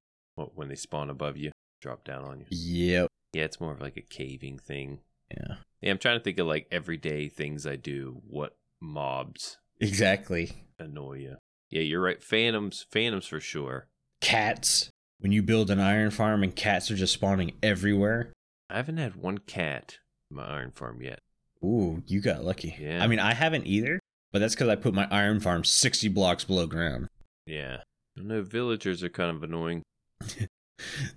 When 0.55 0.69
they 0.69 0.77
spawn 0.77 1.11
above 1.11 1.37
you, 1.37 1.51
drop 1.83 2.05
down 2.05 2.25
on 2.25 2.39
you. 2.41 2.47
Yep. 2.51 3.09
Yeah, 3.33 3.43
it's 3.43 3.61
more 3.61 3.73
of 3.73 3.81
like 3.81 3.97
a 3.97 4.03
caving 4.03 4.59
thing. 4.59 5.01
Yeah. 5.33 5.57
Yeah, 5.81 5.91
I'm 5.91 5.99
trying 5.99 6.17
to 6.19 6.23
think 6.23 6.39
of 6.39 6.47
like 6.47 6.69
everyday 6.71 7.29
things 7.29 7.67
I 7.67 7.75
do. 7.75 8.23
What 8.29 8.57
mobs 8.81 9.59
Exactly. 9.81 10.53
annoy 10.79 11.15
you? 11.19 11.37
Yeah, 11.71 11.83
you're 11.83 12.01
right. 12.03 12.23
Phantoms, 12.23 12.87
phantoms 12.93 13.27
for 13.27 13.41
sure. 13.41 13.89
Cats. 14.21 14.91
When 15.19 15.33
you 15.33 15.43
build 15.43 15.71
an 15.71 15.81
iron 15.81 16.13
farm 16.13 16.45
and 16.45 16.55
cats 16.55 16.89
are 16.93 16.97
just 16.97 17.15
spawning 17.15 17.53
everywhere. 17.65 18.33
I 18.71 18.77
haven't 18.77 18.99
had 18.99 19.17
one 19.17 19.39
cat 19.39 19.99
in 20.31 20.37
my 20.37 20.45
iron 20.47 20.71
farm 20.71 21.03
yet. 21.03 21.19
Ooh, 21.65 22.05
you 22.07 22.21
got 22.21 22.45
lucky. 22.45 22.77
Yeah. 22.79 23.03
I 23.03 23.09
mean, 23.09 23.19
I 23.19 23.35
haven't 23.35 23.67
either, 23.67 23.99
but 24.33 24.39
that's 24.41 24.55
because 24.55 24.69
I 24.69 24.75
put 24.77 24.95
my 24.95 25.07
iron 25.11 25.41
farm 25.41 25.65
60 25.65 26.09
blocks 26.09 26.45
below 26.45 26.67
ground. 26.67 27.09
Yeah. 27.47 27.79
I 28.19 28.23
know. 28.23 28.43
Villagers 28.43 29.03
are 29.03 29.09
kind 29.09 29.35
of 29.37 29.43
annoying. 29.43 29.83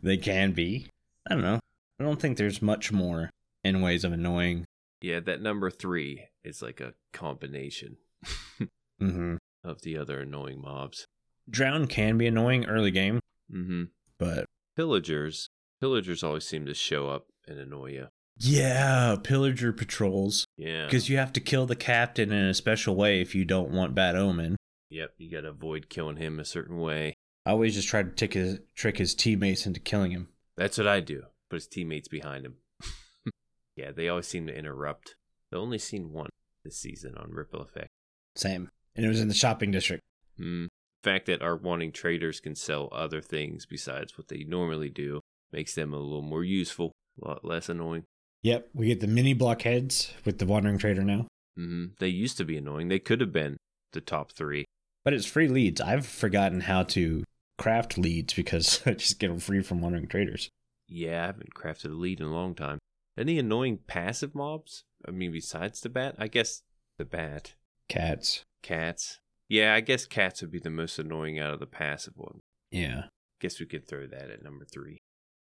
They 0.01 0.15
can 0.17 0.53
be. 0.53 0.87
I 1.29 1.33
don't 1.33 1.43
know. 1.43 1.59
I 1.99 2.03
don't 2.03 2.19
think 2.19 2.37
there's 2.37 2.61
much 2.61 2.93
more 2.93 3.29
in 3.63 3.81
ways 3.81 4.05
of 4.05 4.13
annoying. 4.13 4.63
Yeah, 5.01 5.19
that 5.21 5.41
number 5.41 5.69
three 5.69 6.27
is 6.45 6.61
like 6.61 6.79
a 6.79 6.93
combination 7.11 7.97
Mm-hmm. 9.01 9.35
of 9.63 9.81
the 9.81 9.97
other 9.97 10.21
annoying 10.21 10.61
mobs. 10.61 11.05
Drowned 11.49 11.89
can 11.89 12.17
be 12.17 12.27
annoying 12.27 12.65
early 12.65 12.91
game, 12.91 13.19
Mm-hmm. 13.51 13.83
but 14.17 14.45
Pillagers. 14.77 15.49
Pillagers 15.81 16.23
always 16.23 16.45
seem 16.45 16.65
to 16.65 16.73
show 16.73 17.09
up 17.09 17.25
and 17.47 17.59
annoy 17.59 17.91
you. 17.91 18.07
Yeah, 18.39 19.17
pillager 19.21 19.73
patrols. 19.73 20.45
Yeah. 20.57 20.85
Because 20.85 21.09
you 21.09 21.17
have 21.17 21.33
to 21.33 21.41
kill 21.41 21.65
the 21.65 21.75
captain 21.75 22.31
in 22.31 22.45
a 22.45 22.53
special 22.53 22.95
way 22.95 23.21
if 23.21 23.35
you 23.35 23.43
don't 23.43 23.71
want 23.71 23.95
bad 23.95 24.15
omen. 24.15 24.55
Yep, 24.89 25.15
you 25.17 25.29
gotta 25.29 25.49
avoid 25.49 25.89
killing 25.89 26.15
him 26.15 26.39
a 26.39 26.45
certain 26.45 26.79
way. 26.79 27.15
I 27.45 27.51
always 27.51 27.75
just 27.75 27.89
try 27.89 28.01
to 28.01 28.09
tick 28.09 28.33
his, 28.33 28.59
trick 28.75 28.97
his 28.97 29.13
teammates 29.13 29.65
into 29.65 29.79
killing 29.79 30.11
him. 30.11 30.29
That's 30.55 30.77
what 30.77 30.87
I 30.87 30.99
do. 30.99 31.23
Put 31.49 31.57
his 31.57 31.67
teammates 31.67 32.07
behind 32.07 32.45
him. 32.45 32.55
yeah, 33.75 33.91
they 33.91 34.07
always 34.07 34.27
seem 34.27 34.47
to 34.47 34.57
interrupt. 34.57 35.15
I've 35.51 35.59
only 35.59 35.77
seen 35.77 36.13
one 36.13 36.29
this 36.63 36.77
season 36.77 37.15
on 37.17 37.31
Ripple 37.31 37.61
Effect. 37.61 37.89
Same. 38.35 38.69
And 38.95 39.05
it 39.05 39.09
was 39.09 39.19
in 39.19 39.27
the 39.27 39.33
shopping 39.33 39.71
district. 39.71 40.03
Hmm. 40.37 40.67
The 41.03 41.11
fact 41.11 41.25
that 41.27 41.41
our 41.41 41.55
wandering 41.55 41.91
traders 41.91 42.39
can 42.39 42.55
sell 42.55 42.89
other 42.91 43.21
things 43.21 43.65
besides 43.65 44.17
what 44.17 44.27
they 44.27 44.43
normally 44.43 44.89
do 44.89 45.21
makes 45.51 45.75
them 45.75 45.93
a 45.93 45.97
little 45.97 46.21
more 46.21 46.43
useful, 46.43 46.91
a 47.21 47.27
lot 47.27 47.45
less 47.45 47.69
annoying. 47.69 48.03
Yep, 48.43 48.69
we 48.73 48.87
get 48.87 48.99
the 49.01 49.07
mini 49.07 49.33
blockheads 49.33 50.13
with 50.25 50.39
the 50.39 50.45
wandering 50.45 50.77
trader 50.77 51.03
now. 51.03 51.27
hmm 51.57 51.87
They 51.99 52.07
used 52.07 52.37
to 52.37 52.45
be 52.45 52.57
annoying. 52.57 52.87
They 52.87 52.99
could 52.99 53.21
have 53.21 53.33
been 53.33 53.57
the 53.93 54.01
top 54.01 54.31
three. 54.31 54.65
But 55.03 55.13
it's 55.13 55.25
free 55.25 55.47
leads. 55.47 55.81
I've 55.81 56.05
forgotten 56.05 56.61
how 56.61 56.83
to 56.83 57.23
craft 57.57 57.97
leads 57.97 58.33
because 58.33 58.81
I 58.85 58.93
just 58.93 59.19
get 59.19 59.27
them 59.29 59.39
free 59.39 59.61
from 59.61 59.81
wandering 59.81 60.07
traders. 60.07 60.49
Yeah, 60.87 61.23
I 61.23 61.25
haven't 61.27 61.53
crafted 61.53 61.91
a 61.91 61.95
lead 61.95 62.19
in 62.19 62.27
a 62.27 62.33
long 62.33 62.55
time. 62.55 62.79
Any 63.17 63.37
annoying 63.37 63.79
passive 63.87 64.33
mobs? 64.33 64.83
I 65.07 65.11
mean, 65.11 65.31
besides 65.31 65.81
the 65.81 65.89
bat? 65.89 66.15
I 66.17 66.27
guess 66.27 66.61
the 66.97 67.05
bat. 67.05 67.55
Cats. 67.89 68.43
Cats. 68.63 69.19
Yeah, 69.49 69.73
I 69.73 69.81
guess 69.81 70.05
cats 70.05 70.41
would 70.41 70.51
be 70.51 70.59
the 70.59 70.69
most 70.69 70.99
annoying 70.99 71.39
out 71.39 71.53
of 71.53 71.59
the 71.59 71.65
passive 71.65 72.13
one. 72.15 72.39
Yeah. 72.71 73.05
Guess 73.41 73.59
we 73.59 73.65
could 73.65 73.87
throw 73.87 74.05
that 74.07 74.29
at 74.29 74.43
number 74.43 74.63
three. 74.65 74.97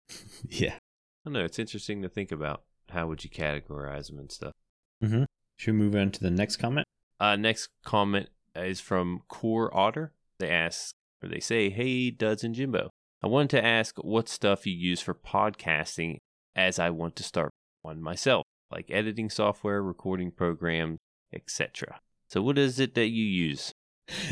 Yeah. 0.48 0.74
I 0.74 1.30
don't 1.30 1.34
know. 1.34 1.44
It's 1.44 1.58
interesting 1.58 2.00
to 2.02 2.08
think 2.08 2.32
about. 2.32 2.62
How 2.90 3.06
would 3.06 3.24
you 3.24 3.30
categorize 3.30 4.08
them 4.08 4.18
and 4.18 4.30
stuff? 4.30 4.52
Mm-hmm. 5.02 5.24
Should 5.56 5.74
we 5.74 5.78
move 5.78 5.94
on 5.94 6.10
to 6.12 6.20
the 6.20 6.30
next 6.30 6.56
comment? 6.56 6.86
Uh, 7.20 7.36
next 7.36 7.68
comment 7.84 8.28
is 8.54 8.80
from 8.80 9.22
CoreOtter. 9.30 10.10
They 10.38 10.50
ask, 10.50 10.94
or 11.22 11.28
they 11.28 11.40
say, 11.40 11.70
Hey, 11.70 12.10
Duds 12.10 12.44
and 12.44 12.54
Jimbo. 12.54 12.90
I 13.22 13.26
wanted 13.26 13.50
to 13.50 13.64
ask 13.64 13.96
what 13.98 14.28
stuff 14.28 14.66
you 14.66 14.72
use 14.72 15.00
for 15.00 15.14
podcasting 15.14 16.18
as 16.54 16.78
I 16.78 16.90
want 16.90 17.16
to 17.16 17.24
start 17.24 17.50
one 17.82 18.00
myself, 18.00 18.44
like 18.70 18.90
editing 18.90 19.28
software, 19.30 19.82
recording 19.82 20.30
programs, 20.30 20.98
etc. 21.32 22.00
So, 22.28 22.42
what 22.42 22.58
is 22.58 22.78
it 22.78 22.94
that 22.94 23.08
you 23.08 23.24
use? 23.24 23.72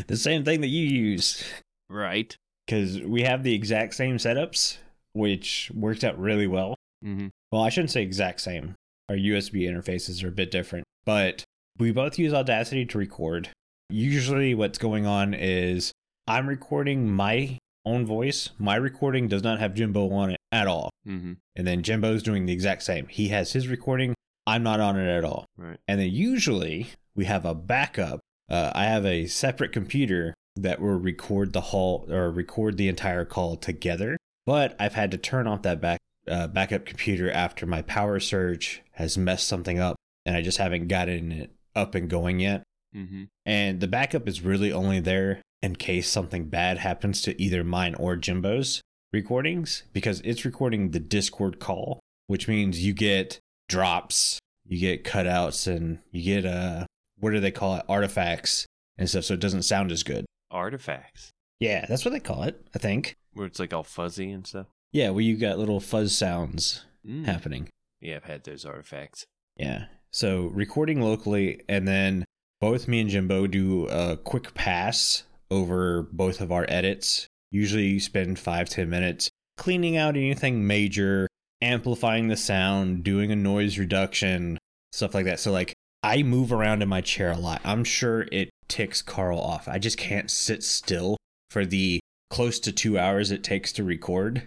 The 0.07 0.17
same 0.17 0.43
thing 0.43 0.61
that 0.61 0.67
you 0.67 0.85
use. 0.85 1.43
Right. 1.89 2.35
Because 2.65 2.99
we 2.99 3.21
have 3.21 3.43
the 3.43 3.53
exact 3.53 3.93
same 3.93 4.17
setups, 4.17 4.77
which 5.13 5.71
works 5.73 6.03
out 6.03 6.19
really 6.19 6.47
well. 6.47 6.76
Mm-hmm. 7.03 7.27
Well, 7.51 7.61
I 7.61 7.69
shouldn't 7.69 7.91
say 7.91 8.01
exact 8.01 8.41
same. 8.41 8.75
Our 9.09 9.15
USB 9.15 9.69
interfaces 9.69 10.23
are 10.23 10.27
a 10.27 10.31
bit 10.31 10.51
different, 10.51 10.85
but 11.05 11.43
we 11.77 11.91
both 11.91 12.19
use 12.19 12.33
Audacity 12.33 12.85
to 12.85 12.97
record. 12.97 13.49
Usually, 13.89 14.53
what's 14.53 14.77
going 14.77 15.05
on 15.05 15.33
is 15.33 15.91
I'm 16.27 16.47
recording 16.47 17.09
my 17.09 17.57
own 17.85 18.05
voice. 18.05 18.49
My 18.59 18.75
recording 18.75 19.27
does 19.27 19.43
not 19.43 19.59
have 19.59 19.73
Jimbo 19.73 20.11
on 20.11 20.31
it 20.31 20.37
at 20.51 20.67
all. 20.67 20.89
Mm-hmm. 21.07 21.33
And 21.55 21.67
then 21.67 21.83
Jimbo's 21.83 22.21
doing 22.21 22.45
the 22.45 22.53
exact 22.53 22.83
same. 22.83 23.07
He 23.07 23.29
has 23.29 23.53
his 23.53 23.67
recording. 23.67 24.13
I'm 24.45 24.63
not 24.63 24.79
on 24.79 24.99
it 24.99 25.07
at 25.07 25.23
all. 25.23 25.45
Right. 25.57 25.77
And 25.87 25.99
then 25.99 26.11
usually 26.11 26.87
we 27.15 27.25
have 27.25 27.45
a 27.45 27.55
backup. 27.55 28.19
Uh, 28.49 28.71
I 28.75 28.85
have 28.85 29.05
a 29.05 29.27
separate 29.27 29.71
computer 29.71 30.33
that 30.55 30.81
will 30.81 30.99
record 30.99 31.53
the 31.53 31.61
whole 31.61 32.07
or 32.09 32.29
record 32.31 32.77
the 32.77 32.89
entire 32.89 33.25
call 33.25 33.55
together. 33.55 34.17
But 34.45 34.75
I've 34.79 34.93
had 34.93 35.11
to 35.11 35.17
turn 35.17 35.47
off 35.47 35.61
that 35.63 35.81
back 35.81 35.99
uh, 36.27 36.47
backup 36.47 36.85
computer 36.85 37.31
after 37.31 37.65
my 37.65 37.81
power 37.81 38.19
surge 38.19 38.81
has 38.93 39.17
messed 39.17 39.47
something 39.47 39.79
up, 39.79 39.95
and 40.25 40.35
I 40.35 40.41
just 40.41 40.57
haven't 40.57 40.87
gotten 40.87 41.31
it 41.31 41.51
up 41.75 41.95
and 41.95 42.09
going 42.09 42.39
yet. 42.39 42.63
Mm-hmm. 42.95 43.25
And 43.45 43.79
the 43.79 43.87
backup 43.87 44.27
is 44.27 44.41
really 44.41 44.71
only 44.71 44.99
there 44.99 45.41
in 45.61 45.75
case 45.75 46.09
something 46.09 46.45
bad 46.45 46.77
happens 46.79 47.21
to 47.23 47.41
either 47.41 47.63
mine 47.63 47.95
or 47.95 48.15
Jimbo's 48.15 48.81
recordings 49.13 49.83
because 49.93 50.21
it's 50.21 50.45
recording 50.45 50.91
the 50.91 50.99
Discord 50.99 51.59
call, 51.59 51.99
which 52.27 52.47
means 52.47 52.85
you 52.85 52.93
get 52.93 53.39
drops, 53.69 54.39
you 54.65 54.79
get 54.79 55.03
cutouts, 55.03 55.67
and 55.67 55.99
you 56.11 56.23
get 56.23 56.45
uh 56.45 56.85
what 57.19 57.31
do 57.31 57.39
they 57.39 57.51
call 57.51 57.75
it? 57.75 57.85
Artifacts 57.89 58.65
and 58.97 59.09
stuff, 59.09 59.25
so 59.25 59.33
it 59.33 59.39
doesn't 59.39 59.63
sound 59.63 59.91
as 59.91 60.03
good. 60.03 60.25
Artifacts, 60.51 61.31
Yeah, 61.59 61.85
that's 61.87 62.05
what 62.05 62.11
they 62.11 62.19
call 62.19 62.43
it, 62.43 62.61
I 62.75 62.79
think. 62.79 63.15
where 63.33 63.45
it's 63.45 63.59
like 63.59 63.73
all 63.73 63.83
fuzzy 63.83 64.31
and 64.31 64.45
stuff. 64.45 64.67
Yeah, 64.91 65.09
where 65.09 65.21
you 65.23 65.37
got 65.37 65.59
little 65.59 65.79
fuzz 65.79 66.17
sounds 66.17 66.85
Mm. 67.05 67.25
happening. 67.25 67.69
Yeah, 68.01 68.17
I've 68.17 68.25
had 68.25 68.43
those 68.43 68.65
artifacts. 68.65 69.25
Yeah. 69.55 69.85
So 70.11 70.47
recording 70.47 71.01
locally, 71.01 71.61
and 71.69 71.87
then 71.87 72.25
both 72.59 72.87
me 72.87 73.01
and 73.01 73.09
Jimbo 73.09 73.47
do 73.47 73.87
a 73.87 74.17
quick 74.17 74.53
pass 74.53 75.23
over 75.51 76.03
both 76.03 76.41
of 76.41 76.51
our 76.51 76.65
edits. 76.69 77.27
Usually 77.51 77.87
you 77.87 77.99
spend 77.99 78.39
five, 78.39 78.69
ten 78.69 78.89
minutes 78.89 79.29
cleaning 79.57 79.95
out 79.97 80.15
anything 80.17 80.65
major, 80.67 81.27
amplifying 81.61 82.27
the 82.27 82.37
sound, 82.37 83.03
doing 83.03 83.31
a 83.31 83.35
noise 83.35 83.77
reduction, 83.77 84.57
stuff 84.91 85.13
like 85.13 85.25
that. 85.25 85.39
So, 85.39 85.51
like, 85.51 85.73
I 86.03 86.23
move 86.23 86.51
around 86.51 86.81
in 86.81 86.89
my 86.89 87.01
chair 87.01 87.31
a 87.31 87.37
lot. 87.37 87.61
I'm 87.63 87.83
sure 87.83 88.27
it 88.31 88.49
ticks 88.67 89.01
Carl 89.01 89.39
off. 89.39 89.67
I 89.67 89.79
just 89.79 89.97
can't 89.97 90.29
sit 90.29 90.63
still 90.63 91.17
for 91.49 91.65
the 91.65 91.99
close 92.29 92.59
to 92.61 92.71
two 92.71 92.97
hours 92.99 93.31
it 93.31 93.43
takes 93.43 93.71
to 93.73 93.83
record. 93.83 94.43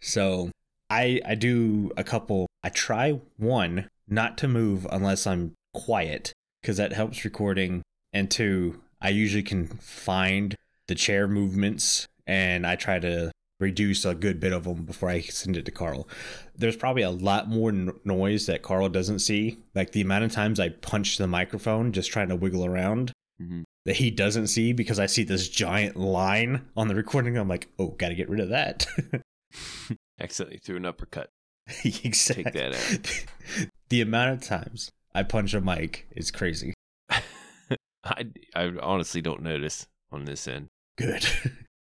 So, 0.00 0.50
I 0.90 1.20
I 1.26 1.34
do 1.34 1.90
a 1.96 2.04
couple. 2.04 2.46
I 2.62 2.68
try 2.70 3.20
one 3.36 3.88
not 4.08 4.38
to 4.38 4.48
move 4.48 4.86
unless 4.90 5.26
I'm 5.26 5.52
quiet 5.74 6.32
because 6.62 6.76
that 6.78 6.92
helps 6.92 7.24
recording. 7.24 7.82
And 8.12 8.30
two, 8.30 8.80
I 9.00 9.10
usually 9.10 9.42
can 9.42 9.66
find 9.66 10.54
the 10.86 10.94
chair 10.94 11.28
movements 11.28 12.06
and 12.26 12.66
I 12.66 12.74
try 12.76 12.98
to 13.00 13.30
reduce 13.60 14.04
a 14.04 14.14
good 14.14 14.38
bit 14.40 14.52
of 14.52 14.64
them 14.64 14.84
before 14.84 15.10
I 15.10 15.20
send 15.20 15.56
it 15.56 15.64
to 15.66 15.70
Carl. 15.72 16.08
There's 16.56 16.76
probably 16.76 17.02
a 17.02 17.10
lot 17.10 17.48
more 17.48 17.72
noise 17.72 18.46
that 18.46 18.62
Carl 18.62 18.88
doesn't 18.88 19.18
see. 19.18 19.58
Like 19.74 19.92
the 19.92 20.00
amount 20.00 20.24
of 20.24 20.32
times 20.32 20.58
I 20.60 20.70
punch 20.70 21.18
the 21.18 21.26
microphone 21.26 21.92
just 21.92 22.10
trying 22.10 22.28
to 22.28 22.36
wiggle 22.36 22.64
around 22.64 23.12
Mhm. 23.40 23.64
That 23.88 23.96
he 23.96 24.10
doesn't 24.10 24.48
see 24.48 24.74
because 24.74 24.98
I 24.98 25.06
see 25.06 25.24
this 25.24 25.48
giant 25.48 25.96
line 25.96 26.66
on 26.76 26.88
the 26.88 26.94
recording. 26.94 27.38
I'm 27.38 27.48
like, 27.48 27.68
oh, 27.78 27.88
got 27.88 28.10
to 28.10 28.14
get 28.14 28.28
rid 28.28 28.40
of 28.40 28.50
that. 28.50 28.86
Accidentally 30.20 30.58
threw 30.58 30.76
an 30.76 30.84
uppercut. 30.84 31.30
exactly. 31.84 32.44
Take 32.44 32.52
that 32.52 32.74
out. 32.74 33.68
the 33.88 34.02
amount 34.02 34.34
of 34.34 34.46
times 34.46 34.90
I 35.14 35.22
punch 35.22 35.54
a 35.54 35.62
mic 35.62 36.06
is 36.14 36.30
crazy. 36.30 36.74
I, 37.10 38.26
I 38.54 38.72
honestly 38.82 39.22
don't 39.22 39.42
notice 39.42 39.86
on 40.12 40.26
this 40.26 40.46
end. 40.46 40.66
Good. 40.98 41.26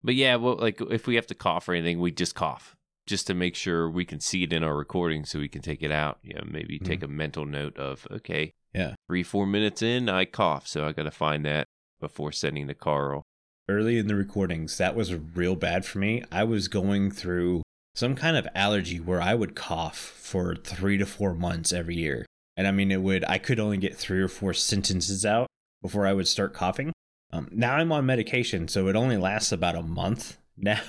But 0.04 0.16
yeah, 0.16 0.36
well, 0.36 0.58
like 0.58 0.82
if 0.82 1.08
we 1.08 1.16
have 1.16 1.28
to 1.28 1.36
cough 1.36 1.70
or 1.70 1.74
anything, 1.74 2.02
we 2.02 2.12
just 2.12 2.36
cough 2.36 2.76
just 3.08 3.28
to 3.28 3.34
make 3.34 3.56
sure 3.56 3.90
we 3.90 4.04
can 4.04 4.20
see 4.20 4.44
it 4.44 4.52
in 4.52 4.62
our 4.62 4.76
recording 4.76 5.24
so 5.24 5.40
we 5.40 5.48
can 5.48 5.62
take 5.62 5.82
it 5.82 5.92
out. 5.92 6.20
You 6.22 6.34
know, 6.34 6.44
maybe 6.46 6.80
take 6.80 7.00
mm-hmm. 7.00 7.14
a 7.14 7.16
mental 7.16 7.46
note 7.46 7.78
of, 7.78 8.06
okay, 8.12 8.52
Yeah. 8.74 8.96
three, 9.08 9.24
four 9.24 9.48
minutes 9.48 9.82
in, 9.82 10.10
I 10.10 10.26
cough. 10.26 10.68
So 10.68 10.86
I 10.86 10.92
got 10.92 11.04
to 11.04 11.12
find 11.12 11.46
that 11.46 11.68
before 12.04 12.34
sending 12.34 12.68
to 12.68 12.74
Carl. 12.74 13.24
Early 13.70 13.98
in 13.98 14.08
the 14.08 14.16
recordings, 14.16 14.78
that 14.78 14.94
was 14.94 15.16
real 15.16 15.56
bad 15.56 15.86
for 15.86 16.00
me. 16.00 16.22
I 16.30 16.44
was 16.44 16.68
going 16.68 17.12
through 17.12 17.64
some 17.96 18.14
kind 18.14 18.36
of 18.36 18.46
allergy 18.54 19.00
where 19.00 19.22
I 19.22 19.36
would 19.36 19.56
cough 19.56 19.98
for 19.98 20.54
three 20.54 20.98
to 20.98 21.06
four 21.06 21.34
months 21.34 21.72
every 21.72 21.96
year. 21.96 22.26
And 22.58 22.68
I 22.68 22.72
mean, 22.72 22.92
it 22.92 23.02
would, 23.02 23.24
I 23.30 23.38
could 23.38 23.58
only 23.58 23.78
get 23.78 23.96
three 23.96 24.22
or 24.22 24.28
four 24.28 24.54
sentences 24.54 25.26
out 25.26 25.48
before 25.82 26.06
I 26.06 26.12
would 26.12 26.28
start 26.28 26.54
coughing. 26.54 26.92
Um, 27.32 27.48
now 27.52 27.76
I'm 27.76 27.94
on 27.94 28.06
medication, 28.06 28.68
so 28.68 28.90
it 28.90 28.98
only 28.98 29.16
lasts 29.16 29.54
about 29.54 29.76
a 29.76 29.82
month 29.82 30.38
now, 30.58 30.82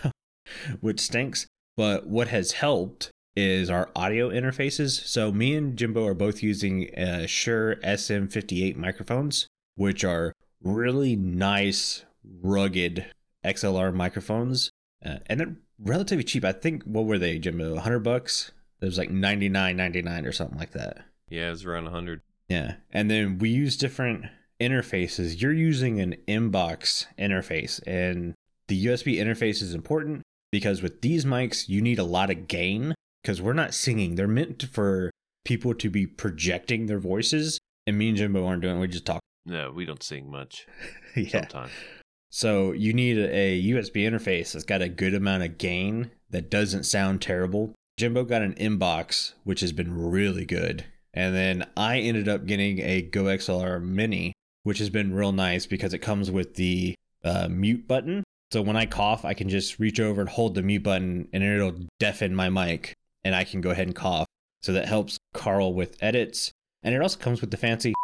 which 0.80 0.98
stinks. 0.98 1.46
But 1.76 2.08
what 2.08 2.26
has 2.26 2.52
helped 2.52 3.10
is 3.36 3.70
our 3.70 3.88
audio 3.94 4.30
interfaces. 4.30 5.06
So 5.06 5.30
me 5.30 5.54
and 5.54 5.76
Jimbo 5.76 6.04
are 6.06 6.14
both 6.14 6.42
using 6.42 6.92
uh, 6.96 7.26
Shure 7.26 7.76
SM58 7.76 8.74
microphones, 8.74 9.46
which 9.76 10.04
are 10.04 10.32
really 10.64 11.14
nice, 11.14 12.04
rugged 12.42 13.06
XLR 13.44 13.94
microphones, 13.94 14.70
uh, 15.04 15.18
and 15.26 15.38
they're 15.38 15.56
relatively 15.78 16.24
cheap. 16.24 16.44
I 16.44 16.52
think 16.52 16.82
what 16.84 17.04
were 17.04 17.18
they, 17.18 17.38
Jimbo? 17.38 17.74
100 17.74 18.00
bucks. 18.00 18.52
It 18.80 18.86
was 18.86 18.98
like 18.98 19.10
99.99 19.10 20.26
or 20.26 20.32
something 20.32 20.58
like 20.58 20.72
that. 20.72 21.04
Yeah, 21.28 21.48
it 21.48 21.50
was 21.50 21.64
around 21.64 21.84
100. 21.84 22.20
Yeah. 22.48 22.74
And 22.90 23.10
then 23.10 23.38
we 23.38 23.50
use 23.50 23.76
different 23.76 24.26
interfaces. 24.60 25.40
You're 25.40 25.52
using 25.52 26.00
an 26.00 26.16
inbox 26.28 27.06
interface, 27.18 27.80
and 27.86 28.34
the 28.68 28.86
USB 28.86 29.16
interface 29.16 29.62
is 29.62 29.74
important 29.74 30.22
because 30.50 30.82
with 30.82 31.00
these 31.00 31.24
mics, 31.24 31.68
you 31.68 31.80
need 31.82 31.98
a 31.98 32.04
lot 32.04 32.30
of 32.30 32.48
gain 32.48 32.94
because 33.22 33.42
we're 33.42 33.52
not 33.52 33.74
singing. 33.74 34.14
They're 34.14 34.28
meant 34.28 34.62
for 34.62 35.10
people 35.44 35.74
to 35.74 35.90
be 35.90 36.06
projecting 36.06 36.86
their 36.86 36.98
voices, 36.98 37.58
and 37.86 37.98
me 37.98 38.08
and 38.08 38.16
Jimbo 38.16 38.46
aren't 38.46 38.62
doing 38.62 38.76
it. 38.76 38.80
We 38.80 38.88
just 38.88 39.06
talk. 39.06 39.20
No, 39.46 39.70
we 39.70 39.84
don't 39.84 40.02
sing 40.02 40.30
much 40.30 40.66
yeah. 41.16 41.28
sometimes. 41.28 41.72
So 42.30 42.72
you 42.72 42.92
need 42.92 43.18
a 43.18 43.62
USB 43.62 44.08
interface 44.08 44.52
that's 44.52 44.64
got 44.64 44.82
a 44.82 44.88
good 44.88 45.14
amount 45.14 45.44
of 45.44 45.58
gain 45.58 46.10
that 46.30 46.50
doesn't 46.50 46.84
sound 46.84 47.22
terrible. 47.22 47.74
Jimbo 47.96 48.24
got 48.24 48.42
an 48.42 48.54
inbox, 48.54 49.34
which 49.44 49.60
has 49.60 49.72
been 49.72 50.10
really 50.10 50.44
good. 50.44 50.84
And 51.12 51.34
then 51.34 51.66
I 51.76 52.00
ended 52.00 52.28
up 52.28 52.44
getting 52.44 52.80
a 52.80 53.08
GoXLR 53.08 53.80
Mini, 53.80 54.32
which 54.64 54.78
has 54.78 54.90
been 54.90 55.14
real 55.14 55.30
nice 55.30 55.64
because 55.66 55.94
it 55.94 56.00
comes 56.00 56.28
with 56.28 56.54
the 56.54 56.96
uh, 57.22 57.46
mute 57.48 57.86
button. 57.86 58.24
So 58.50 58.62
when 58.62 58.76
I 58.76 58.86
cough, 58.86 59.24
I 59.24 59.34
can 59.34 59.48
just 59.48 59.78
reach 59.78 60.00
over 60.00 60.20
and 60.20 60.28
hold 60.28 60.56
the 60.56 60.62
mute 60.62 60.82
button 60.82 61.28
and 61.32 61.44
it'll 61.44 61.86
deafen 62.00 62.34
my 62.34 62.48
mic 62.48 62.94
and 63.22 63.34
I 63.34 63.44
can 63.44 63.60
go 63.60 63.70
ahead 63.70 63.86
and 63.86 63.94
cough. 63.94 64.26
So 64.62 64.72
that 64.72 64.88
helps 64.88 65.18
Carl 65.34 65.72
with 65.72 65.96
edits. 66.00 66.50
And 66.82 66.94
it 66.94 67.00
also 67.00 67.18
comes 67.18 67.40
with 67.40 67.52
the 67.52 67.56
fancy 67.56 67.94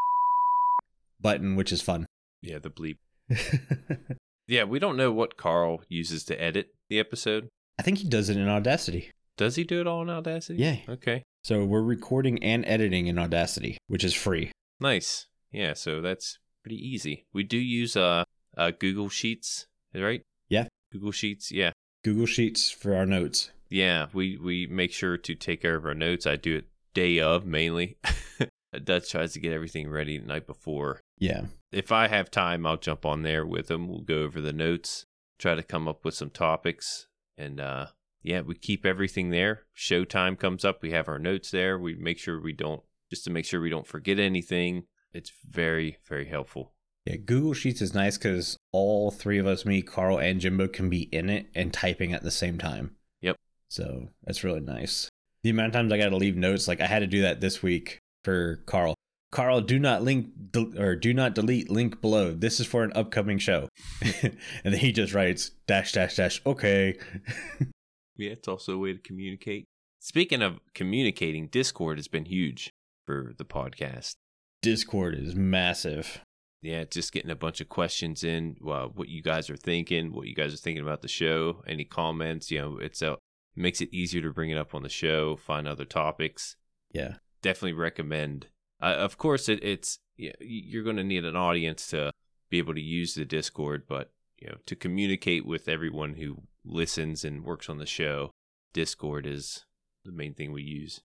button, 1.21 1.57
which 1.57 1.73
is 1.73 1.83
fun. 1.83 2.07
Yeah, 2.43 2.59
the 2.59 2.71
bleep. 2.71 2.99
Yeah, 4.51 4.65
we 4.65 4.81
don't 4.81 4.97
know 4.97 5.13
what 5.13 5.37
Carl 5.37 5.85
uses 5.89 6.25
to 6.25 6.43
edit 6.43 6.75
the 6.89 6.99
episode. 6.99 7.49
I 7.79 7.85
think 7.85 7.99
he 7.99 8.09
does 8.09 8.29
it 8.29 8.37
in 8.37 8.49
Audacity. 8.49 9.13
Does 9.37 9.55
he 9.55 9.63
do 9.63 9.81
it 9.81 9.87
all 9.87 10.03
in 10.03 10.11
Audacity? 10.11 10.59
Yeah. 10.59 10.79
Okay. 10.89 11.23
So 11.45 11.65
we're 11.65 11.85
recording 11.85 12.43
and 12.43 12.65
editing 12.67 13.07
in 13.07 13.17
Audacity, 13.17 13.79
which 13.87 14.03
is 14.03 14.13
free. 14.13 14.51
Nice. 14.81 15.29
Yeah, 15.53 15.75
so 15.75 16.01
that's 16.01 16.41
pretty 16.65 16.85
easy. 16.85 17.27
We 17.33 17.45
do 17.45 17.59
use 17.59 17.97
uh, 17.97 18.25
uh 18.57 18.73
Google 18.77 19.09
Sheets, 19.09 19.69
right? 19.95 20.23
Yeah. 20.49 20.67
Google 20.93 21.13
Sheets. 21.13 21.53
Yeah. 21.53 21.71
Google 22.03 22.27
Sheets 22.27 22.73
for 22.73 22.97
our 22.97 23.07
notes. 23.07 23.53
Yeah, 23.69 24.07
we 24.13 24.37
we 24.37 24.67
make 24.67 24.93
sure 24.93 25.17
to 25.17 25.35
take 25.37 25.63
care 25.63 25.77
of 25.77 25.85
our 25.85 25.95
notes. 25.95 26.27
I 26.27 26.35
do 26.35 26.57
it 26.57 26.65
day 26.93 27.21
of 27.21 27.47
mainly. 27.47 27.99
Duds 28.85 29.09
tries 29.09 29.33
to 29.35 29.41
get 29.41 29.53
everything 29.53 29.89
ready 29.89 30.19
the 30.19 30.27
night 30.27 30.49
before. 30.49 31.01
Yeah. 31.21 31.43
If 31.71 31.93
I 31.93 32.09
have 32.09 32.31
time, 32.31 32.67
I'll 32.67 32.77
jump 32.77 33.07
on 33.07 33.23
there 33.23 33.47
with 33.47 33.69
them. 33.69 33.87
We'll 33.87 34.01
go 34.01 34.23
over 34.23 34.41
the 34.41 34.53
notes, 34.53 35.07
try 35.39 35.55
to 35.55 35.63
come 35.63 35.87
up 35.87 36.05
with 36.05 36.15
some 36.15 36.31
topics, 36.31 37.07
and 37.39 37.61
uh 37.61 37.87
yeah, 38.23 38.41
we 38.41 38.55
keep 38.55 38.85
everything 38.85 39.31
there. 39.31 39.63
Showtime 39.77 40.39
comes 40.39 40.65
up, 40.65 40.83
we 40.83 40.91
have 40.91 41.09
our 41.09 41.19
notes 41.19 41.51
there. 41.51 41.79
We 41.79 41.95
make 41.95 42.19
sure 42.19 42.41
we 42.41 42.53
don't 42.53 42.83
just 43.09 43.25
to 43.25 43.31
make 43.31 43.45
sure 43.45 43.61
we 43.61 43.71
don't 43.71 43.87
forget 43.87 44.19
anything. 44.19 44.85
It's 45.13 45.33
very 45.49 45.99
very 46.09 46.27
helpful. 46.27 46.73
Yeah, 47.05 47.17
Google 47.17 47.55
Sheets 47.55 47.81
is 47.81 47.95
nice 47.95 48.19
because 48.19 48.57
all 48.73 49.11
three 49.11 49.39
of 49.39 49.47
us, 49.47 49.65
me, 49.65 49.81
Carl, 49.81 50.19
and 50.19 50.41
Jimbo, 50.41 50.69
can 50.69 50.91
be 50.91 51.03
in 51.03 51.31
it 51.31 51.47
and 51.55 51.73
typing 51.73 52.13
at 52.13 52.23
the 52.23 52.31
same 52.31 52.59
time. 52.59 52.97
Yep. 53.23 53.37
So 53.69 54.09
that's 54.25 54.45
really 54.45 54.61
nice. 54.61 55.09
The 55.43 55.51
amount 55.51 55.69
of 55.69 55.73
times 55.73 55.93
I 55.93 55.99
got 55.99 56.11
to 56.11 56.17
leave 56.17 56.37
notes, 56.37 56.69
like 56.69 56.81
I 56.81 56.87
had 56.87 56.99
to 56.99 57.07
do 57.07 57.23
that 57.23 57.41
this 57.41 57.63
week 57.63 57.99
for 58.23 58.57
Carl. 58.67 58.95
Carl, 59.33 59.61
do 59.61 59.79
not 59.79 60.03
link 60.03 60.31
del- 60.51 60.79
or 60.79 60.97
do 60.97 61.15
not 61.15 61.35
delete 61.35 61.71
link 61.71 62.01
below. 62.01 62.33
This 62.35 62.59
is 62.59 62.67
for 62.67 62.83
an 62.83 62.93
upcoming 62.95 63.39
show. 63.39 63.69
and 64.23 64.37
then 64.65 64.79
he 64.79 64.93
just 64.93 65.15
writes 65.15 65.51
dash 65.67 65.93
dash 65.93 66.17
dash. 66.17 66.41
Okay. 66.45 66.99
Yeah, 68.17 68.33
it's 68.33 68.49
also 68.49 68.75
a 68.75 68.79
way 68.79 68.93
to 68.93 68.99
communicate. 68.99 69.65
Speaking 69.99 70.43
of 70.43 70.61
communicating, 70.75 71.47
Discord 71.47 71.97
has 71.97 72.07
been 72.07 72.27
huge 72.27 72.71
for 73.07 73.33
the 73.39 73.47
podcast. 73.47 74.17
Discord 74.61 75.15
is 75.15 75.35
massive. 75.35 76.21
Yeah, 76.61 76.85
just 76.85 77.13
getting 77.13 77.31
a 77.31 77.37
bunch 77.37 77.63
of 77.63 77.71
questions 77.71 78.23
in, 78.23 78.57
uh, 78.69 78.89
what 78.89 79.09
you 79.09 79.23
guys 79.23 79.49
are 79.49 79.57
thinking, 79.57 80.13
what 80.13 80.27
you 80.27 80.35
guys 80.35 80.53
are 80.53 80.59
thinking 80.59 80.83
about 80.83 81.01
the 81.01 81.09
show, 81.09 81.63
any 81.67 81.85
comments. 81.85 82.51
You 82.51 82.61
know, 82.61 82.79
it's 82.79 83.01
a 83.01 83.17
makes 83.57 83.81
it 83.81 83.93
easier 83.93 84.21
to 84.21 84.33
bring 84.33 84.51
it 84.51 84.59
up 84.59 84.75
on 84.75 84.83
the 84.83 84.91
show, 84.91 85.37
find 85.37 85.67
other 85.67 85.87
topics. 85.87 86.57
Yeah. 86.93 87.15
Definitely 87.41 87.73
recommend. 87.73 88.49
Uh, 88.81 88.97
of 88.99 89.19
course, 89.19 89.49
it, 89.49 89.63
it's 89.63 89.99
you're 90.17 90.85
going 90.85 90.97
to 90.97 91.05
need 91.05 91.25
an 91.25 91.37
audience 91.37 91.87
to 91.89 92.13
be 92.51 92.59
able 92.59 92.75
to 92.75 92.81
use 92.81 93.15
the 93.15 93.25
Discord, 93.25 93.85
but 93.89 94.11
you 94.41 94.49
know, 94.49 94.57
to 94.67 94.77
communicate 94.77 95.47
with 95.47 95.69
everyone 95.69 96.15
who 96.15 96.43
listens 96.65 97.25
and 97.25 97.45
works 97.45 97.69
on 97.69 97.79
the 97.79 97.87
show, 97.87 98.31
Discord 98.73 99.27
is 99.27 99.65
the 100.05 100.13
main 100.13 100.35
thing 100.35 100.53
we 100.53 100.63
use. 100.63 101.01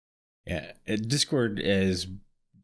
Yeah, 0.46 0.72
uh, 0.88 0.96
Discord 0.96 1.60
is 1.62 2.08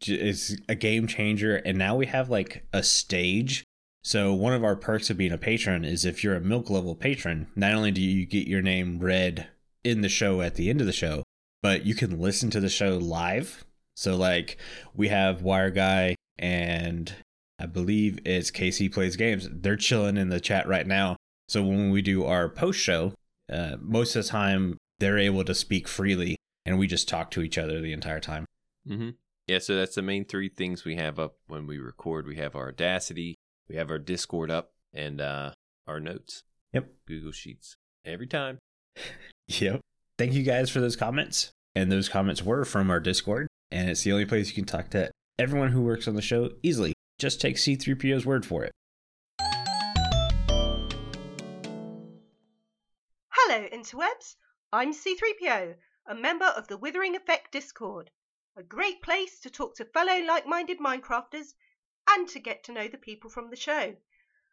is 0.07 0.61
a 0.69 0.75
game 0.75 1.07
changer, 1.07 1.57
and 1.57 1.79
now 1.79 1.97
we 1.97 2.07
have 2.07 2.29
like 2.29 2.66
a 2.73 2.83
stage. 2.83 3.64
So 4.03 4.33
one 4.35 4.53
of 4.53 4.62
our 4.62 4.77
perks 4.77 5.11
of 5.11 5.16
being 5.16 5.33
a 5.33 5.38
patron 5.38 5.85
is 5.85 6.05
if 6.05 6.23
you're 6.23 6.37
a 6.37 6.40
milk 6.40 6.71
level 6.71 6.95
patron, 6.95 7.49
not 7.57 7.75
only 7.75 7.90
do 7.90 8.01
you 8.01 8.25
get 8.25 8.47
your 8.47 8.62
name 8.62 9.01
read 9.01 9.49
in 9.83 10.01
the 10.01 10.09
show 10.09 10.40
at 10.42 10.55
the 10.55 10.71
end 10.71 10.81
of 10.81 10.87
the 10.87 10.92
show, 10.92 11.23
but 11.62 11.85
you 11.85 11.95
can 11.95 12.21
listen 12.21 12.51
to 12.51 12.61
the 12.61 12.69
show 12.69 12.99
live. 12.99 13.65
So 13.96 14.16
like 14.16 14.59
we 14.94 15.09
have 15.09 15.40
WyreGuy 15.40 16.14
and 16.38 17.14
I 17.59 17.66
believe 17.66 18.18
it's 18.24 18.50
KC 18.50 18.92
plays 18.92 19.16
games. 19.16 19.48
They're 19.50 19.76
chilling 19.76 20.16
in 20.16 20.28
the 20.28 20.40
chat 20.40 20.68
right 20.68 20.87
now. 20.87 21.16
So 21.48 21.62
when 21.62 21.90
we 21.90 22.02
do 22.02 22.24
our 22.24 22.48
post 22.48 22.78
show, 22.78 23.14
uh, 23.50 23.76
most 23.80 24.14
of 24.14 24.24
the 24.24 24.28
time 24.28 24.76
they're 24.98 25.18
able 25.18 25.44
to 25.44 25.54
speak 25.54 25.88
freely, 25.88 26.37
and 26.64 26.78
we 26.78 26.87
just 26.87 27.09
talk 27.09 27.30
to 27.32 27.42
each 27.42 27.59
other 27.59 27.80
the 27.80 27.92
entire 27.92 28.20
time. 28.20 28.44
Mm-hmm. 28.88 29.11
Yeah, 29.46 29.61
so 29.61 29.76
that's 29.76 29.94
the 29.94 30.02
main 30.02 30.24
three 30.24 30.48
things 30.48 30.85
we 30.85 30.96
have 30.96 31.18
up 31.18 31.37
when 31.46 31.66
we 31.66 31.78
record. 31.78 32.26
We 32.26 32.37
have 32.37 32.56
our 32.56 32.68
Audacity, 32.68 33.37
we 33.68 33.76
have 33.76 33.90
our 33.90 33.98
Discord 33.98 34.50
up, 34.50 34.72
and 34.92 35.20
uh, 35.20 35.52
our 35.87 36.00
notes. 36.00 36.42
Yep. 36.72 36.88
Google 37.06 37.32
Sheets 37.32 37.76
every 38.04 38.26
time. 38.26 38.59
Yep. 39.48 39.78
Thank 40.18 40.32
you 40.32 40.42
guys 40.42 40.70
for 40.70 40.80
those 40.80 40.96
comments. 40.96 41.52
And 41.76 41.92
those 41.92 42.09
comments 42.09 42.42
were 42.42 42.64
from 42.64 42.90
our 42.90 42.98
Discord, 42.98 43.46
and 43.70 43.90
it's 43.90 44.02
the 44.02 44.12
only 44.12 44.24
place 44.24 44.48
you 44.48 44.55
can 44.55 44.64
talk 44.64 44.90
to 44.90 45.11
everyone 45.38 45.70
who 45.70 45.83
works 45.83 46.07
on 46.07 46.14
the 46.14 46.22
show 46.22 46.50
easily. 46.62 46.94
Just 47.18 47.40
take 47.40 47.57
C3PO's 47.57 48.24
word 48.24 48.46
for 48.46 48.64
it. 48.64 48.72
Hello, 53.31 53.66
interwebs. 53.72 54.37
I'm 54.72 54.92
C3PO, 54.92 55.76
a 56.07 56.14
member 56.14 56.46
of 56.46 56.68
the 56.68 56.76
Withering 56.76 57.16
Effect 57.16 57.52
Discord, 57.52 58.11
a 58.57 58.62
great 58.62 59.02
place 59.02 59.40
to 59.40 59.50
talk 59.50 59.76
to 59.76 59.85
fellow 59.85 60.24
like 60.26 60.46
minded 60.46 60.79
Minecrafters 60.79 61.55
and 62.09 62.29
to 62.29 62.38
get 62.38 62.64
to 62.64 62.72
know 62.72 62.88
the 62.88 62.98
people 62.98 63.31
from 63.31 63.50
the 63.50 63.57
show. 63.57 63.96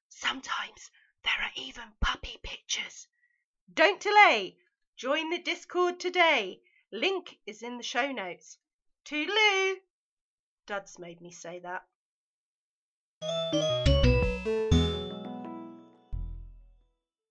Sometimes 0.09 0.91
there 1.23 1.41
are 1.41 1.51
even 1.55 1.85
puppy 2.01 2.39
pictures. 2.43 3.07
Don't 3.73 3.99
delay. 3.99 4.57
Join 4.95 5.29
the 5.29 5.39
Discord 5.39 5.99
today. 5.99 6.61
Link 6.91 7.39
is 7.45 7.63
in 7.63 7.77
the 7.77 7.83
show 7.83 8.11
notes. 8.11 8.57
Toodaloo! 9.05 9.75
Dad's 10.65 10.97
made 10.97 11.19
me 11.19 11.29
say 11.29 11.59
that. 11.59 11.83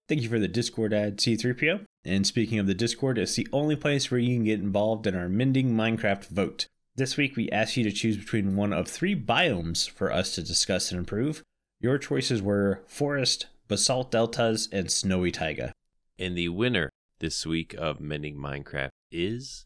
Thank 0.09 0.21
you 0.21 0.29
for 0.29 0.39
the 0.39 0.49
Discord 0.49 0.93
ad, 0.93 1.17
C3PO. 1.17 1.85
And 2.05 2.27
speaking 2.27 2.59
of 2.59 2.67
the 2.67 2.75
Discord, 2.75 3.17
it's 3.17 3.37
the 3.37 3.49
only 3.53 3.77
place 3.77 4.11
where 4.11 4.21
you 4.21 4.37
can 4.37 4.45
get 4.45 4.61
involved 4.61 5.07
in 5.07 5.15
our 5.15 5.29
Mending 5.29 5.73
Minecraft 5.73 6.27
vote. 6.27 6.67
This 6.95 7.17
week, 7.17 7.37
we 7.37 7.49
asked 7.51 7.79
you 7.79 7.85
to 7.85 7.93
choose 7.93 8.19
between 8.19 8.55
one 8.55 8.75
of 8.75 8.87
three 8.89 9.17
biomes 9.17 9.89
for 9.89 10.13
us 10.13 10.35
to 10.35 10.43
discuss 10.43 10.91
and 10.91 10.99
improve. 10.99 11.43
Your 11.81 11.97
choices 11.97 12.43
were 12.43 12.83
forest, 12.87 13.47
basalt 13.69 14.11
deltas, 14.11 14.69
and 14.71 14.91
snowy 14.91 15.33
taiga. 15.33 15.73
And 16.19 16.37
the 16.37 16.51
winner 16.51 16.91
this 17.21 17.47
week 17.47 17.75
of 17.79 17.99
Mending 17.99 18.37
Minecraft 18.37 18.91
is. 19.11 19.65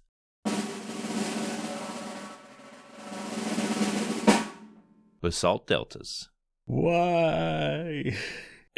Basalt 5.20 5.66
Deltas. 5.66 6.28
Why? 6.66 8.16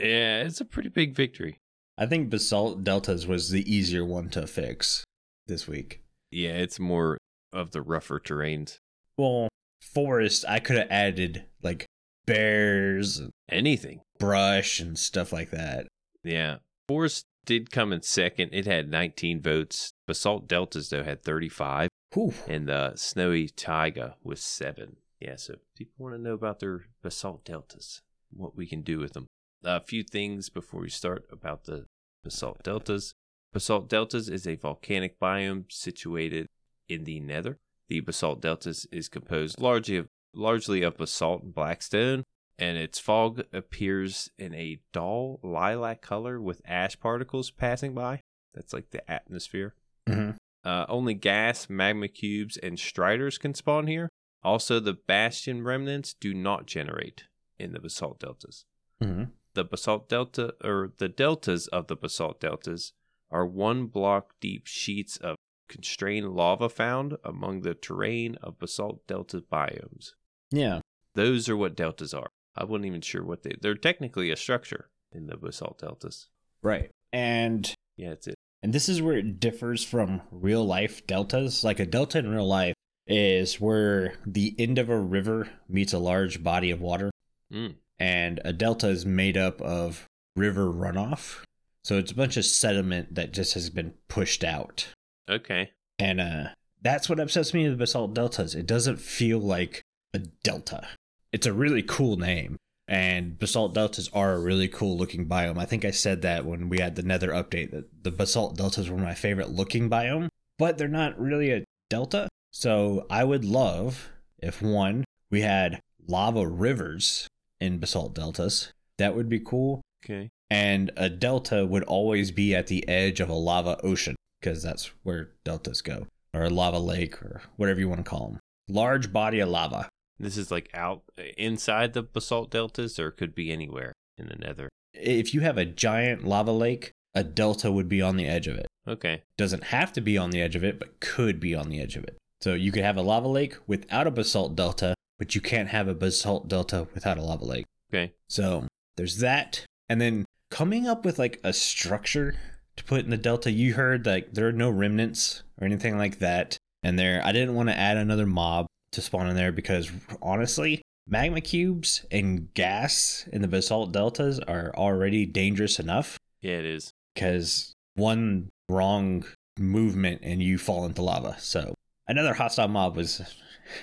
Yeah, 0.00 0.42
it's 0.42 0.60
a 0.60 0.64
pretty 0.64 0.90
big 0.90 1.12
victory. 1.16 1.58
I 1.98 2.06
think 2.06 2.30
basalt 2.30 2.84
deltas 2.84 3.26
was 3.26 3.50
the 3.50 3.68
easier 3.68 4.04
one 4.04 4.28
to 4.28 4.46
fix 4.46 5.02
this 5.48 5.66
week. 5.66 6.02
Yeah, 6.30 6.52
it's 6.52 6.78
more 6.78 7.18
of 7.52 7.72
the 7.72 7.82
rougher 7.82 8.20
terrains. 8.20 8.76
Well, 9.16 9.48
forest, 9.82 10.44
I 10.48 10.60
could 10.60 10.76
have 10.76 10.86
added 10.88 11.46
like 11.64 11.84
bears, 12.28 13.18
and 13.18 13.32
Anything. 13.48 14.02
brush, 14.20 14.78
and 14.78 14.96
stuff 14.96 15.32
like 15.32 15.50
that. 15.50 15.88
Yeah. 16.22 16.58
Forest 16.86 17.24
did 17.44 17.72
come 17.72 17.92
in 17.92 18.02
second. 18.02 18.50
It 18.52 18.66
had 18.66 18.88
19 18.88 19.42
votes. 19.42 19.90
Basalt 20.06 20.46
Deltas, 20.46 20.90
though, 20.90 21.02
had 21.02 21.24
35. 21.24 21.88
Whew. 22.14 22.34
And 22.46 22.68
the 22.68 22.94
Snowy 22.94 23.48
Taiga 23.48 24.14
was 24.22 24.40
seven. 24.40 24.98
Yeah, 25.20 25.36
so 25.36 25.56
people 25.76 26.04
want 26.04 26.14
to 26.14 26.22
know 26.22 26.34
about 26.34 26.60
their 26.60 26.84
Basalt 27.02 27.44
Deltas, 27.44 28.02
what 28.30 28.56
we 28.56 28.66
can 28.66 28.82
do 28.82 28.98
with 28.98 29.14
them. 29.14 29.26
A 29.64 29.80
few 29.80 30.02
things 30.04 30.48
before 30.48 30.80
we 30.80 30.90
start 30.90 31.26
about 31.32 31.64
the 31.64 31.86
Basalt 32.22 32.62
Deltas. 32.62 33.12
Basalt 33.52 33.88
Deltas 33.88 34.28
is 34.28 34.46
a 34.46 34.54
volcanic 34.54 35.18
biome 35.18 35.64
situated 35.72 36.46
in 36.88 37.04
the 37.04 37.18
nether. 37.20 37.58
The 37.88 38.00
Basalt 38.00 38.40
Deltas 38.40 38.86
is 38.92 39.08
composed 39.08 39.60
largely 39.60 39.96
of, 39.96 40.08
largely 40.34 40.82
of 40.82 40.98
basalt 40.98 41.42
and 41.42 41.54
blackstone, 41.54 42.24
and 42.58 42.76
its 42.76 42.98
fog 42.98 43.44
appears 43.52 44.30
in 44.38 44.54
a 44.54 44.80
dull 44.92 45.40
lilac 45.42 46.02
color 46.02 46.40
with 46.40 46.62
ash 46.64 47.00
particles 47.00 47.50
passing 47.50 47.94
by. 47.94 48.20
That's 48.54 48.72
like 48.72 48.90
the 48.90 49.08
atmosphere. 49.10 49.74
Mm-hmm. 50.08 50.32
Uh, 50.64 50.84
only 50.88 51.14
ghasts, 51.14 51.70
magma 51.70 52.08
cubes, 52.08 52.56
and 52.58 52.78
striders 52.78 53.38
can 53.38 53.54
spawn 53.54 53.86
here. 53.86 54.08
Also, 54.42 54.78
the 54.80 54.94
bastion 54.94 55.62
remnants 55.62 56.14
do 56.14 56.32
not 56.32 56.66
generate 56.66 57.24
in 57.58 57.72
the 57.72 57.80
basalt 57.80 58.20
deltas. 58.20 58.64
Mhm. 59.02 59.32
The 59.54 59.64
basalt 59.64 60.08
delta, 60.08 60.54
or 60.62 60.92
the 60.98 61.08
deltas 61.08 61.66
of 61.68 61.88
the 61.88 61.96
basalt 61.96 62.40
deltas, 62.40 62.92
are 63.30 63.46
one 63.46 63.86
block 63.86 64.34
deep 64.40 64.66
sheets 64.66 65.16
of 65.16 65.36
constrained 65.68 66.34
lava 66.34 66.68
found 66.68 67.16
among 67.24 67.60
the 67.62 67.74
terrain 67.74 68.36
of 68.36 68.58
basalt 68.58 69.06
delta 69.06 69.40
biomes. 69.40 70.12
Yeah. 70.50 70.80
Those 71.14 71.48
are 71.48 71.56
what 71.56 71.76
deltas 71.76 72.14
are. 72.14 72.28
I 72.54 72.64
wasn't 72.64 72.86
even 72.86 73.00
sure 73.02 73.24
what 73.24 73.42
they. 73.42 73.54
They're 73.60 73.74
technically 73.74 74.30
a 74.30 74.36
structure 74.36 74.88
in 75.12 75.26
the 75.26 75.36
basalt 75.36 75.78
deltas. 75.80 76.28
Right. 76.62 76.90
And 77.12 77.72
Yeah, 77.96 78.10
that's 78.10 78.28
it. 78.28 78.34
and 78.62 78.72
this 78.72 78.88
is 78.88 79.02
where 79.02 79.16
it 79.18 79.40
differs 79.40 79.84
from 79.84 80.22
real 80.30 80.64
life 80.64 81.06
deltas. 81.06 81.64
Like 81.64 81.80
a 81.80 81.86
delta 81.86 82.18
in 82.20 82.28
real 82.30 82.46
life 82.46 82.74
is 83.08 83.60
where 83.60 84.14
the 84.26 84.54
end 84.58 84.78
of 84.78 84.88
a 84.88 85.00
river 85.00 85.48
meets 85.68 85.92
a 85.92 85.98
large 85.98 86.42
body 86.42 86.70
of 86.70 86.80
water, 86.80 87.10
Mm. 87.52 87.76
and 87.98 88.40
a 88.44 88.52
delta 88.52 88.88
is 88.88 89.06
made 89.06 89.36
up 89.36 89.60
of 89.62 90.06
river 90.36 90.70
runoff. 90.70 91.42
So 91.82 91.96
it's 91.96 92.12
a 92.12 92.14
bunch 92.14 92.36
of 92.36 92.44
sediment 92.44 93.14
that 93.14 93.32
just 93.32 93.54
has 93.54 93.70
been 93.70 93.94
pushed 94.08 94.44
out. 94.44 94.88
Okay. 95.28 95.70
And 95.98 96.20
uh 96.20 96.48
that's 96.80 97.08
what 97.08 97.18
upsets 97.18 97.52
me 97.52 97.68
with 97.68 97.78
basalt 97.78 98.14
deltas. 98.14 98.54
It 98.54 98.66
doesn't 98.66 99.00
feel 99.00 99.38
like 99.40 99.82
a 100.14 100.18
delta. 100.18 100.86
It's 101.32 101.46
a 101.46 101.52
really 101.52 101.82
cool 101.82 102.16
name. 102.16 102.56
And 102.86 103.38
basalt 103.38 103.74
deltas 103.74 104.08
are 104.12 104.34
a 104.34 104.40
really 104.40 104.68
cool 104.68 104.96
looking 104.96 105.26
biome. 105.26 105.58
I 105.58 105.64
think 105.64 105.84
I 105.84 105.90
said 105.90 106.22
that 106.22 106.44
when 106.46 106.68
we 106.68 106.78
had 106.78 106.94
the 106.94 107.02
nether 107.02 107.30
update 107.30 107.70
that 107.72 108.04
the 108.04 108.10
basalt 108.12 108.56
deltas 108.56 108.88
were 108.88 108.96
my 108.98 109.14
favorite 109.14 109.50
looking 109.50 109.90
biome, 109.90 110.28
but 110.58 110.78
they're 110.78 110.88
not 110.88 111.18
really 111.18 111.50
a 111.50 111.64
delta. 111.90 112.27
So 112.50 113.06
I 113.10 113.24
would 113.24 113.44
love 113.44 114.10
if 114.38 114.62
one, 114.62 115.04
we 115.30 115.42
had 115.42 115.80
lava 116.06 116.46
rivers 116.46 117.28
in 117.60 117.78
basalt 117.78 118.14
deltas. 118.14 118.72
That 118.98 119.14
would 119.14 119.28
be 119.28 119.40
cool. 119.40 119.82
Okay. 120.04 120.30
And 120.50 120.90
a 120.96 121.10
delta 121.10 121.66
would 121.66 121.84
always 121.84 122.30
be 122.30 122.54
at 122.54 122.68
the 122.68 122.88
edge 122.88 123.20
of 123.20 123.28
a 123.28 123.34
lava 123.34 123.78
ocean 123.82 124.16
because 124.40 124.62
that's 124.62 124.90
where 125.02 125.30
deltas 125.44 125.82
go, 125.82 126.06
or 126.32 126.44
a 126.44 126.50
lava 126.50 126.78
lake, 126.78 127.20
or 127.22 127.42
whatever 127.56 127.80
you 127.80 127.88
want 127.88 128.04
to 128.04 128.08
call 128.08 128.28
them. 128.28 128.40
Large 128.68 129.12
body 129.12 129.40
of 129.40 129.48
lava. 129.48 129.88
This 130.18 130.36
is 130.36 130.50
like 130.50 130.70
out 130.72 131.02
inside 131.36 131.92
the 131.92 132.02
basalt 132.02 132.50
deltas, 132.50 132.98
or 132.98 133.08
it 133.08 133.16
could 133.16 133.34
be 133.34 133.52
anywhere 133.52 133.92
in 134.16 134.28
the 134.28 134.36
nether. 134.36 134.68
If 134.94 135.34
you 135.34 135.40
have 135.40 135.58
a 135.58 135.64
giant 135.64 136.24
lava 136.24 136.52
lake, 136.52 136.92
a 137.14 137.22
delta 137.22 137.70
would 137.70 137.88
be 137.88 138.00
on 138.00 138.16
the 138.16 138.26
edge 138.26 138.46
of 138.46 138.56
it. 138.56 138.66
Okay. 138.86 139.22
Doesn't 139.36 139.64
have 139.64 139.92
to 139.92 140.00
be 140.00 140.16
on 140.16 140.30
the 140.30 140.40
edge 140.40 140.56
of 140.56 140.64
it, 140.64 140.78
but 140.78 141.00
could 141.00 141.40
be 141.40 141.54
on 141.54 141.68
the 141.68 141.80
edge 141.80 141.96
of 141.96 142.04
it. 142.04 142.16
So 142.40 142.54
you 142.54 142.70
could 142.72 142.84
have 142.84 142.96
a 142.96 143.02
lava 143.02 143.28
lake 143.28 143.56
without 143.66 144.06
a 144.06 144.10
basalt 144.10 144.54
delta, 144.54 144.94
but 145.18 145.34
you 145.34 145.40
can't 145.40 145.68
have 145.68 145.88
a 145.88 145.94
basalt 145.94 146.48
delta 146.48 146.86
without 146.94 147.18
a 147.18 147.22
lava 147.22 147.44
lake. 147.44 147.66
Okay. 147.92 148.12
So 148.28 148.66
there's 148.96 149.18
that. 149.18 149.64
And 149.88 150.00
then 150.00 150.24
coming 150.50 150.86
up 150.86 151.04
with 151.04 151.18
like 151.18 151.40
a 151.42 151.52
structure 151.52 152.36
to 152.76 152.84
put 152.84 153.04
in 153.04 153.10
the 153.10 153.16
delta, 153.16 153.50
you 153.50 153.74
heard 153.74 154.06
like 154.06 154.34
there 154.34 154.46
are 154.46 154.52
no 154.52 154.70
remnants 154.70 155.42
or 155.60 155.64
anything 155.66 155.98
like 155.98 156.20
that. 156.20 156.56
And 156.84 156.96
there, 156.98 157.20
I 157.24 157.32
didn't 157.32 157.54
want 157.56 157.68
to 157.70 157.76
add 157.76 157.96
another 157.96 158.26
mob 158.26 158.66
to 158.92 159.00
spawn 159.02 159.26
in 159.28 159.34
there 159.34 159.50
because 159.52 159.90
honestly, 160.22 160.80
magma 161.08 161.40
cubes 161.40 162.04
and 162.12 162.52
ghasts 162.54 163.26
in 163.32 163.42
the 163.42 163.48
basalt 163.48 163.90
deltas 163.92 164.38
are 164.40 164.72
already 164.76 165.26
dangerous 165.26 165.78
enough 165.80 166.18
Yeah, 166.40 166.58
it 166.58 166.64
is. 166.66 166.92
because 167.14 167.72
one 167.94 168.48
wrong 168.68 169.24
movement 169.58 170.20
and 170.22 170.40
you 170.42 170.56
fall 170.56 170.84
into 170.86 171.02
lava. 171.02 171.36
So 171.40 171.74
another 172.08 172.34
hostile 172.34 172.68
mob 172.68 172.96
was 172.96 173.22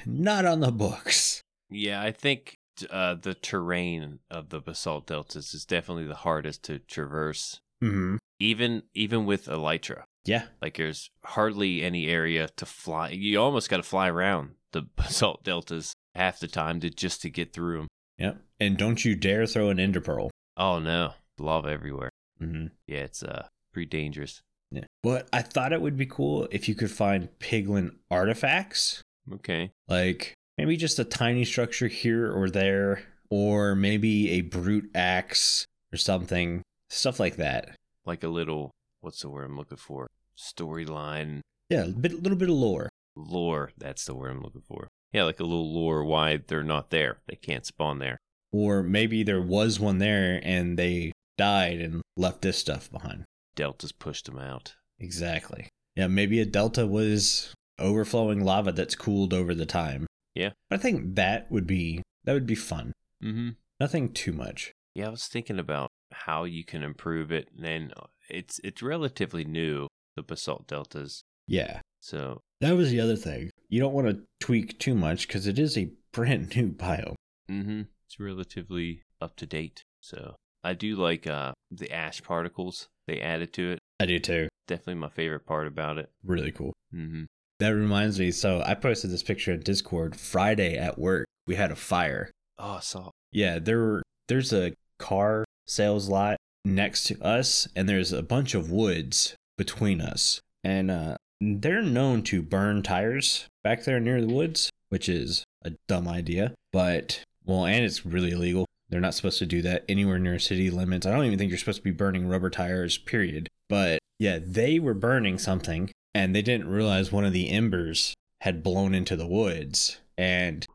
not 0.05 0.45
on 0.45 0.59
the 0.59 0.71
books. 0.71 1.41
Yeah, 1.69 2.01
I 2.01 2.11
think 2.11 2.57
uh, 2.89 3.15
the 3.15 3.33
terrain 3.33 4.19
of 4.29 4.49
the 4.49 4.59
basalt 4.59 5.07
deltas 5.07 5.53
is 5.53 5.65
definitely 5.65 6.05
the 6.05 6.15
hardest 6.15 6.63
to 6.63 6.79
traverse, 6.79 7.59
hmm 7.81 8.17
even 8.39 8.83
even 8.93 9.26
with 9.26 9.45
elytra. 9.45 10.03
Yeah. 10.26 10.45
Like 10.61 10.78
there's 10.78 11.09
hardly 11.23 11.84
any 11.84 12.07
area 12.07 12.49
to 12.57 12.65
fly. 12.65 13.09
You 13.09 13.39
almost 13.39 13.69
got 13.69 13.78
to 13.78 13.84
fly 13.84 14.09
around 14.09 14.55
the 14.71 14.82
basalt 14.95 15.43
deltas 15.43 15.93
half 16.15 16.39
the 16.39 16.47
time 16.47 16.80
to 16.82 16.89
just 16.89 17.21
to 17.21 17.30
get 17.30 17.53
through 17.53 17.78
them. 17.78 17.88
Yep. 18.17 18.41
And 18.59 18.78
don't 18.78 19.05
you 19.05 19.15
dare 19.15 19.45
throw 19.45 19.69
an 19.69 19.80
ender 19.80 20.01
pearl. 20.01 20.32
Oh 20.57 20.80
no, 20.80 21.13
lava 21.39 21.69
everywhere. 21.69 22.09
Mm-hmm. 22.41 22.67
Yeah, 22.88 22.99
it's 22.99 23.23
uh 23.23 23.47
pretty 23.71 23.89
dangerous. 23.89 24.41
Yeah. 24.76 24.86
But 25.03 25.28
I 25.32 25.41
thought 25.41 25.71
it 25.73 25.82
would 25.82 25.97
be 25.97 26.05
cool 26.05 26.47
if 26.51 26.67
you 26.67 26.76
could 26.76 26.91
find 26.91 27.30
piglin 27.39 27.95
artifacts, 28.11 29.01
Okay. 29.32 29.71
like 29.88 30.34
maybe 30.57 30.76
just 30.78 30.99
a 30.99 31.03
tiny 31.05 31.45
structure 31.45 31.88
here 31.88 32.32
or 32.32 32.49
there, 32.49 33.03
or 33.30 33.73
maybe 33.76 34.32
a 34.32 34.41
brute 34.41 34.89
axe 34.93 35.65
or 35.93 35.97
something, 35.97 36.61
stuff 36.89 37.19
like 37.19 37.38
that. 37.38 37.76
Like 38.05 38.23
a 38.23 38.28
little 38.28 38.71
what's 39.01 39.21
the 39.21 39.30
word 39.30 39.45
I'm 39.45 39.57
looking 39.57 39.78
for? 39.78 40.07
Storyline 40.38 41.41
Yeah, 41.69 41.86
a 41.86 41.89
bit, 41.89 42.21
little 42.21 42.38
bit 42.38 42.49
of 42.49 42.55
lore. 42.55 42.89
lore. 43.15 43.71
That's 43.78 44.05
the 44.05 44.15
word 44.15 44.32
I'm 44.32 44.41
looking 44.41 44.61
for. 44.67 44.88
Yeah, 45.13 45.23
like 45.23 45.39
a 45.39 45.43
little 45.43 45.71
lore 45.73 46.03
why 46.03 46.38
they're 46.38 46.63
not 46.63 46.89
there. 46.89 47.19
They 47.28 47.36
can't 47.38 47.65
spawn 47.65 47.99
there. 47.99 48.17
Or 48.51 48.84
maybe 48.84 49.23
there 49.23 49.41
was 49.41 49.80
one 49.80 49.99
there 49.99 50.39
and 50.43 50.78
they 50.78 51.11
died 51.38 51.80
and 51.82 52.01
left 52.17 52.41
this 52.41 52.57
stuff 52.57 52.91
behind. 52.91 53.23
Deltas 53.56 53.91
pushed 53.91 54.26
them 54.26 54.38
out. 54.38 54.76
Exactly. 54.99 55.70
Yeah, 55.95 56.08
maybe 56.08 56.39
a 56.39 56.45
delta 56.45 56.86
was 56.86 57.53
overflowing 57.80 58.43
lava 58.43 58.72
that's 58.72 58.95
cooled 58.95 59.34
over 59.34 59.53
the 59.53 59.66
time. 59.66 60.08
Yeah. 60.34 60.51
I 60.70 60.78
think 60.78 61.16
that 61.16 61.51
would 61.51 61.68
be 61.68 62.01
that 62.26 62.34
would 62.34 62.47
be 62.47 62.56
fun. 62.56 62.91
Mm-hmm. 63.24 63.49
Nothing 63.80 64.14
too 64.14 64.34
much. 64.34 64.72
Yeah, 64.93 65.08
I 65.08 65.10
was 65.10 65.28
thinking 65.28 65.60
about 65.60 65.89
how 66.12 66.43
you 66.45 66.64
can 66.64 66.84
improve 66.84 67.32
it, 67.32 67.49
and 67.56 67.66
then 67.66 67.91
it's 68.30 68.60
it's 68.64 68.82
relatively 68.82 69.45
new. 69.45 69.88
The 70.16 70.24
basalt 70.24 70.68
deltas. 70.68 71.24
Yeah. 71.47 71.82
So 71.99 72.39
That 72.62 72.76
was 72.78 72.89
the 72.89 73.01
other 73.01 73.18
thing. 73.18 73.49
You 73.68 73.82
don't 73.82 73.93
want 73.93 74.08
to 74.08 74.24
tweak 74.39 74.80
too 74.80 74.95
much 74.95 75.28
because 75.28 75.45
it 75.45 75.60
is 75.60 75.78
a 75.78 75.91
brand 76.14 76.56
new 76.56 76.72
biome. 76.72 77.16
Mm 77.49 77.66
hmm 77.66 77.82
it's 78.08 78.20
relatively 78.20 79.01
up 79.20 79.36
to 79.38 79.45
date. 79.45 79.84
So 80.01 80.36
I 80.66 80.74
do 80.74 80.95
like 80.95 81.28
uh, 81.28 81.53
the 81.72 81.91
ash 81.91 82.22
particles 82.24 82.88
they 83.07 83.22
added 83.22 83.53
to 83.53 83.74
it. 83.74 83.80
I 83.99 84.05
do 84.07 84.20
too. 84.20 84.47
Definitely 84.68 84.95
my 84.95 85.09
favorite 85.09 85.45
part 85.45 85.68
about 85.68 85.97
it. 85.99 86.09
Really 86.24 86.51
cool. 86.51 86.74
hmm 86.91 87.26
That 87.59 87.70
reminds 87.76 88.20
me. 88.20 88.32
So 88.32 88.63
I 88.66 88.74
posted 88.74 89.11
this 89.11 89.24
picture 89.24 89.53
in 89.53 89.59
Discord 89.59 90.16
Friday 90.16 90.76
at 90.78 90.97
work. 90.97 91.26
We 91.45 91.55
had 91.55 91.72
a 91.72 91.76
fire. 91.76 92.32
Oh, 92.57 92.78
I 92.78 92.80
saw. 92.80 93.11
Yeah, 93.32 93.59
there 93.59 93.78
were, 93.80 94.01
there's 94.28 94.51
a 94.51 94.74
car 94.97 95.45
sales 95.68 96.09
lot 96.09 96.38
next 96.63 97.03
to 97.05 97.22
us, 97.24 97.68
and 97.76 97.88
there's 97.88 98.11
a 98.11 98.24
bunch 98.24 98.55
of 98.55 98.72
woods 98.72 99.36
between 99.57 100.01
us. 100.01 100.39
And 100.63 100.89
uh, 100.89 101.18
they're 101.39 101.84
known 101.84 102.24
to 102.24 102.41
burn 102.41 102.82
tires 102.82 103.45
back 103.63 103.84
there 103.84 103.99
near 103.99 104.20
the 104.20 104.34
woods, 104.34 104.72
which 104.89 105.07
is 105.07 105.43
a 105.63 105.74
dumb 105.88 106.07
idea. 106.07 106.53
But, 106.74 107.22
well, 107.45 107.66
and 107.66 107.86
it's 107.86 108.03
really 108.05 108.32
illegal. 108.32 108.66
They're 108.95 109.01
not 109.01 109.13
supposed 109.13 109.39
to 109.39 109.45
do 109.45 109.61
that 109.63 109.83
anywhere 109.89 110.17
near 110.17 110.39
city 110.39 110.69
limits. 110.69 111.05
I 111.05 111.11
don't 111.11 111.25
even 111.25 111.37
think 111.37 111.49
you're 111.49 111.57
supposed 111.57 111.79
to 111.79 111.83
be 111.83 111.91
burning 111.91 112.29
rubber 112.29 112.49
tires, 112.49 112.97
period. 112.97 113.49
But 113.67 113.99
yeah, 114.19 114.39
they 114.41 114.79
were 114.79 114.93
burning 114.93 115.37
something, 115.37 115.91
and 116.13 116.33
they 116.33 116.41
didn't 116.41 116.69
realize 116.69 117.11
one 117.11 117.25
of 117.25 117.33
the 117.33 117.49
embers 117.49 118.13
had 118.39 118.63
blown 118.63 118.95
into 118.95 119.17
the 119.17 119.27
woods. 119.27 119.97
And 120.17 120.65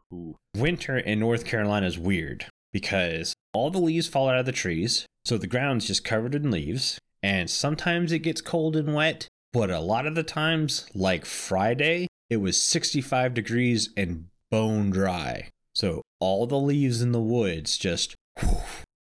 winter 0.55 0.99
in 0.99 1.19
North 1.19 1.47
Carolina 1.47 1.87
is 1.87 1.99
weird 1.99 2.45
because 2.75 3.33
all 3.55 3.71
the 3.71 3.79
leaves 3.79 4.07
fall 4.07 4.29
out 4.29 4.39
of 4.39 4.45
the 4.45 4.53
trees, 4.53 5.07
so 5.25 5.39
the 5.39 5.47
ground's 5.47 5.87
just 5.87 6.05
covered 6.05 6.35
in 6.35 6.51
leaves, 6.51 6.99
and 7.23 7.49
sometimes 7.49 8.13
it 8.13 8.19
gets 8.19 8.43
cold 8.43 8.77
and 8.77 8.95
wet, 8.95 9.29
but 9.55 9.71
a 9.71 9.81
lot 9.81 10.07
of 10.07 10.15
the 10.15 10.23
times, 10.23 10.91
like 10.95 11.25
Friday, 11.25 12.07
it 12.29 12.37
was 12.37 12.61
65 12.61 13.33
degrees 13.33 13.89
and 13.97 14.27
bone 14.51 14.91
dry. 14.91 15.49
So 15.75 16.03
all 16.21 16.47
the 16.47 16.59
leaves 16.59 17.01
in 17.03 17.13
the 17.13 17.21
woods 17.21 17.79
just 17.79 18.15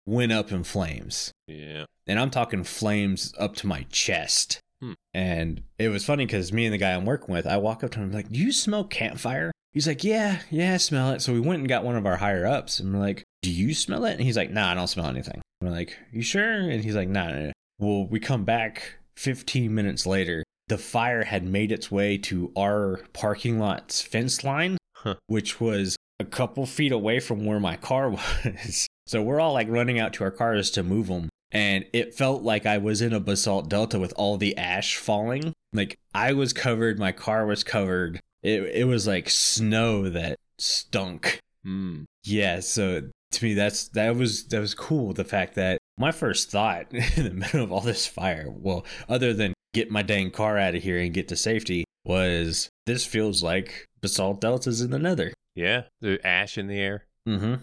went 0.06 0.32
up 0.32 0.52
in 0.52 0.64
flames. 0.64 1.32
Yeah. 1.48 1.86
And 2.08 2.20
I'm 2.20 2.30
talking 2.32 2.64
flames 2.64 3.34
up 3.38 3.56
to 3.58 3.68
my 3.68 3.86
chest. 3.92 4.60
Hmm. 4.82 4.94
And 5.14 5.64
it 5.78 5.90
was 5.90 6.06
funny 6.06 6.26
because 6.26 6.54
me 6.54 6.66
and 6.66 6.74
the 6.74 6.78
guy 6.78 6.94
I'm 6.94 7.06
working 7.06 7.34
with, 7.34 7.46
I 7.46 7.58
walk 7.58 7.84
up 7.84 7.92
to 7.92 8.00
him 8.00 8.12
like, 8.12 8.30
"Do 8.32 8.40
you 8.40 8.52
smell 8.52 8.84
campfire?" 8.86 9.52
He's 9.74 9.88
like, 9.88 10.04
"Yeah, 10.04 10.40
yeah, 10.50 10.74
I 10.74 10.78
smell 10.78 11.12
it." 11.12 11.22
So 11.22 11.34
we 11.34 11.40
went 11.40 11.60
and 11.60 11.68
got 11.70 11.84
one 11.84 11.96
of 11.98 12.06
our 12.06 12.18
higher 12.18 12.48
ups, 12.48 12.80
and 12.80 12.94
we're 12.94 13.00
like, 13.00 13.24
"Do 13.42 13.52
you 13.52 13.74
smell 13.74 14.06
it?" 14.06 14.14
And 14.14 14.22
he's 14.22 14.38
like, 14.38 14.52
"Nah, 14.52 14.72
I 14.72 14.74
don't 14.76 14.88
smell 14.88 15.08
anything." 15.08 15.42
We're 15.62 15.70
like, 15.72 15.98
"You 16.14 16.22
sure?" 16.22 16.70
And 16.70 16.84
he's 16.84 16.96
like, 16.96 17.10
"Nah." 17.10 17.28
nah, 17.28 17.40
nah." 17.48 17.52
Well, 17.78 18.08
we 18.08 18.20
come 18.20 18.46
back 18.46 18.96
15 19.18 19.74
minutes 19.74 20.06
later. 20.06 20.44
The 20.68 20.78
fire 20.78 21.24
had 21.26 21.44
made 21.44 21.72
its 21.72 21.92
way 21.92 22.18
to 22.20 22.52
our 22.58 23.02
parking 23.14 23.60
lot's 23.60 24.02
fence 24.02 24.44
line, 24.44 24.78
Huh. 24.96 25.16
which 25.28 25.60
was 25.60 25.96
a 26.20 26.26
couple 26.26 26.66
feet 26.66 26.92
away 26.92 27.20
from 27.20 27.46
where 27.46 27.60
my 27.60 27.76
car 27.76 28.10
was. 28.46 28.88
So 29.08 29.22
we're 29.22 29.40
all 29.40 29.54
like 29.54 29.70
running 29.70 30.00
out 30.00 30.14
to 30.14 30.24
our 30.24 30.32
cars 30.32 30.70
to 30.72 30.84
move 30.84 31.08
them. 31.08 31.30
And 31.52 31.86
it 31.94 32.14
felt 32.14 32.44
like 32.44 32.66
I 32.66 32.78
was 32.78 33.02
in 33.02 33.14
a 33.14 33.20
basalt 33.20 33.70
delta 33.70 33.98
with 33.98 34.14
all 34.16 34.38
the 34.38 34.56
ash 34.56 34.98
falling. 34.98 35.54
Like 35.74 35.98
I 36.14 36.34
was 36.34 36.54
covered, 36.54 37.00
my 37.00 37.12
car 37.12 37.46
was 37.46 37.64
covered. 37.64 38.20
It, 38.44 38.62
it 38.64 38.84
was 38.86 39.08
like 39.08 39.30
snow 39.30 40.10
that 40.10 40.38
stunk. 40.60 41.40
Mm. 41.66 42.06
Yeah, 42.24 42.60
so 42.60 43.10
to 43.32 43.46
me 43.46 43.54
that's 43.54 43.88
that 43.90 44.16
was 44.16 44.46
that 44.48 44.60
was 44.60 44.74
cool 44.74 45.14
the 45.14 45.24
fact 45.24 45.54
that 45.56 45.78
my 45.98 46.12
first 46.12 46.50
thought 46.50 46.88
in 46.92 47.24
the 47.24 47.32
middle 47.32 47.64
of 47.64 47.72
all 47.72 47.82
this 47.82 48.08
fire, 48.08 48.46
well, 48.50 48.86
other 49.08 49.34
than 49.34 49.54
get 49.74 49.92
my 49.92 50.02
dang 50.02 50.32
car 50.32 50.58
out 50.58 50.76
of 50.76 50.84
here 50.84 51.00
and 51.00 51.14
get 51.14 51.28
to 51.30 51.36
safety, 51.36 51.84
was 52.06 52.70
this 52.86 53.06
feels 53.06 53.44
like 53.44 53.86
basalt 54.02 54.42
deltas 54.42 54.82
in 54.82 54.92
the 54.92 55.00
nether. 55.00 55.34
Yeah. 55.60 55.84
The 56.00 56.26
ash 56.26 56.58
in 56.58 56.68
the 56.68 56.80
air. 56.80 57.06
Mm-hmm. 57.28 57.56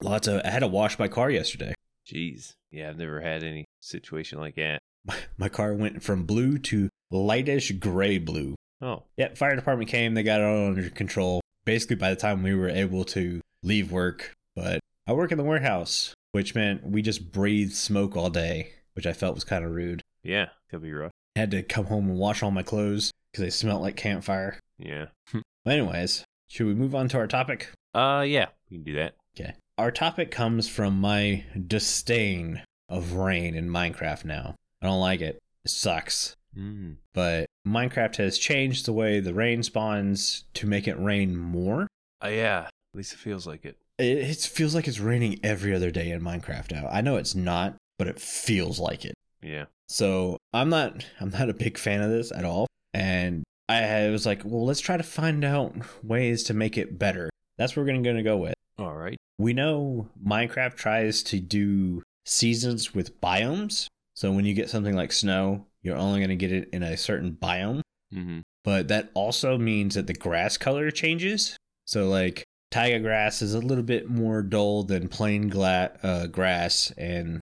Lots 0.02 0.26
of 0.26 0.42
I 0.44 0.50
had 0.50 0.60
to 0.60 0.66
wash 0.66 0.98
my 0.98 1.06
car 1.06 1.30
yesterday. 1.30 1.72
Jeez. 2.04 2.54
Yeah, 2.72 2.90
I've 2.90 2.98
never 2.98 3.20
had 3.20 3.44
any 3.44 3.64
situation 3.80 4.40
like 4.40 4.56
that. 4.56 4.80
My, 5.06 5.16
my 5.38 5.48
car 5.48 5.72
went 5.72 6.02
from 6.02 6.24
blue 6.24 6.58
to 6.58 6.88
lightish 7.12 7.70
gray 7.78 8.18
blue. 8.18 8.56
Oh. 8.82 9.04
Yeah, 9.16 9.34
fire 9.34 9.54
department 9.54 9.88
came, 9.88 10.14
they 10.14 10.24
got 10.24 10.40
it 10.40 10.44
all 10.44 10.66
under 10.66 10.90
control. 10.90 11.40
Basically 11.64 11.94
by 11.94 12.10
the 12.10 12.16
time 12.16 12.42
we 12.42 12.56
were 12.56 12.68
able 12.68 13.04
to 13.04 13.40
leave 13.62 13.92
work, 13.92 14.34
but 14.56 14.80
I 15.06 15.12
work 15.12 15.30
in 15.30 15.38
the 15.38 15.44
warehouse, 15.44 16.12
which 16.32 16.56
meant 16.56 16.84
we 16.84 17.02
just 17.02 17.30
breathed 17.30 17.74
smoke 17.74 18.16
all 18.16 18.30
day, 18.30 18.72
which 18.94 19.06
I 19.06 19.12
felt 19.12 19.36
was 19.36 19.44
kind 19.44 19.64
of 19.64 19.70
rude. 19.70 20.02
Yeah. 20.24 20.46
Could 20.72 20.82
be 20.82 20.92
rough. 20.92 21.12
I 21.36 21.38
had 21.38 21.52
to 21.52 21.62
come 21.62 21.86
home 21.86 22.10
and 22.10 22.18
wash 22.18 22.42
all 22.42 22.50
my 22.50 22.64
clothes 22.64 23.12
because 23.30 23.44
they 23.44 23.50
smelled 23.50 23.82
like 23.82 23.94
campfire. 23.94 24.58
Yeah. 24.76 25.06
Anyways, 25.64 26.24
should 26.48 26.66
we 26.66 26.74
move 26.74 26.94
on 26.94 27.08
to 27.08 27.18
our 27.18 27.26
topic? 27.26 27.70
Uh, 27.94 28.24
yeah. 28.26 28.46
We 28.70 28.76
can 28.76 28.84
do 28.84 28.94
that. 28.94 29.14
Okay. 29.38 29.54
Our 29.78 29.90
topic 29.90 30.30
comes 30.30 30.68
from 30.68 31.00
my 31.00 31.44
disdain 31.66 32.62
of 32.88 33.14
rain 33.14 33.54
in 33.54 33.68
Minecraft 33.68 34.24
now. 34.24 34.54
I 34.80 34.86
don't 34.86 35.00
like 35.00 35.20
it. 35.20 35.38
It 35.64 35.70
sucks. 35.70 36.34
Mm. 36.56 36.96
But 37.12 37.46
Minecraft 37.66 38.16
has 38.16 38.38
changed 38.38 38.86
the 38.86 38.92
way 38.92 39.20
the 39.20 39.34
rain 39.34 39.62
spawns 39.62 40.44
to 40.54 40.66
make 40.66 40.88
it 40.88 40.98
rain 40.98 41.36
more. 41.36 41.86
Oh, 42.22 42.28
yeah. 42.28 42.66
At 42.66 42.96
least 42.96 43.12
it 43.12 43.18
feels 43.18 43.46
like 43.46 43.64
it. 43.64 43.76
It, 43.98 44.18
it 44.18 44.36
feels 44.38 44.74
like 44.74 44.88
it's 44.88 45.00
raining 45.00 45.40
every 45.42 45.74
other 45.74 45.90
day 45.90 46.10
in 46.10 46.22
Minecraft 46.22 46.72
now. 46.72 46.88
I 46.90 47.00
know 47.00 47.16
it's 47.16 47.34
not, 47.34 47.76
but 47.98 48.08
it 48.08 48.20
feels 48.20 48.78
like 48.78 49.04
it. 49.04 49.14
Yeah. 49.42 49.66
So 49.88 50.38
I'm 50.52 50.68
not 50.68 51.04
I'm 51.20 51.30
not 51.30 51.50
a 51.50 51.54
big 51.54 51.78
fan 51.78 52.00
of 52.00 52.10
this 52.10 52.32
at 52.32 52.44
all. 52.44 52.66
And 52.92 53.44
I 53.68 54.10
was 54.10 54.26
like, 54.26 54.42
well, 54.44 54.64
let's 54.64 54.80
try 54.80 54.96
to 54.96 55.02
find 55.02 55.44
out 55.44 55.74
ways 56.02 56.44
to 56.44 56.54
make 56.54 56.78
it 56.78 56.98
better. 56.98 57.30
That's 57.58 57.74
what 57.74 57.82
we're 57.82 57.92
gonna, 57.92 58.02
gonna 58.02 58.22
go 58.22 58.36
with. 58.36 58.54
All 58.78 58.94
right. 58.94 59.16
We 59.38 59.52
know 59.52 60.08
Minecraft 60.24 60.76
tries 60.76 61.22
to 61.24 61.40
do 61.40 62.02
seasons 62.24 62.94
with 62.94 63.20
biomes. 63.20 63.88
So 64.14 64.32
when 64.32 64.44
you 64.44 64.54
get 64.54 64.70
something 64.70 64.94
like 64.94 65.12
snow, 65.12 65.66
you're 65.82 65.96
only 65.96 66.20
gonna 66.20 66.36
get 66.36 66.52
it 66.52 66.68
in 66.72 66.82
a 66.82 66.96
certain 66.96 67.32
biome. 67.32 67.80
Mm-hmm. 68.14 68.40
But 68.64 68.88
that 68.88 69.10
also 69.14 69.58
means 69.58 69.94
that 69.94 70.06
the 70.06 70.14
grass 70.14 70.56
color 70.56 70.90
changes. 70.90 71.56
So 71.86 72.08
like 72.08 72.44
taiga 72.72 73.00
grass 73.00 73.42
is 73.42 73.54
a 73.54 73.60
little 73.60 73.84
bit 73.84 74.08
more 74.10 74.42
dull 74.42 74.82
than 74.82 75.08
plain 75.08 75.48
gla- 75.48 75.92
uh, 76.02 76.26
grass, 76.26 76.92
and 76.96 77.40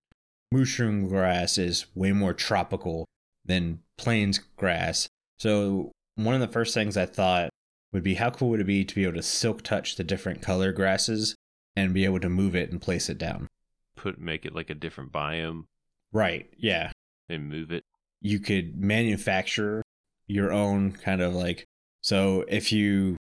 mushroom 0.51 1.07
grass 1.07 1.57
is 1.57 1.85
way 1.95 2.11
more 2.11 2.33
tropical 2.33 3.05
than 3.43 3.79
plains 3.97 4.39
grass. 4.55 5.07
So 5.39 5.91
one 6.15 6.33
of 6.35 6.41
the 6.41 6.47
first 6.47 6.73
things 6.73 6.97
I 6.97 7.05
thought 7.05 7.49
would 7.91 8.03
be 8.03 8.15
how 8.15 8.29
cool 8.29 8.49
would 8.49 8.59
it 8.59 8.65
be 8.65 8.83
to 8.85 8.95
be 8.95 9.03
able 9.03 9.13
to 9.15 9.23
silk 9.23 9.61
touch 9.61 9.95
the 9.95 10.03
different 10.03 10.41
color 10.41 10.71
grasses 10.71 11.35
and 11.75 11.93
be 11.93 12.05
able 12.05 12.19
to 12.21 12.29
move 12.29 12.55
it 12.55 12.71
and 12.71 12.81
place 12.81 13.09
it 13.09 13.17
down. 13.17 13.47
Put 13.95 14.19
make 14.19 14.45
it 14.45 14.53
like 14.55 14.69
a 14.69 14.75
different 14.75 15.11
biome 15.11 15.63
Right. 16.11 16.49
Yeah. 16.57 16.91
and 17.29 17.49
move 17.49 17.71
it. 17.71 17.83
you 18.21 18.39
could 18.39 18.77
manufacture 18.77 19.81
your 20.27 20.51
own 20.51 20.91
kind 20.91 21.21
of 21.21 21.33
like 21.33 21.65
so 22.01 22.45
if 22.47 22.71
you 22.71 23.15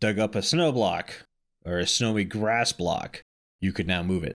dug 0.00 0.18
up 0.18 0.34
a 0.34 0.42
snow 0.42 0.72
block 0.72 1.24
or 1.64 1.78
a 1.78 1.86
snowy 1.86 2.24
grass 2.24 2.72
block 2.72 3.22
you 3.60 3.72
could 3.72 3.86
now 3.86 4.02
move 4.02 4.24
it 4.24 4.34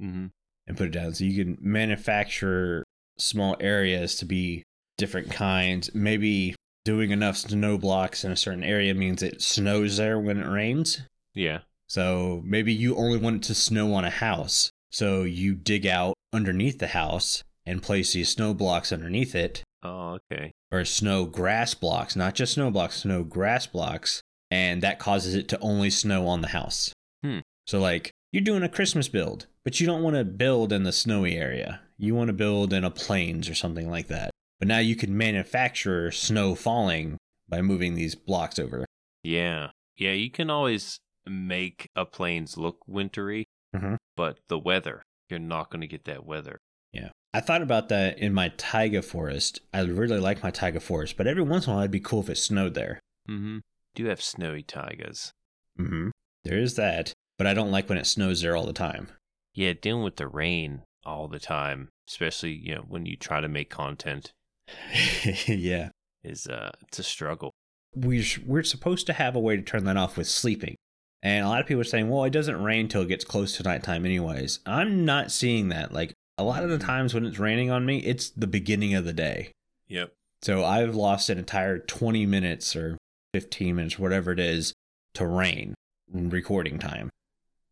Mm-hmm. 0.00 0.26
and 0.66 0.76
put 0.76 0.86
it 0.88 0.90
down 0.92 1.14
so 1.14 1.24
you 1.24 1.44
can 1.44 1.58
manufacture 1.60 2.84
small 3.18 3.56
areas 3.60 4.16
to 4.16 4.24
be 4.24 4.62
different 4.98 5.30
kinds 5.30 5.92
maybe 5.94 6.54
doing 6.84 7.10
enough 7.10 7.36
snow 7.36 7.78
blocks 7.78 8.24
in 8.24 8.30
a 8.32 8.36
certain 8.36 8.64
area 8.64 8.94
means 8.94 9.22
it 9.22 9.40
snows 9.42 9.96
there 9.96 10.18
when 10.18 10.38
it 10.38 10.46
rains 10.48 11.02
Yeah. 11.34 11.60
so 11.86 12.42
maybe 12.44 12.72
you 12.74 12.96
only 12.96 13.18
want 13.18 13.36
it 13.36 13.42
to 13.48 13.54
snow 13.54 13.94
on 13.94 14.04
a 14.04 14.10
house. 14.10 14.70
So 14.90 15.22
you 15.24 15.54
dig 15.54 15.86
out 15.86 16.14
underneath 16.32 16.78
the 16.78 16.88
house 16.88 17.42
and 17.66 17.82
place 17.82 18.12
these 18.12 18.28
snow 18.28 18.54
blocks 18.54 18.92
underneath 18.92 19.34
it, 19.34 19.62
Oh, 19.82 20.18
okay. 20.32 20.52
or 20.70 20.84
snow 20.84 21.24
grass 21.24 21.74
blocks, 21.74 22.14
not 22.14 22.34
just 22.34 22.54
snow 22.54 22.70
blocks, 22.70 22.96
snow 23.02 23.24
grass 23.24 23.66
blocks, 23.66 24.22
and 24.50 24.82
that 24.82 24.98
causes 24.98 25.34
it 25.34 25.48
to 25.48 25.58
only 25.60 25.90
snow 25.90 26.26
on 26.28 26.42
the 26.42 26.48
house. 26.48 26.92
Hmm. 27.24 27.40
So 27.66 27.80
like 27.80 28.12
you're 28.30 28.42
doing 28.44 28.62
a 28.62 28.68
Christmas 28.68 29.08
build, 29.08 29.46
but 29.64 29.80
you 29.80 29.86
don't 29.86 30.02
want 30.02 30.16
to 30.16 30.24
build 30.24 30.72
in 30.72 30.82
the 30.84 30.92
snowy 30.92 31.36
area. 31.36 31.80
You 31.98 32.14
want 32.14 32.28
to 32.28 32.32
build 32.34 32.72
in 32.72 32.84
a 32.84 32.90
plains 32.90 33.48
or 33.48 33.54
something 33.54 33.90
like 33.90 34.08
that. 34.08 34.30
But 34.58 34.68
now 34.68 34.78
you 34.78 34.96
can 34.96 35.16
manufacture 35.16 36.10
snow 36.10 36.54
falling 36.54 37.18
by 37.48 37.60
moving 37.60 37.94
these 37.94 38.14
blocks 38.14 38.58
over. 38.58 38.84
Yeah. 39.22 39.70
Yeah, 39.96 40.12
you 40.12 40.30
can 40.30 40.50
always 40.50 40.98
make 41.26 41.88
a 41.96 42.04
plains 42.04 42.56
look 42.56 42.78
wintry, 42.86 43.44
Mhm. 43.74 43.96
but 44.16 44.38
the 44.48 44.58
weather, 44.58 45.02
you're 45.28 45.38
not 45.38 45.70
going 45.70 45.80
to 45.80 45.86
get 45.86 46.04
that 46.04 46.24
weather. 46.24 46.58
Yeah. 46.92 47.10
I 47.32 47.40
thought 47.40 47.62
about 47.62 47.88
that 47.88 48.18
in 48.18 48.32
my 48.32 48.50
taiga 48.56 49.02
forest. 49.02 49.60
I 49.72 49.80
really 49.80 50.20
like 50.20 50.42
my 50.42 50.50
taiga 50.50 50.80
forest, 50.80 51.16
but 51.16 51.26
every 51.26 51.42
once 51.42 51.66
in 51.66 51.72
a 51.72 51.74
while 51.74 51.82
it'd 51.82 51.90
be 51.90 52.00
cool 52.00 52.20
if 52.20 52.28
it 52.30 52.36
snowed 52.36 52.74
there. 52.74 53.00
Mm-hmm. 53.28 53.58
Do 53.94 54.02
you 54.02 54.08
have 54.08 54.22
snowy 54.22 54.62
taigas. 54.62 55.32
Mm-hmm. 55.78 56.10
There 56.44 56.58
is 56.58 56.76
that, 56.76 57.12
but 57.38 57.46
I 57.46 57.54
don't 57.54 57.70
like 57.70 57.88
when 57.88 57.98
it 57.98 58.06
snows 58.06 58.40
there 58.42 58.56
all 58.56 58.66
the 58.66 58.72
time. 58.72 59.08
Yeah, 59.54 59.72
dealing 59.72 60.04
with 60.04 60.16
the 60.16 60.28
rain 60.28 60.82
all 61.04 61.26
the 61.28 61.40
time, 61.40 61.88
especially, 62.08 62.52
you 62.52 62.74
know, 62.76 62.82
when 62.82 63.06
you 63.06 63.16
try 63.16 63.40
to 63.40 63.48
make 63.48 63.70
content 63.70 64.32
yeah. 65.46 65.90
is 66.22 66.46
uh 66.46 66.70
it's 66.88 66.98
a 66.98 67.02
struggle. 67.02 67.52
we 67.94 68.26
we're 68.46 68.62
supposed 68.62 69.06
to 69.06 69.12
have 69.12 69.36
a 69.36 69.40
way 69.40 69.56
to 69.56 69.62
turn 69.62 69.84
that 69.84 69.96
off 69.96 70.16
with 70.16 70.28
sleeping. 70.28 70.76
And 71.22 71.44
a 71.44 71.48
lot 71.48 71.60
of 71.60 71.66
people 71.66 71.80
are 71.80 71.84
saying, 71.84 72.10
well, 72.10 72.24
it 72.24 72.30
doesn't 72.30 72.62
rain 72.62 72.86
till 72.86 73.00
it 73.00 73.08
gets 73.08 73.24
close 73.24 73.56
to 73.56 73.62
nighttime, 73.62 74.04
anyways. 74.04 74.60
I'm 74.66 75.06
not 75.06 75.32
seeing 75.32 75.70
that. 75.70 75.90
Like 75.92 76.12
a 76.36 76.44
lot 76.44 76.62
of 76.62 76.68
the 76.68 76.78
times 76.78 77.14
when 77.14 77.24
it's 77.24 77.38
raining 77.38 77.70
on 77.70 77.86
me, 77.86 77.98
it's 78.00 78.28
the 78.28 78.46
beginning 78.46 78.94
of 78.94 79.06
the 79.06 79.14
day. 79.14 79.52
Yep. 79.88 80.12
So 80.42 80.64
I've 80.64 80.94
lost 80.94 81.30
an 81.30 81.38
entire 81.38 81.78
20 81.78 82.26
minutes 82.26 82.76
or 82.76 82.98
15 83.32 83.74
minutes, 83.74 83.98
whatever 83.98 84.32
it 84.32 84.40
is, 84.40 84.74
to 85.14 85.26
rain 85.26 85.74
recording 86.12 86.78
time. 86.78 87.08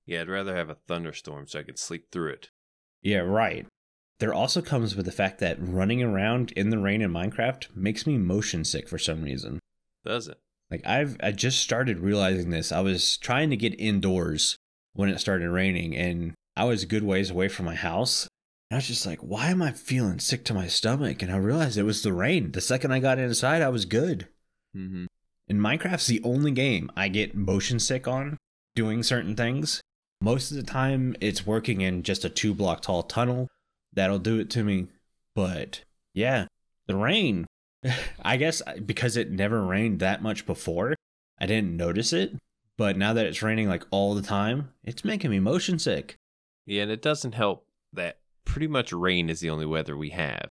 Yeah, 0.06 0.22
I'd 0.22 0.30
rather 0.30 0.56
have 0.56 0.70
a 0.70 0.74
thunderstorm 0.88 1.46
so 1.46 1.58
I 1.58 1.62
could 1.62 1.78
sleep 1.78 2.06
through 2.10 2.30
it. 2.30 2.48
Yeah, 3.02 3.18
right. 3.18 3.66
There 4.18 4.34
also 4.34 4.62
comes 4.62 4.94
with 4.94 5.06
the 5.06 5.12
fact 5.12 5.40
that 5.40 5.56
running 5.60 6.02
around 6.02 6.52
in 6.52 6.70
the 6.70 6.78
rain 6.78 7.02
in 7.02 7.10
Minecraft 7.10 7.74
makes 7.74 8.06
me 8.06 8.18
motion 8.18 8.64
sick 8.64 8.88
for 8.88 8.98
some 8.98 9.22
reason. 9.22 9.58
Does 10.04 10.28
it? 10.28 10.38
Like 10.70 10.86
I've 10.86 11.16
I 11.22 11.32
just 11.32 11.60
started 11.60 11.98
realizing 11.98 12.50
this. 12.50 12.72
I 12.72 12.80
was 12.80 13.16
trying 13.18 13.50
to 13.50 13.56
get 13.56 13.78
indoors 13.78 14.56
when 14.94 15.08
it 15.08 15.20
started 15.20 15.50
raining 15.50 15.96
and 15.96 16.34
I 16.56 16.64
was 16.64 16.82
a 16.82 16.86
good 16.86 17.02
ways 17.02 17.30
away 17.30 17.48
from 17.48 17.66
my 17.66 17.74
house. 17.74 18.28
And 18.70 18.76
I 18.76 18.78
was 18.78 18.86
just 18.86 19.06
like, 19.06 19.18
why 19.20 19.48
am 19.48 19.60
I 19.60 19.72
feeling 19.72 20.18
sick 20.18 20.44
to 20.46 20.54
my 20.54 20.66
stomach? 20.66 21.22
And 21.22 21.32
I 21.32 21.36
realized 21.36 21.76
it 21.76 21.82
was 21.82 22.02
the 22.02 22.12
rain. 22.12 22.52
The 22.52 22.60
second 22.60 22.92
I 22.92 23.00
got 23.00 23.18
inside, 23.18 23.60
I 23.60 23.68
was 23.68 23.84
good. 23.84 24.28
Mm-hmm. 24.76 25.06
And 25.48 25.60
Minecraft's 25.60 26.06
the 26.06 26.22
only 26.24 26.52
game 26.52 26.90
I 26.96 27.08
get 27.08 27.34
motion 27.34 27.78
sick 27.78 28.08
on 28.08 28.38
doing 28.74 29.02
certain 29.02 29.36
things. 29.36 29.82
Most 30.20 30.50
of 30.50 30.56
the 30.56 30.62
time, 30.62 31.16
it's 31.20 31.46
working 31.46 31.80
in 31.80 32.02
just 32.02 32.24
a 32.24 32.30
two 32.30 32.54
block 32.54 32.80
tall 32.80 33.02
tunnel. 33.02 33.48
That'll 33.92 34.18
do 34.18 34.38
it 34.38 34.50
to 34.50 34.64
me. 34.64 34.88
But 35.34 35.82
yeah, 36.14 36.46
the 36.86 36.96
rain. 36.96 37.46
I 38.22 38.36
guess 38.36 38.62
uh, 38.66 38.76
because 38.84 39.16
it 39.16 39.30
never 39.30 39.62
rained 39.62 40.00
that 40.00 40.22
much 40.22 40.46
before, 40.46 40.94
I 41.38 41.46
didn't 41.46 41.76
notice 41.76 42.12
it. 42.12 42.36
But 42.78 42.96
now 42.96 43.12
that 43.12 43.26
it's 43.26 43.42
raining 43.42 43.68
like 43.68 43.84
all 43.90 44.14
the 44.14 44.22
time, 44.22 44.72
it's 44.82 45.04
making 45.04 45.30
me 45.30 45.40
motion 45.40 45.78
sick. 45.78 46.16
Yeah, 46.66 46.82
and 46.82 46.90
it 46.90 47.02
doesn't 47.02 47.34
help 47.34 47.66
that 47.92 48.18
pretty 48.44 48.66
much 48.66 48.92
rain 48.92 49.28
is 49.28 49.40
the 49.40 49.50
only 49.50 49.66
weather 49.66 49.96
we 49.96 50.10
have. 50.10 50.48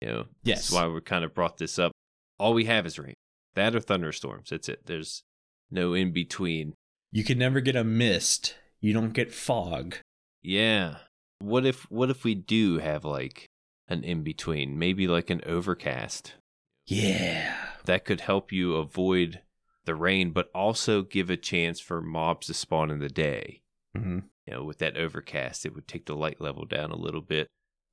You 0.00 0.08
know, 0.08 0.24
Yes. 0.42 0.68
That's 0.68 0.72
why 0.72 0.86
we 0.86 1.00
kind 1.00 1.24
of 1.24 1.34
brought 1.34 1.56
this 1.56 1.78
up. 1.78 1.92
All 2.38 2.52
we 2.54 2.66
have 2.66 2.86
is 2.86 2.98
rain. 2.98 3.14
That 3.54 3.74
or 3.74 3.80
thunderstorms. 3.80 4.50
That's 4.50 4.68
it. 4.68 4.86
There's 4.86 5.22
no 5.70 5.94
in 5.94 6.12
between. 6.12 6.74
You 7.12 7.24
can 7.24 7.38
never 7.38 7.60
get 7.60 7.76
a 7.76 7.84
mist. 7.84 8.56
You 8.80 8.92
don't 8.92 9.12
get 9.12 9.32
fog. 9.32 9.96
Yeah. 10.42 10.96
What 11.44 11.66
if 11.66 11.90
what 11.90 12.10
if 12.10 12.24
we 12.24 12.34
do 12.34 12.78
have 12.78 13.04
like 13.04 13.46
an 13.88 14.02
in 14.04 14.22
between? 14.22 14.78
Maybe 14.78 15.06
like 15.06 15.30
an 15.30 15.42
overcast. 15.46 16.34
Yeah. 16.86 17.54
That 17.84 18.04
could 18.04 18.20
help 18.22 18.52
you 18.52 18.76
avoid 18.76 19.40
the 19.84 19.94
rain, 19.94 20.30
but 20.30 20.50
also 20.54 21.02
give 21.02 21.28
a 21.30 21.36
chance 21.36 21.80
for 21.80 22.00
mobs 22.00 22.46
to 22.46 22.54
spawn 22.54 22.90
in 22.90 22.98
the 23.00 23.08
day. 23.08 23.60
hmm 23.94 24.20
You 24.46 24.54
know, 24.54 24.64
with 24.64 24.78
that 24.78 24.96
overcast, 24.96 25.66
it 25.66 25.74
would 25.74 25.86
take 25.88 26.06
the 26.06 26.16
light 26.16 26.40
level 26.40 26.64
down 26.64 26.90
a 26.90 26.96
little 26.96 27.20
bit. 27.20 27.48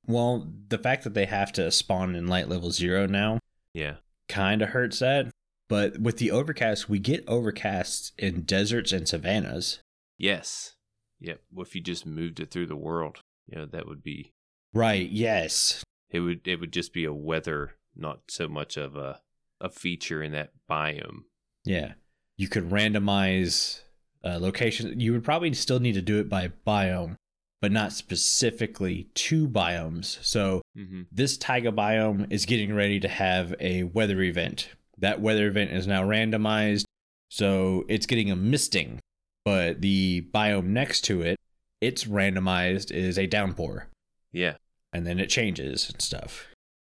Well, 0.06 0.48
the 0.68 0.78
fact 0.78 1.04
that 1.04 1.14
they 1.14 1.26
have 1.26 1.52
to 1.52 1.70
spawn 1.70 2.14
in 2.14 2.26
light 2.26 2.48
level 2.48 2.70
zero 2.70 3.06
now 3.06 3.38
Yeah. 3.74 3.96
kind 4.28 4.62
of 4.62 4.70
hurts 4.70 4.98
that. 5.00 5.30
But 5.68 5.98
with 5.98 6.18
the 6.18 6.30
overcast, 6.30 6.88
we 6.88 6.98
get 6.98 7.24
overcasts 7.26 8.12
in 8.18 8.42
deserts 8.42 8.92
and 8.92 9.06
savannas. 9.08 9.80
Yes. 10.18 10.74
Yep. 11.20 11.40
What 11.50 11.68
if 11.68 11.74
you 11.74 11.80
just 11.80 12.04
moved 12.04 12.40
it 12.40 12.50
through 12.50 12.66
the 12.66 12.76
world? 12.76 13.20
You 13.46 13.58
know, 13.58 13.66
that 13.66 13.86
would 13.86 14.02
be 14.02 14.32
Right, 14.74 15.10
yes. 15.10 15.84
it 16.10 16.20
would 16.20 16.46
it 16.46 16.60
would 16.60 16.72
just 16.72 16.92
be 16.92 17.04
a 17.04 17.12
weather, 17.12 17.72
not 17.96 18.20
so 18.28 18.48
much 18.48 18.76
of 18.76 18.96
a 18.96 19.20
a 19.60 19.68
feature 19.70 20.22
in 20.22 20.32
that 20.32 20.50
biome. 20.70 21.24
Yeah. 21.64 21.92
You 22.36 22.48
could 22.48 22.70
randomize 22.70 23.80
uh, 24.24 24.38
location. 24.40 24.98
You 24.98 25.12
would 25.12 25.24
probably 25.24 25.52
still 25.54 25.78
need 25.80 25.92
to 25.94 26.02
do 26.02 26.18
it 26.18 26.28
by 26.28 26.50
biome, 26.66 27.14
but 27.60 27.70
not 27.70 27.92
specifically 27.92 29.08
to 29.14 29.48
biomes. 29.48 30.18
So 30.24 30.62
Mm-hmm. 30.76 31.02
this 31.12 31.36
taiga 31.36 31.70
biome 31.70 32.32
is 32.32 32.46
getting 32.46 32.74
ready 32.74 32.98
to 33.00 33.08
have 33.08 33.54
a 33.60 33.82
weather 33.82 34.22
event. 34.22 34.70
That 34.98 35.20
weather 35.20 35.46
event 35.48 35.70
is 35.72 35.86
now 35.86 36.02
randomized, 36.02 36.84
so 37.28 37.84
it's 37.88 38.06
getting 38.06 38.30
a 38.30 38.36
misting. 38.36 38.98
But 39.44 39.82
the 39.82 40.26
biome 40.32 40.68
next 40.68 41.02
to 41.02 41.20
it, 41.22 41.36
it's 41.82 42.04
randomized 42.04 42.90
is 42.90 43.18
a 43.18 43.26
downpour, 43.26 43.88
Yeah. 44.32 44.54
and 44.92 45.06
then 45.06 45.18
it 45.20 45.28
changes 45.28 45.90
and 45.90 46.00
stuff. 46.00 46.46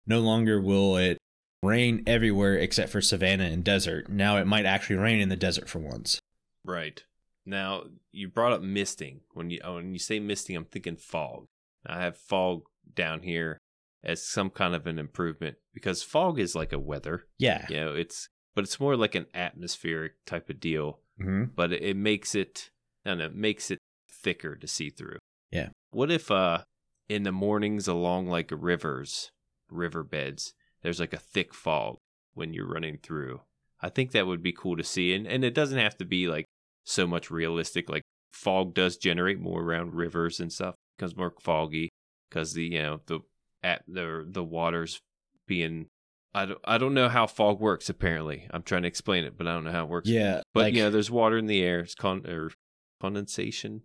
No 0.08 0.20
longer 0.22 0.60
will 0.62 0.98
it 0.98 1.18
rain 1.62 2.04
everywhere 2.08 2.56
except 2.56 2.92
for 2.92 3.02
savanna 3.02 3.44
and 3.46 3.64
desert. 3.64 4.10
Now 4.10 4.38
it 4.38 4.48
might 4.48 4.66
actually 4.66 4.96
rain 4.96 5.20
in 5.20 5.30
the 5.30 5.36
desert 5.36 5.68
for 5.70 5.80
once. 5.80 6.20
Right. 6.64 7.04
Now 7.46 7.84
you 8.12 8.28
brought 8.30 8.54
up 8.54 8.62
misting. 8.62 9.22
When 9.34 9.50
you 9.50 9.60
oh, 9.64 9.76
when 9.76 9.94
you 9.94 10.00
say 10.00 10.20
misting, 10.20 10.56
I'm 10.56 10.66
thinking 10.66 10.96
fog. 10.98 11.46
I 11.86 12.02
have 12.02 12.18
fog 12.18 12.64
down 12.94 13.22
here 13.24 13.58
as 14.04 14.24
some 14.26 14.50
kind 14.50 14.74
of 14.76 14.88
an 14.88 15.00
improvement 15.00 15.58
because 15.74 16.04
fog 16.04 16.40
is 16.40 16.56
like 16.56 16.72
a 16.74 16.80
weather. 16.80 17.26
Yeah. 17.38 17.66
You 17.70 17.76
know, 17.78 17.94
it's 17.94 18.28
but 18.56 18.64
it's 18.64 18.80
more 18.80 18.96
like 18.96 19.16
an 19.16 19.28
atmospheric 19.34 20.14
type 20.26 20.50
of 20.50 20.60
deal. 20.60 21.00
hmm 21.20 21.46
But 21.56 21.74
it, 21.74 21.84
it 21.84 21.98
makes 21.98 22.36
it 22.36 22.70
I 23.06 23.10
don't 23.12 23.18
know, 23.20 23.26
it 23.26 23.36
makes 23.36 23.72
it 23.72 23.77
thicker 24.28 24.58
to 24.58 24.68
see 24.68 24.90
through. 24.90 25.20
Yeah. 25.52 25.70
What 25.92 26.12
if 26.12 26.30
uh 26.30 26.64
in 27.08 27.24
the 27.24 27.32
mornings 27.32 27.88
along 27.88 28.28
like 28.28 28.52
rivers, 28.52 29.32
riverbeds, 29.72 30.54
there's 30.84 31.00
like 31.00 31.14
a 31.14 31.18
thick 31.18 31.54
fog 31.54 31.96
when 32.34 32.54
you're 32.54 32.68
running 32.68 32.98
through. 33.02 33.40
I 33.82 33.88
think 33.88 34.12
that 34.12 34.28
would 34.28 34.44
be 34.44 34.52
cool 34.52 34.76
to 34.76 34.84
see. 34.84 35.14
And 35.14 35.26
and 35.26 35.46
it 35.46 35.54
doesn't 35.54 35.80
have 35.80 35.98
to 36.00 36.06
be 36.06 36.28
like 36.28 36.44
so 36.84 37.08
much 37.08 37.32
realistic. 37.32 37.90
Like 37.90 38.02
fog 38.34 38.74
does 38.74 38.98
generate 38.98 39.40
more 39.40 39.62
around 39.62 39.94
rivers 39.94 40.42
and 40.42 40.52
stuff. 40.52 40.74
It 40.74 40.98
becomes 40.98 41.16
more 41.16 41.34
foggy 41.40 41.88
because 42.30 42.54
the 42.54 42.66
you 42.66 42.82
know 42.82 43.00
the 43.06 43.22
at 43.64 43.84
the 43.88 44.28
the 44.28 44.44
waters 44.44 45.00
being 45.48 45.88
I 46.36 46.48
don't 46.48 46.60
I 46.66 46.78
don't 46.78 46.94
know 46.94 47.08
how 47.08 47.28
fog 47.28 47.62
works. 47.62 47.88
Apparently, 47.88 48.46
I'm 48.52 48.64
trying 48.64 48.82
to 48.82 48.90
explain 48.90 49.24
it, 49.24 49.38
but 49.38 49.48
I 49.48 49.54
don't 49.54 49.64
know 49.64 49.72
how 49.72 49.86
it 49.86 49.90
works. 49.90 50.10
Yeah. 50.10 50.42
but 50.54 50.66
like, 50.66 50.74
you 50.74 50.84
know, 50.84 50.90
there's 50.90 51.10
water 51.10 51.38
in 51.38 51.48
the 51.48 51.64
air. 51.64 51.80
It's 51.80 51.96
con 51.96 52.28
or 52.28 52.52
condensation. 53.00 53.84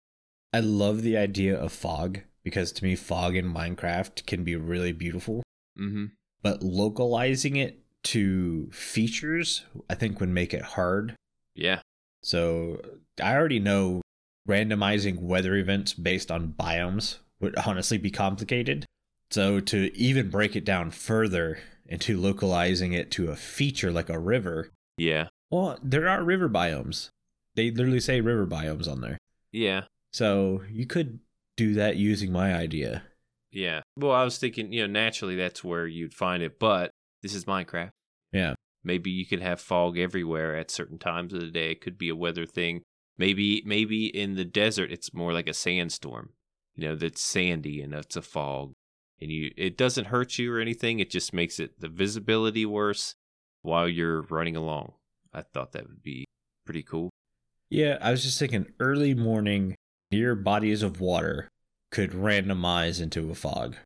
I 0.53 0.61
love 0.61 1.03
the 1.03 1.17
idea 1.17 1.57
of 1.59 1.73
fog 1.73 2.21
because 2.43 2.73
to 2.73 2.85
me, 2.85 2.97
fog 2.97 3.37
in 3.37 3.53
Minecraft 3.53 4.27
can 4.27 4.45
be 4.45 4.57
really 4.57 4.93
beautiful. 4.93 5.43
Mm-hmm. 5.79 6.07
but 6.43 6.63
localizing 6.63 7.57
it 7.57 7.79
to 8.03 8.69
features 8.73 9.65
i 9.89 9.95
think 9.95 10.21
would 10.21 10.29
make 10.29 10.53
it 10.53 10.61
hard 10.77 11.15
Yeah. 11.55 11.81
so 12.23 12.83
i 13.23 13.33
already 13.35 13.59
know 13.59 14.03
randomizing 14.47 15.21
weather 15.21 15.55
events 15.57 15.95
based 15.95 16.31
on 16.31 16.53
biomes 16.59 17.19
would 17.41 17.57
honestly 17.67 17.97
be 17.97 18.11
complicated 18.11 18.85
so 19.31 19.61
to 19.61 19.97
even 19.97 20.29
break 20.29 20.55
it 20.57 20.65
down 20.67 20.91
further 20.91 21.59
into 21.87 22.21
localizing 22.21 22.93
it 22.93 23.11
to 23.13 23.31
a 23.31 23.37
feature 23.37 23.91
like 23.93 24.11
a 24.11 24.19
river 24.19 24.69
Yeah. 24.99 25.29
well 25.51 25.79
there 25.83 26.07
are 26.09 26.23
river 26.23 26.51
biomes 26.51 27.09
they 27.55 27.71
literally 27.71 28.01
say 28.01 28.21
river 28.21 28.47
biomes 28.47 28.87
on 28.87 29.01
there 29.01 29.17
Yeah. 29.53 29.85
So 30.13 30.63
you 30.71 30.87
could 30.87 31.21
do 31.57 31.75
that 31.75 31.97
using 31.97 32.33
my 32.33 32.55
idea 32.55 33.03
Yeah. 33.51 33.83
Well, 33.99 34.13
I 34.13 34.25
was 34.25 34.39
thinking, 34.39 34.73
you 34.73 34.81
know, 34.81 34.93
naturally 34.93 35.37
that's 35.37 35.63
where 35.63 35.87
you'd 35.87 36.15
find 36.15 36.43
it, 36.43 36.59
but 36.59 36.91
this 37.23 37.35
is 37.35 37.45
Minecraft. 37.45 37.91
Yeah. 38.33 38.55
Maybe 38.83 39.11
you 39.11 39.27
could 39.27 39.43
have 39.43 39.61
fog 39.61 39.99
everywhere 39.99 40.57
at 40.57 40.71
certain 40.71 40.99
times 40.99 41.33
of 41.33 41.41
the 41.41 41.51
day. 41.51 41.71
It 41.71 41.81
could 41.81 41.99
be 41.99 42.09
a 42.09 42.17
weather 42.17 42.47
thing. 42.47 42.83
Maybe 43.19 43.63
maybe 43.67 44.07
in 44.07 44.35
the 44.35 44.45
desert 44.45 44.91
it's 44.91 45.13
more 45.15 45.33
like 45.33 45.49
a 45.49 45.55
sandstorm. 45.55 46.31
You 46.75 46.89
know, 46.89 46.97
that's 46.97 47.23
sandy 47.23 47.83
and 47.83 47.93
it's 47.93 48.17
a 48.17 48.23
fog. 48.23 48.73
And 49.21 49.31
you 49.31 49.53
it 49.57 49.77
doesn't 49.77 50.07
hurt 50.07 50.39
you 50.39 50.53
or 50.53 50.59
anything. 50.59 50.99
It 50.99 51.11
just 51.11 51.33
makes 51.33 51.61
it 51.61 51.79
the 51.79 51.89
visibility 51.89 52.67
worse 52.67 53.15
while 53.61 53.89
you're 53.89 54.23
running 54.23 54.57
along. 54.57 54.95
I 55.33 55.43
thought 55.43 55.73
that 55.73 55.87
would 55.87 56.03
be 56.03 56.25
pretty 56.65 56.83
cool. 56.83 57.11
Yeah, 57.71 57.99
I 58.01 58.11
was 58.11 58.23
just 58.23 58.39
thinking 58.39 58.67
early 58.81 59.15
morning 59.15 59.77
near 60.13 60.35
bodies 60.35 60.83
of 60.83 61.01
water 61.01 61.49
could 61.91 62.13
randomize 62.13 63.01
into 63.01 63.31
a 63.31 63.35
fog. 63.35 63.77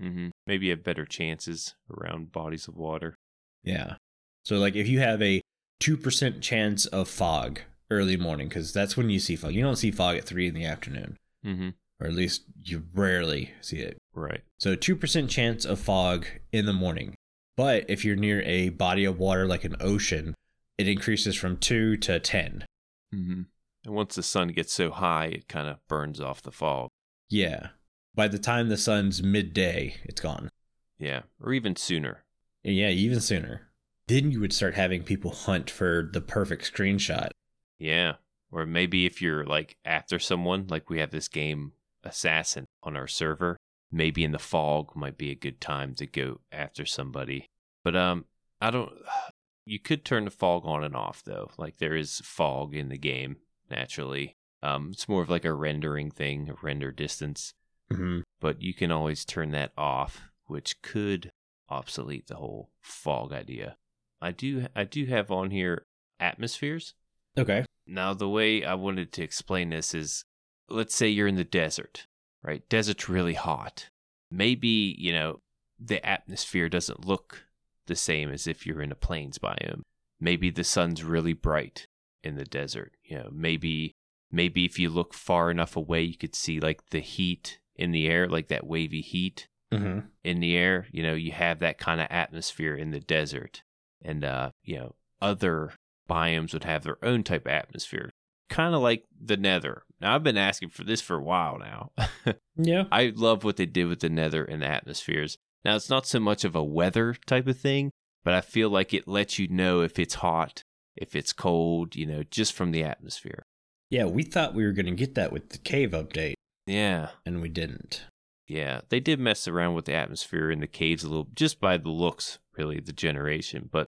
hmm 0.00 0.28
Maybe 0.46 0.66
you 0.66 0.72
have 0.72 0.84
better 0.84 1.04
chances 1.06 1.74
around 1.90 2.32
bodies 2.32 2.68
of 2.68 2.76
water. 2.76 3.14
Yeah. 3.62 3.96
So, 4.44 4.56
like, 4.58 4.76
if 4.76 4.88
you 4.88 5.00
have 5.00 5.20
a 5.22 5.40
2% 5.80 6.40
chance 6.40 6.86
of 6.86 7.08
fog 7.08 7.60
early 7.90 8.16
morning, 8.16 8.48
because 8.48 8.72
that's 8.72 8.96
when 8.96 9.10
you 9.10 9.18
see 9.18 9.36
fog. 9.36 9.52
You 9.52 9.62
don't 9.62 9.76
see 9.76 9.90
fog 9.90 10.16
at 10.16 10.24
3 10.24 10.48
in 10.48 10.54
the 10.54 10.64
afternoon, 10.64 11.16
hmm 11.42 11.70
or 12.00 12.06
at 12.06 12.14
least 12.14 12.44
you 12.62 12.84
rarely 12.94 13.50
see 13.60 13.78
it. 13.78 13.98
Right. 14.14 14.42
So, 14.58 14.74
2% 14.76 15.28
chance 15.28 15.64
of 15.64 15.78
fog 15.80 16.26
in 16.52 16.66
the 16.66 16.72
morning. 16.72 17.14
But 17.56 17.86
if 17.88 18.04
you're 18.04 18.16
near 18.16 18.40
a 18.42 18.68
body 18.68 19.04
of 19.04 19.18
water 19.18 19.46
like 19.46 19.64
an 19.64 19.74
ocean, 19.80 20.34
it 20.78 20.86
increases 20.88 21.34
from 21.34 21.56
2 21.56 21.96
to 21.98 22.20
10. 22.20 22.64
hmm 23.12 23.42
And 23.88 23.96
once 23.96 24.16
the 24.16 24.22
sun 24.22 24.48
gets 24.48 24.74
so 24.74 24.90
high, 24.90 25.28
it 25.28 25.48
kind 25.48 25.66
of 25.66 25.78
burns 25.88 26.20
off 26.20 26.42
the 26.42 26.52
fog. 26.52 26.90
Yeah. 27.30 27.68
By 28.14 28.28
the 28.28 28.38
time 28.38 28.68
the 28.68 28.76
sun's 28.76 29.22
midday, 29.22 29.94
it's 30.04 30.20
gone. 30.20 30.50
Yeah, 30.98 31.22
or 31.42 31.54
even 31.54 31.74
sooner. 31.74 32.22
Yeah, 32.62 32.90
even 32.90 33.18
sooner. 33.20 33.70
then 34.06 34.30
you 34.30 34.40
would 34.40 34.52
start 34.52 34.74
having 34.74 35.04
people 35.04 35.30
hunt 35.30 35.70
for 35.70 36.10
the 36.12 36.20
perfect 36.20 36.70
screenshot. 36.70 37.30
Yeah. 37.78 38.16
Or 38.52 38.66
maybe 38.66 39.06
if 39.06 39.22
you're 39.22 39.46
like 39.46 39.78
after 39.86 40.18
someone, 40.18 40.66
like 40.68 40.90
we 40.90 40.98
have 40.98 41.10
this 41.10 41.28
game 41.28 41.72
Assassin 42.04 42.66
on 42.82 42.94
our 42.94 43.06
server, 43.06 43.56
maybe 43.90 44.22
in 44.22 44.32
the 44.32 44.38
fog 44.38 44.94
might 44.94 45.16
be 45.16 45.30
a 45.30 45.34
good 45.34 45.62
time 45.62 45.94
to 45.94 46.06
go 46.06 46.40
after 46.52 46.84
somebody. 46.84 47.46
But 47.84 47.96
um 47.96 48.26
I 48.60 48.70
don't 48.70 48.92
you 49.64 49.78
could 49.78 50.04
turn 50.04 50.26
the 50.26 50.30
fog 50.30 50.66
on 50.66 50.84
and 50.84 50.94
off 50.94 51.22
though. 51.24 51.52
Like 51.56 51.78
there 51.78 51.96
is 51.96 52.20
fog 52.22 52.74
in 52.74 52.90
the 52.90 52.98
game 52.98 53.38
naturally. 53.70 54.36
Um 54.62 54.90
it's 54.92 55.08
more 55.08 55.22
of 55.22 55.30
like 55.30 55.44
a 55.44 55.52
rendering 55.52 56.10
thing, 56.10 56.50
a 56.50 56.54
render 56.62 56.90
distance, 56.92 57.54
Mm-hmm. 57.92 58.20
but 58.38 58.60
you 58.60 58.74
can 58.74 58.90
always 58.92 59.24
turn 59.24 59.50
that 59.52 59.72
off, 59.76 60.28
which 60.46 60.82
could 60.82 61.30
obsolete 61.70 62.26
the 62.26 62.34
whole 62.34 62.68
fog 62.82 63.32
idea. 63.32 63.76
I 64.20 64.30
do 64.32 64.66
I 64.76 64.84
do 64.84 65.06
have 65.06 65.30
on 65.30 65.50
here 65.50 65.86
atmospheres. 66.20 66.92
Okay. 67.38 67.64
Now, 67.86 68.12
the 68.12 68.28
way 68.28 68.64
I 68.64 68.74
wanted 68.74 69.12
to 69.12 69.22
explain 69.22 69.70
this 69.70 69.94
is 69.94 70.24
let's 70.68 70.94
say 70.94 71.08
you're 71.08 71.28
in 71.28 71.36
the 71.36 71.44
desert, 71.44 72.06
right? 72.42 72.68
Desert's 72.68 73.08
really 73.08 73.34
hot. 73.34 73.88
Maybe, 74.30 74.94
you 74.98 75.12
know, 75.14 75.40
the 75.78 76.04
atmosphere 76.06 76.68
doesn't 76.68 77.06
look 77.06 77.44
the 77.86 77.96
same 77.96 78.30
as 78.30 78.46
if 78.46 78.66
you're 78.66 78.82
in 78.82 78.92
a 78.92 78.96
plains 78.96 79.38
biome. 79.38 79.80
Maybe 80.20 80.50
the 80.50 80.64
sun's 80.64 81.02
really 81.04 81.32
bright 81.32 81.86
in 82.22 82.36
the 82.36 82.44
desert. 82.44 82.92
You 83.04 83.18
know, 83.18 83.28
maybe 83.32 83.92
maybe 84.30 84.64
if 84.64 84.78
you 84.78 84.90
look 84.90 85.14
far 85.14 85.50
enough 85.50 85.74
away 85.76 86.02
you 86.02 86.16
could 86.16 86.34
see 86.34 86.60
like 86.60 86.90
the 86.90 87.00
heat 87.00 87.60
in 87.76 87.92
the 87.92 88.06
air, 88.08 88.28
like 88.28 88.48
that 88.48 88.66
wavy 88.66 89.00
heat 89.00 89.48
Mm-hmm. 89.70 89.98
in 90.24 90.40
the 90.40 90.56
air. 90.56 90.86
You 90.90 91.02
know, 91.02 91.12
you 91.12 91.30
have 91.32 91.58
that 91.58 91.76
kind 91.76 92.00
of 92.00 92.06
atmosphere 92.08 92.74
in 92.74 92.90
the 92.90 93.00
desert. 93.00 93.62
And, 94.00 94.24
uh, 94.24 94.52
you 94.64 94.76
know, 94.78 94.94
other 95.20 95.74
biomes 96.08 96.54
would 96.54 96.64
have 96.64 96.84
their 96.84 96.96
own 97.04 97.22
type 97.22 97.44
of 97.44 97.52
atmosphere, 97.52 98.08
kind 98.48 98.74
of 98.74 98.80
like 98.80 99.04
the 99.20 99.36
nether. 99.36 99.82
Now, 100.00 100.14
I've 100.14 100.22
been 100.22 100.38
asking 100.38 100.70
for 100.70 100.84
this 100.84 101.02
for 101.02 101.16
a 101.16 101.22
while 101.22 101.58
now. 101.58 101.92
Yeah. 102.56 102.84
I 102.90 103.12
love 103.14 103.44
what 103.44 103.56
they 103.58 103.66
did 103.66 103.88
with 103.88 104.00
the 104.00 104.08
nether 104.08 104.42
and 104.42 104.62
the 104.62 104.66
atmospheres. 104.66 105.36
Now, 105.66 105.76
it's 105.76 105.90
not 105.90 106.06
so 106.06 106.18
much 106.18 106.44
of 106.44 106.56
a 106.56 106.64
weather 106.64 107.14
type 107.26 107.46
of 107.46 107.58
thing, 107.58 107.90
but 108.24 108.32
I 108.32 108.40
feel 108.40 108.70
like 108.70 108.94
it 108.94 109.06
lets 109.06 109.38
you 109.38 109.48
know 109.48 109.82
if 109.82 109.98
it's 109.98 110.14
hot, 110.14 110.62
if 111.00 111.14
it's 111.16 111.32
cold, 111.32 111.96
you 111.96 112.06
know, 112.06 112.22
just 112.30 112.52
from 112.52 112.72
the 112.72 112.84
atmosphere. 112.84 113.42
Yeah, 113.90 114.04
we 114.04 114.22
thought 114.22 114.54
we 114.54 114.64
were 114.64 114.72
going 114.72 114.86
to 114.86 114.92
get 114.92 115.14
that 115.14 115.32
with 115.32 115.50
the 115.50 115.58
cave 115.58 115.90
update, 115.92 116.34
Yeah. 116.66 117.10
and 117.24 117.40
we 117.40 117.48
didn't. 117.48 118.02
Yeah, 118.46 118.80
they 118.88 119.00
did 119.00 119.18
mess 119.20 119.46
around 119.48 119.74
with 119.74 119.84
the 119.86 119.94
atmosphere 119.94 120.50
in 120.50 120.60
the 120.60 120.66
caves 120.66 121.04
a 121.04 121.08
little, 121.08 121.28
just 121.34 121.60
by 121.60 121.76
the 121.76 121.90
looks, 121.90 122.38
really, 122.56 122.80
the 122.80 122.92
generation. 122.92 123.68
But 123.70 123.86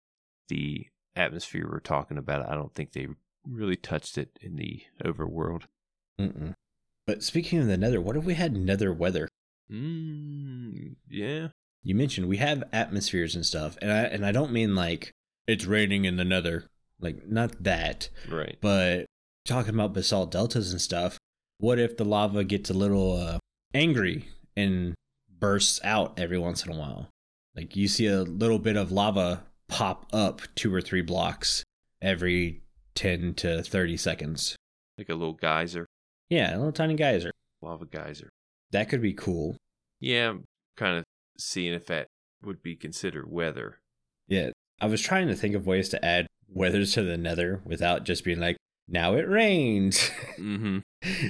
the 0.49 0.87
atmosphere 1.17 1.69
we're 1.71 1.81
talking 1.81 2.19
about, 2.19 2.49
I 2.49 2.55
don't 2.55 2.75
think 2.75 2.93
they 2.93 3.09
really 3.47 3.77
touched 3.77 4.19
it 4.19 4.37
in 4.41 4.57
the 4.57 4.83
overworld. 5.05 5.63
Mm-mm. 6.21 6.55
But 7.07 7.23
speaking 7.23 7.59
of 7.61 7.67
the 7.67 7.77
nether, 7.77 8.01
what 8.01 8.17
if 8.17 8.25
we 8.25 8.35
had 8.35 8.57
nether 8.57 8.93
weather? 8.93 9.29
Mm, 9.71 10.97
yeah. 11.09 11.49
You 11.83 11.95
mentioned 11.95 12.29
we 12.29 12.37
have 12.39 12.65
atmospheres 12.73 13.35
and 13.35 13.47
stuff, 13.47 13.79
and 13.81 13.91
I 13.93 14.03
and 14.03 14.27
I 14.27 14.33
don't 14.33 14.53
mean 14.53 14.75
like 14.75 15.13
it's 15.47 15.65
raining 15.65 16.05
in 16.05 16.17
the 16.17 16.25
nether, 16.25 16.67
like 17.01 17.27
not 17.27 17.63
that, 17.63 18.09
Right. 18.29 18.57
but 18.61 19.07
talking 19.45 19.75
about 19.75 19.93
basalt 19.95 20.31
deltas 20.31 20.73
and 20.73 20.81
stuff. 20.81 21.19
What 21.59 21.79
if 21.79 21.97
the 21.97 22.05
lava 22.05 22.45
gets 22.45 22.71
a 22.71 22.75
little 22.75 23.17
uh, 23.17 23.39
angry 23.75 24.29
and 24.57 24.95
bursts 25.39 25.81
out 25.85 26.19
every 26.19 26.39
once 26.39 26.65
in 26.65 26.73
a 26.73 26.77
while? 26.77 27.09
Like 27.57 27.75
you 27.77 27.89
see 27.89 28.07
a 28.07 28.23
little 28.23 28.59
bit 28.59 28.77
of 28.77 28.93
lava 28.93 29.45
pop 29.69 30.07
up 30.13 30.43
two 30.55 30.73
or 30.73 30.81
three 30.81 31.03
blocks 31.03 31.65
every 32.01 32.63
ten 32.95 33.35
to 33.35 33.63
thirty 33.63 33.97
seconds. 33.97 34.55
Like 34.97 35.09
a 35.09 35.15
little 35.15 35.35
geyser, 35.35 35.87
Yeah, 36.31 36.55
a 36.55 36.59
little 36.59 36.73
tiny 36.73 36.95
geyser. 36.95 37.33
lava 37.63 37.87
geyser. 37.87 38.29
That 38.71 38.89
could 38.89 39.03
be 39.03 39.13
cool. 39.15 39.57
Yeah, 40.01 40.31
I'm 40.31 40.45
kind 40.77 40.99
of 40.99 41.05
seeing 41.39 41.75
if 41.75 41.87
that 41.87 42.07
would 42.45 42.63
be 42.63 42.77
considered 42.77 43.31
weather. 43.31 43.79
Yeah, 44.29 44.51
I 44.81 44.87
was 44.87 45.01
trying 45.01 45.27
to 45.29 45.35
think 45.35 45.55
of 45.57 45.67
ways 45.67 45.89
to 45.89 46.05
add 46.05 46.28
weather 46.49 46.85
to 46.85 47.03
the 47.03 47.17
nether 47.17 47.61
without 47.65 48.05
just 48.05 48.25
being 48.25 48.41
like, 48.41 48.57
now 48.89 49.15
it 49.15 49.29
rains. 49.29 50.11
Mm-hmm. 50.39 50.79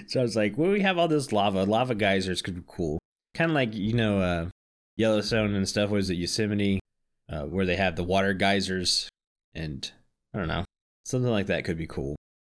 so 0.07 0.21
I 0.21 0.23
was 0.23 0.37
like, 0.37 0.59
well, 0.59 0.71
we 0.71 0.83
have 0.83 0.99
all 0.99 1.09
this 1.09 1.33
lava. 1.33 1.65
Lava 1.65 1.95
geysers 1.95 2.43
could 2.43 2.55
be 2.55 2.63
cool. 2.67 2.99
Kind 3.35 3.51
of 3.51 3.55
like, 3.55 3.75
you 3.75 3.95
know, 3.95 4.21
uh, 4.21 4.49
Yellowstone 4.97 5.55
and 5.55 5.67
stuff. 5.67 5.89
Was 5.89 6.11
it 6.11 6.17
Yosemite? 6.17 6.79
Uh, 7.27 7.45
where 7.45 7.65
they 7.65 7.77
have 7.77 7.97
the 7.97 8.05
water 8.05 8.35
geysers. 8.35 9.09
And 9.55 9.91
I 10.35 10.39
don't 10.39 10.49
know. 10.49 10.65
Something 11.05 11.31
like 11.31 11.47
that 11.47 11.65
could 11.65 11.79
be 11.79 11.87
cool. 11.87 12.17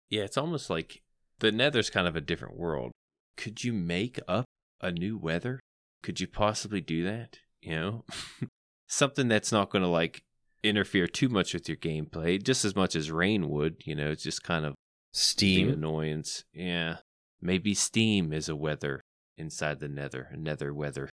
Yeah, 0.09 0.23
it's 0.23 0.39
almost 0.39 0.71
like 0.71 1.03
the 1.41 1.53
Nether's 1.53 1.91
kind 1.91 2.09
of 2.09 2.17
a 2.17 2.23
different 2.23 2.57
world. 2.57 2.93
Could 3.37 3.63
you 3.63 3.75
make 3.75 4.19
up 4.27 4.47
a 4.81 4.91
new 4.91 5.19
weather? 5.19 5.61
Could 6.03 6.21
you 6.21 6.27
possibly 6.27 6.81
do 6.81 7.05
that? 7.05 7.41
You 7.61 7.75
know, 7.75 8.05
something 8.87 9.29
that's 9.29 9.53
not 9.53 9.71
going 9.71 9.83
to 9.83 9.89
like 9.89 10.23
interfere 10.63 11.07
too 11.07 11.29
much 11.29 11.55
with 11.55 11.69
your 11.69 11.77
gameplay, 11.77 12.43
just 12.43 12.65
as 12.65 12.75
much 12.77 12.95
as 12.97 13.11
rain 13.11 13.49
would. 13.49 13.77
You 13.85 13.95
know, 13.95 14.11
it's 14.11 14.23
just 14.23 14.43
kind 14.43 14.65
of 14.65 14.75
Steam. 15.13 15.69
annoyance. 15.71 16.45
Yeah, 16.53 16.99
maybe 17.41 17.75
steam 17.75 18.33
is 18.33 18.49
a 18.49 18.57
weather 18.57 19.03
inside 19.37 19.81
the 19.81 19.89
Nether, 19.89 20.29
Nether 20.37 20.73
weather. 20.75 21.09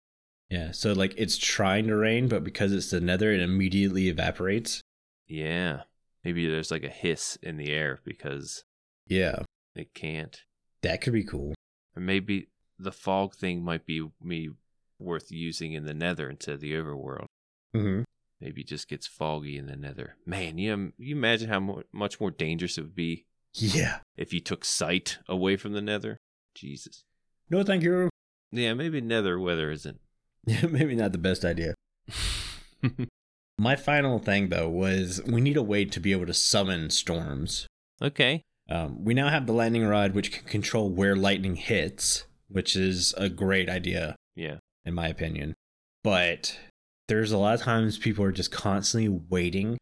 Yeah. 0.49 0.71
So, 0.71 0.93
like, 0.93 1.13
it's 1.17 1.37
trying 1.37 1.87
to 1.87 1.95
rain, 1.95 2.27
but 2.27 2.43
because 2.43 2.71
it's 2.71 2.91
the 2.91 3.01
nether, 3.01 3.31
it 3.31 3.41
immediately 3.41 4.09
evaporates. 4.09 4.81
Yeah, 5.27 5.81
maybe 6.23 6.47
there's 6.47 6.69
like 6.71 6.83
a 6.83 6.89
hiss 6.89 7.35
in 7.41 7.57
the 7.57 7.71
air 7.71 7.99
because 8.05 8.63
Yeah. 9.07 9.39
it 9.75 9.93
can't. 9.95 10.39
That 10.83 11.01
could 11.01 11.13
be 11.13 11.23
cool. 11.23 11.55
Or 11.95 12.01
maybe 12.01 12.49
the 12.77 12.91
fog 12.91 13.35
thing 13.35 13.63
might 13.63 13.85
be 13.87 14.07
me 14.21 14.49
worth 14.99 15.31
using 15.31 15.73
in 15.73 15.85
the 15.85 15.93
nether 15.95 16.29
instead 16.29 16.55
of 16.55 16.61
the 16.61 16.73
overworld. 16.73 17.25
Mm-hmm. 17.75 18.03
Maybe 18.45 18.61
it 18.61 18.67
just 18.67 18.87
gets 18.87 19.07
foggy 19.07 19.57
in 19.57 19.65
the 19.65 19.75
nether. 19.75 20.17
Man, 20.25 20.59
you, 20.59 20.93
you 20.99 21.15
imagine 21.15 21.49
how 21.49 21.59
mo- 21.59 21.81
much 21.91 22.19
more 22.19 22.29
dangerous 22.29 22.77
it 22.77 22.81
would 22.81 22.95
be 22.95 23.25
Yeah. 23.53 23.99
if 24.17 24.31
you 24.33 24.39
took 24.39 24.63
sight 24.63 25.17
away 25.27 25.57
from 25.57 25.73
the 25.73 25.81
nether? 25.81 26.17
Jesus. 26.53 27.03
No, 27.49 27.63
thank 27.63 27.81
you. 27.81 28.09
Yeah, 28.51 28.75
maybe 28.75 29.01
nether 29.01 29.39
weather 29.39 29.71
isn't. 29.71 29.99
Yeah, 30.45 30.67
maybe 30.69 30.95
not 30.95 31.11
the 31.11 31.17
best 31.17 31.43
idea. 31.43 31.73
My 33.57 33.75
final 33.75 34.19
thing, 34.19 34.49
though, 34.49 34.69
was 34.69 35.21
we 35.25 35.41
need 35.41 35.57
a 35.57 35.63
way 35.63 35.85
to 35.85 35.99
be 35.99 36.11
able 36.11 36.25
to 36.27 36.33
summon 36.33 36.89
storms. 36.91 37.67
okay. 38.01 38.41
Um, 38.69 39.03
we 39.05 39.13
now 39.13 39.29
have 39.29 39.45
the 39.47 39.53
lightning 39.53 39.85
rod, 39.85 40.13
which 40.15 40.31
can 40.31 40.43
control 40.45 40.89
where 40.89 41.15
lightning 41.15 41.55
hits, 41.55 42.25
which 42.47 42.75
is 42.75 43.13
a 43.15 43.29
great 43.29 43.69
idea, 43.69 44.15
Yeah. 44.35 44.57
in 44.83 44.93
my 44.95 45.07
opinion. 45.07 45.53
But 46.03 46.57
there's 47.07 47.31
a 47.31 47.37
lot 47.37 47.55
of 47.55 47.61
times 47.61 47.97
people 47.97 48.25
are 48.25 48.31
just 48.31 48.51
constantly 48.51 49.09
waiting 49.29 49.77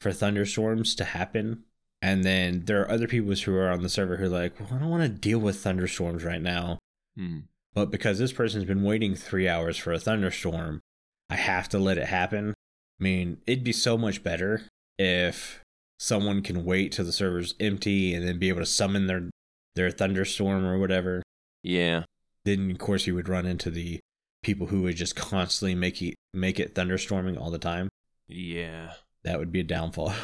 for 0.00 0.12
thunderstorms 0.12 0.94
to 0.96 1.04
happen. 1.04 1.64
And 2.00 2.24
then 2.24 2.64
there 2.66 2.80
are 2.80 2.90
other 2.90 3.08
people 3.08 3.34
who 3.34 3.56
are 3.56 3.70
on 3.70 3.82
the 3.82 3.88
server 3.88 4.16
who 4.16 4.26
are 4.26 4.28
like, 4.28 4.58
well, 4.60 4.68
I 4.72 4.78
don't 4.78 4.90
want 4.90 5.02
to 5.02 5.08
deal 5.08 5.38
with 5.38 5.60
thunderstorms 5.60 6.22
right 6.22 6.40
now. 6.40 6.78
Hmm. 7.16 7.40
But 7.74 7.90
because 7.90 8.18
this 8.18 8.32
person's 8.32 8.64
been 8.64 8.84
waiting 8.84 9.14
three 9.14 9.48
hours 9.48 9.76
for 9.76 9.92
a 9.92 9.98
thunderstorm, 9.98 10.80
I 11.28 11.36
have 11.36 11.68
to 11.70 11.78
let 11.78 11.98
it 11.98 12.06
happen. 12.06 12.54
I 13.00 13.02
mean, 13.02 13.38
it'd 13.46 13.64
be 13.64 13.72
so 13.72 13.98
much 13.98 14.22
better 14.22 14.62
if 14.98 15.60
someone 15.98 16.42
can 16.42 16.64
wait 16.64 16.92
till 16.92 17.04
the 17.04 17.12
server's 17.12 17.54
empty 17.60 18.14
and 18.14 18.26
then 18.26 18.38
be 18.38 18.48
able 18.48 18.60
to 18.60 18.66
summon 18.66 19.06
their 19.06 19.30
their 19.74 19.90
thunderstorm 19.90 20.64
or 20.64 20.78
whatever. 20.78 21.22
Yeah. 21.62 22.04
Then 22.44 22.70
of 22.70 22.78
course 22.78 23.06
you 23.06 23.14
would 23.14 23.28
run 23.28 23.46
into 23.46 23.70
the 23.70 24.00
people 24.42 24.68
who 24.68 24.82
would 24.82 24.96
just 24.96 25.16
constantly 25.16 25.74
make 25.74 26.00
it 26.02 26.14
make 26.34 26.58
it 26.60 26.74
thunderstorming 26.74 27.40
all 27.40 27.50
the 27.50 27.58
time. 27.58 27.88
Yeah. 28.26 28.92
That 29.24 29.38
would 29.38 29.52
be 29.52 29.60
a 29.60 29.64
downfall. 29.64 30.14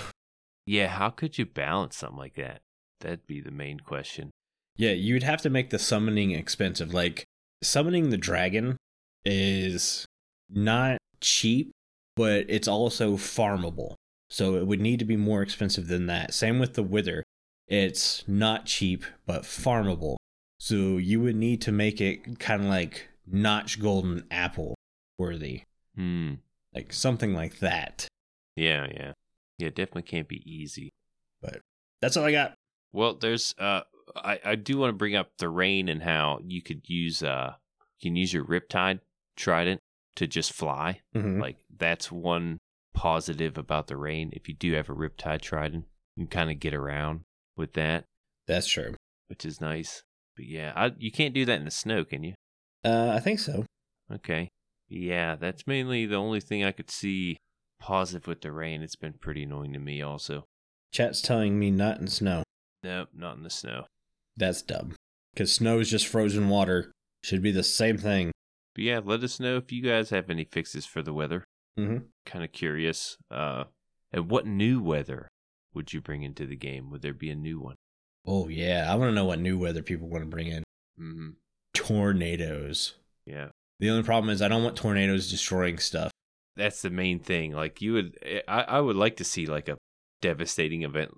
Yeah. 0.66 0.88
How 0.88 1.10
could 1.10 1.36
you 1.36 1.44
balance 1.44 1.94
something 1.94 2.16
like 2.16 2.36
that? 2.36 2.62
That'd 3.00 3.26
be 3.26 3.42
the 3.42 3.50
main 3.50 3.80
question. 3.80 4.30
Yeah, 4.76 4.92
you'd 4.92 5.22
have 5.22 5.42
to 5.42 5.50
make 5.50 5.68
the 5.68 5.78
summoning 5.78 6.30
expensive. 6.30 6.94
Like 6.94 7.24
summoning 7.62 8.08
the 8.08 8.16
dragon 8.16 8.78
is 9.26 10.06
not 10.48 10.96
cheap, 11.20 11.70
but 12.16 12.46
it's 12.48 12.66
also 12.66 13.18
farmable. 13.18 13.94
So 14.30 14.56
it 14.56 14.66
would 14.66 14.80
need 14.80 14.98
to 15.00 15.04
be 15.04 15.18
more 15.18 15.42
expensive 15.42 15.88
than 15.88 16.06
that. 16.06 16.32
Same 16.32 16.58
with 16.58 16.74
the 16.74 16.82
wither. 16.82 17.22
It's 17.68 18.24
not 18.26 18.66
cheap, 18.66 19.04
but 19.26 19.42
farmable. 19.42 20.16
So 20.58 20.96
you 20.96 21.20
would 21.20 21.36
need 21.36 21.60
to 21.62 21.72
make 21.72 22.00
it 22.00 22.38
kind 22.38 22.62
of 22.62 22.68
like 22.68 23.08
notch 23.26 23.80
golden 23.80 24.24
apple 24.30 24.74
worthy. 25.18 25.62
Hmm. 25.96 26.34
Like 26.74 26.92
something 26.92 27.34
like 27.34 27.58
that. 27.60 28.08
Yeah. 28.56 28.86
Yeah. 28.92 29.12
Yeah. 29.58 29.68
Definitely 29.68 30.02
can't 30.02 30.28
be 30.28 30.42
easy. 30.50 30.90
But 31.40 31.60
that's 32.00 32.16
all 32.16 32.24
I 32.24 32.32
got. 32.32 32.54
Well, 32.92 33.14
there's 33.14 33.54
uh 33.58 33.82
I, 34.16 34.38
I 34.44 34.54
do 34.56 34.78
want 34.78 34.90
to 34.90 34.96
bring 34.96 35.16
up 35.16 35.30
the 35.38 35.48
rain 35.48 35.88
and 35.88 36.02
how 36.02 36.40
you 36.44 36.62
could 36.62 36.82
use 36.88 37.22
uh 37.22 37.54
you 38.00 38.10
can 38.10 38.16
use 38.16 38.32
your 38.32 38.44
riptide 38.44 39.00
trident 39.36 39.80
to 40.16 40.26
just 40.26 40.52
fly. 40.52 41.00
Mhm. 41.14 41.40
Like 41.40 41.56
that's 41.76 42.10
one 42.12 42.58
positive 42.92 43.58
about 43.58 43.86
the 43.88 43.96
rain. 43.96 44.30
If 44.32 44.48
you 44.48 44.54
do 44.54 44.72
have 44.74 44.88
a 44.88 44.94
Riptide 44.94 45.40
Trident, 45.40 45.86
you 46.16 46.24
can 46.24 46.30
kind 46.30 46.50
of 46.50 46.60
get 46.60 46.72
around 46.74 47.22
with 47.56 47.72
that, 47.72 48.04
That's 48.46 48.68
true. 48.68 48.94
which 49.26 49.44
is 49.44 49.60
nice. 49.60 50.04
But 50.36 50.44
yeah, 50.46 50.72
I, 50.76 50.92
you 50.98 51.10
can't 51.10 51.34
do 51.34 51.44
that 51.44 51.58
in 51.58 51.64
the 51.64 51.72
snow, 51.72 52.04
can 52.04 52.22
you? 52.22 52.34
Uh, 52.84 53.12
I 53.14 53.20
think 53.20 53.38
so. 53.40 53.64
Okay. 54.12 54.48
Yeah, 54.88 55.36
that's 55.36 55.66
mainly 55.66 56.06
the 56.06 56.16
only 56.16 56.40
thing 56.40 56.64
I 56.64 56.72
could 56.72 56.90
see 56.90 57.38
positive 57.80 58.26
with 58.26 58.42
the 58.42 58.52
rain. 58.52 58.82
It's 58.82 58.96
been 58.96 59.14
pretty 59.14 59.44
annoying 59.44 59.72
to 59.72 59.78
me 59.78 60.02
also. 60.02 60.44
Chat's 60.92 61.20
telling 61.20 61.58
me 61.58 61.70
not 61.70 62.00
in 62.00 62.06
snow. 62.06 62.42
Nope, 62.82 63.08
not 63.14 63.36
in 63.36 63.42
the 63.42 63.50
snow. 63.50 63.86
That's 64.36 64.62
dumb. 64.62 64.94
Because 65.32 65.52
snow 65.52 65.78
is 65.80 65.90
just 65.90 66.06
frozen 66.06 66.48
water. 66.48 66.92
Should 67.22 67.42
be 67.42 67.50
the 67.50 67.64
same 67.64 67.96
thing. 67.96 68.30
But 68.74 68.84
yeah, 68.84 69.00
let 69.02 69.22
us 69.22 69.40
know 69.40 69.56
if 69.56 69.72
you 69.72 69.82
guys 69.82 70.10
have 70.10 70.28
any 70.28 70.44
fixes 70.44 70.84
for 70.84 71.02
the 71.02 71.14
weather. 71.14 71.44
Mm-hmm. 71.78 72.04
Kind 72.26 72.44
of 72.44 72.52
curious. 72.52 73.16
Uh, 73.30 73.64
and 74.12 74.30
what 74.30 74.46
new 74.46 74.82
weather 74.82 75.28
would 75.72 75.92
you 75.92 76.00
bring 76.00 76.22
into 76.22 76.46
the 76.46 76.56
game? 76.56 76.90
Would 76.90 77.02
there 77.02 77.14
be 77.14 77.30
a 77.30 77.36
new 77.36 77.60
one? 77.60 77.76
Oh 78.26 78.48
yeah, 78.48 78.86
I 78.90 78.94
want 78.94 79.10
to 79.10 79.14
know 79.14 79.24
what 79.24 79.40
new 79.40 79.58
weather 79.58 79.82
people 79.82 80.08
want 80.08 80.22
to 80.24 80.30
bring 80.30 80.46
in. 80.48 80.62
hmm 80.96 81.30
Tornadoes. 81.74 82.94
Yeah, 83.26 83.48
The 83.80 83.90
only 83.90 84.02
problem 84.02 84.30
is 84.30 84.40
I 84.42 84.48
don't 84.48 84.64
want 84.64 84.76
tornadoes 84.76 85.30
destroying 85.30 85.78
stuff. 85.78 86.10
that's 86.56 86.82
the 86.82 86.90
main 86.90 87.18
thing. 87.18 87.52
Like 87.52 87.80
you 87.82 87.92
would, 87.94 88.18
I, 88.48 88.62
I 88.62 88.80
would 88.80 88.96
like 88.96 89.16
to 89.16 89.24
see 89.24 89.46
like 89.46 89.68
a 89.68 89.76
devastating 90.22 90.82
event 90.82 91.10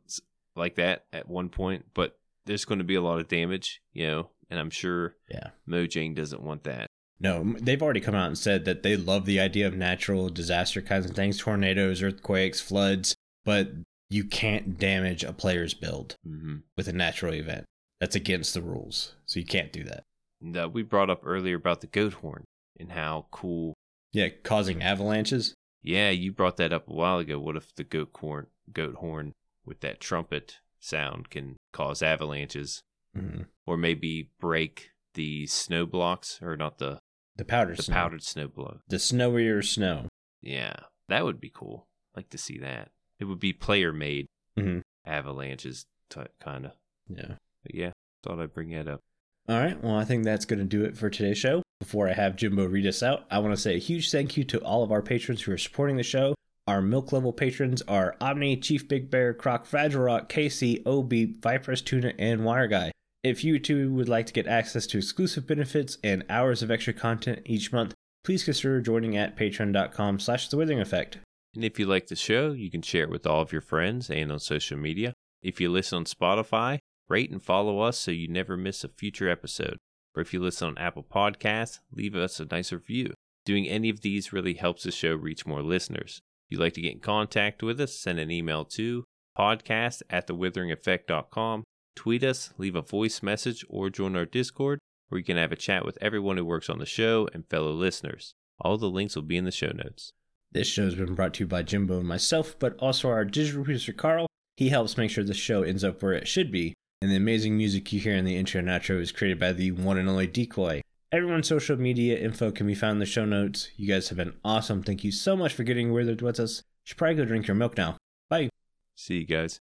like 0.55 0.77
that 0.77 1.05
at 1.13 1.29
one 1.29 1.49
point, 1.49 1.87
but 1.95 2.19
there's 2.47 2.65
going 2.65 2.79
to 2.79 2.85
be 2.85 2.95
a 2.95 3.01
lot 3.01 3.19
of 3.21 3.29
damage, 3.29 3.81
you 3.93 4.07
know, 4.07 4.31
and 4.51 4.59
I'm 4.61 4.71
sure 4.71 5.17
Yeah. 5.29 5.51
Mojang 5.69 6.15
doesn't 6.15 6.43
want 6.43 6.65
that. 6.65 6.87
No, 7.19 7.55
they've 7.61 7.83
already 7.83 8.01
come 8.01 8.15
out 8.15 8.29
and 8.29 8.39
said 8.39 8.65
that 8.67 8.83
they 8.83 8.97
love 8.97 9.25
the 9.25 9.41
idea 9.41 9.67
of 9.67 9.75
natural 9.75 10.29
disaster 10.29 10.81
kinds 10.83 11.07
of 11.07 11.17
things, 11.17 11.39
tornadoes, 11.39 12.03
earthquakes, 12.03 12.61
floods, 12.61 13.17
but 13.45 13.71
you 14.11 14.23
can't 14.25 14.79
damage 14.79 15.25
a 15.25 15.33
player's 15.33 15.75
build 15.75 16.15
hmm 16.25 16.57
with 16.77 16.87
a 16.89 16.93
natural 16.93 17.35
event. 17.35 17.65
That's 18.01 18.15
against 18.15 18.55
the 18.55 18.63
rules. 18.63 19.15
So 19.25 19.41
you 19.41 19.47
can't 19.47 19.73
do 19.73 19.83
that. 19.85 20.05
And, 20.41 20.57
uh, 20.57 20.68
we 20.72 20.82
brought 20.82 21.11
up 21.11 21.22
earlier 21.24 21.57
about 21.57 21.80
the 21.80 21.87
goat 21.87 22.14
horn 22.14 22.45
and 22.78 22.93
how 22.93 23.26
cool. 23.30 23.74
Yeah, 24.12 24.28
causing 24.43 24.82
avalanches. 24.82 25.55
Yeah, 25.82 26.11
you 26.11 26.32
brought 26.32 26.57
that 26.59 26.72
up 26.72 26.89
a 26.89 26.93
while 26.93 27.18
ago. 27.18 27.39
What 27.39 27.57
if 27.57 27.74
the 27.74 27.84
goat 27.84 28.11
horn, 28.16 28.47
goat 28.72 28.97
horn 28.97 29.32
with 29.64 29.80
that 29.80 30.01
trumpet 30.01 30.59
sound 30.80 31.30
can 31.30 31.57
cause 31.72 32.03
avalanches, 32.03 32.80
hmm 33.14 33.43
or 33.66 33.76
maybe 33.76 34.30
break 34.41 34.91
the 35.14 35.47
snow 35.47 35.87
blocks, 35.87 36.39
or 36.41 36.57
not 36.57 36.78
the 36.78 37.01
The 37.37 37.45
powder 37.45 37.74
the 37.74 37.82
snow. 37.82 37.95
powdered 37.95 38.22
snow 38.22 38.47
block? 38.49 38.80
The 38.89 38.97
snowier 38.97 39.64
snow. 39.64 40.09
Yeah, 40.41 40.76
that 41.09 41.24
would 41.24 41.41
be 41.41 41.51
cool. 41.51 41.87
Like 42.14 42.30
to 42.30 42.39
see 42.39 42.59
that. 42.59 42.91
It 43.18 43.24
would 43.24 43.41
be 43.41 43.53
player 43.53 43.93
made 43.93 44.26
Mhm. 44.57 44.82
avalanches, 45.05 45.87
type 46.11 46.32
kind 46.41 46.66
of. 46.66 46.72
Yeah. 47.09 47.37
But 47.62 47.74
yeah, 47.74 47.93
thought 48.22 48.39
I'd 48.41 48.55
bring 48.55 48.70
that 48.70 48.87
up. 48.89 49.03
All 49.49 49.59
right. 49.59 49.81
Well, 49.83 49.95
I 49.95 50.05
think 50.05 50.25
that's 50.25 50.45
going 50.45 50.59
to 50.59 50.65
do 50.65 50.85
it 50.85 50.97
for 50.97 51.09
today's 51.09 51.39
show. 51.39 51.63
Before 51.79 52.09
I 52.09 52.15
have 52.15 52.37
Jimbo 52.37 52.67
read 52.67 52.87
us 52.87 53.03
out, 53.03 53.27
I 53.31 53.39
want 53.39 53.55
to 53.55 53.61
say 53.61 53.77
a 53.77 53.79
huge 53.79 54.11
thank 54.11 54.37
you 54.37 54.45
to 54.45 54.59
all 54.61 54.83
of 54.83 54.91
our 54.91 55.03
patrons 55.03 55.43
who 55.43 55.53
are 55.53 55.59
supporting 55.59 55.97
the 55.97 56.03
show. 56.03 56.35
Our 56.67 56.83
milk 56.83 57.13
level 57.13 57.33
patrons 57.33 57.81
are 57.83 58.17
aubni, 58.21 58.61
Chief 58.61 58.89
Big 58.89 59.09
Bear, 59.09 59.33
Crock, 59.33 59.67
Fragile 59.67 60.03
Rock, 60.03 60.29
Casey, 60.29 60.85
OB, 60.85 61.11
viperoustuna, 61.41 62.15
and 62.19 62.41
WyreGuy. 62.41 62.91
If 63.23 63.45
you 63.45 63.61
too 63.61 63.93
would 63.95 64.09
like 64.09 64.27
to 64.27 64.33
get 64.33 64.49
access 64.49 64.87
to 64.89 64.99
exclusive 64.99 65.47
benefits 65.47 65.99
and 66.03 66.25
hours 66.29 66.63
of 66.63 66.71
extra 66.73 66.93
content 66.93 67.43
each 67.45 67.73
month, 67.73 67.95
please 68.25 68.43
consider 68.43 68.81
joining 68.81 69.17
at 69.17 69.37
patreon.com 69.37 70.19
slash 70.19 70.49
the 70.49 70.57
withering 70.57 70.81
effect. 70.81 71.19
And 71.55 71.65
if 71.65 71.79
you 71.79 71.87
like 71.87 72.09
the 72.09 72.17
show, 72.17 72.51
you 72.51 72.71
can 72.71 72.83
share 72.83 73.05
it 73.05 73.11
with 73.11 73.27
all 73.27 73.43
of 73.43 73.53
your 73.53 73.63
friends 73.63 74.11
and 74.11 74.33
on 74.33 74.41
social 74.41 74.77
media. 74.77 75.13
If 75.43 75.61
you 75.61 75.71
listen 75.71 75.99
on 75.99 76.05
Spotify, 76.05 76.79
rate 77.09 77.31
and 77.31 77.43
follow 77.43 77.81
us 77.81 77.99
so 77.99 78.11
you 78.11 78.29
never 78.29 78.57
miss 78.57 78.85
a 78.85 78.89
future 78.89 79.29
episode. 79.29 79.79
Or 80.15 80.23
if 80.23 80.33
you 80.33 80.41
listen 80.41 80.69
on 80.69 80.79
Apple 80.79 81.05
Podcasts, 81.05 81.81
leave 81.93 82.15
us 82.15 82.41
a 82.41 82.47
nice 82.47 82.73
review. 82.73 83.13
Doing 83.45 83.69
any 83.69 83.91
of 83.91 84.01
these 84.01 84.33
really 84.33 84.55
helps 84.55 84.83
the 84.83 84.91
show 84.91 85.15
reach 85.15 85.47
more 85.47 85.63
listeners. 85.63 86.21
If 86.47 86.53
you'd 86.53 86.61
like 86.61 86.75
to 86.75 86.81
get 86.81 86.93
in 86.93 87.01
contact 87.01 87.63
with 87.63 87.81
us, 87.81 87.95
send 87.95 88.19
an 88.19 88.31
email 88.31 88.65
to 88.65 89.05
podcast 89.37 90.03
at 90.11 90.27
thewitheringeffect.com. 90.27 91.65
Tweet 91.95 92.25
us, 92.25 92.53
leave 92.59 92.77
a 92.77 92.83
voice 92.83 93.23
message, 93.23 93.65
or 93.69 93.91
join 93.91 94.17
our 94.17 94.25
Discord, 94.25 94.79
where 95.09 95.19
you 95.19 95.25
can 95.25 95.37
have 95.37 95.53
a 95.53 95.57
chat 95.57 95.85
with 95.85 95.99
everyone 96.01 96.37
who 96.37 96.45
works 96.45 96.69
on 96.69 96.79
the 96.79 96.87
show 96.87 97.29
and 97.33 97.49
fellow 97.49 97.73
listeners. 97.73 98.35
All 98.61 98.79
the 98.79 98.91
links 98.91 99.15
will 99.15 99.23
be 99.23 99.37
in 99.37 99.45
the 99.45 99.51
show 99.51 99.71
notes. 99.75 100.13
This 100.53 100.67
show 100.67 100.85
has 100.85 100.95
been 100.95 101.15
brought 101.15 101.35
to 101.35 101.45
you 101.45 101.47
by 101.47 101.63
Jimbo 101.63 101.99
and 101.99 102.09
myself, 102.09 102.59
but 102.59 102.77
also 102.79 103.09
our 103.09 103.25
digital 103.25 103.65
producer 103.65 103.93
Carl. 103.93 104.27
He 104.57 104.71
helps 104.71 104.97
make 104.97 105.11
sure 105.11 105.23
the 105.23 105.35
show 105.35 105.63
ends 105.63 105.85
up 105.85 106.03
where 106.03 106.13
it 106.13 106.27
should 106.27 106.51
be, 106.51 106.75
and 107.03 107.11
the 107.11 107.17
amazing 107.17 107.57
music 107.57 107.93
you 107.93 108.01
hear 108.01 108.17
in 108.17 108.25
the 108.25 108.37
intro 108.37 108.59
and 108.59 108.69
outro 108.69 109.01
is 109.01 109.13
created 109.13 109.39
by 109.39 109.53
the 109.53 109.71
one 109.73 109.99
and 109.99 110.09
only 110.09 110.27
Decoy. 110.27 110.81
Everyone's 111.13 111.49
social 111.49 111.77
media 111.77 112.19
info 112.19 112.51
can 112.51 112.67
be 112.67 112.75
found 112.75 112.93
in 112.93 112.99
the 112.99 113.07
show 113.07 113.25
notes. 113.25 113.69
You 113.77 113.87
guys 113.87 114.09
have 114.09 114.19
been 114.19 114.35
awesome. 114.45 114.83
Thank 114.83 115.05
you 115.05 115.13
so 115.13 115.37
much 115.37 115.55
for 115.55 115.63
getting 115.63 115.93
withered 115.93 116.23
with 116.23 116.41
us. 116.41 116.59
You 116.59 116.89
should 116.89 116.99
probably 116.99 117.17
go 117.17 117.25
drink 117.25 117.47
your 117.47 117.55
milk 117.55 117.77
now. 117.77 117.97
Bye. 118.29 118.49
See 118.97 119.19
you 119.19 119.27
guys. 119.27 119.61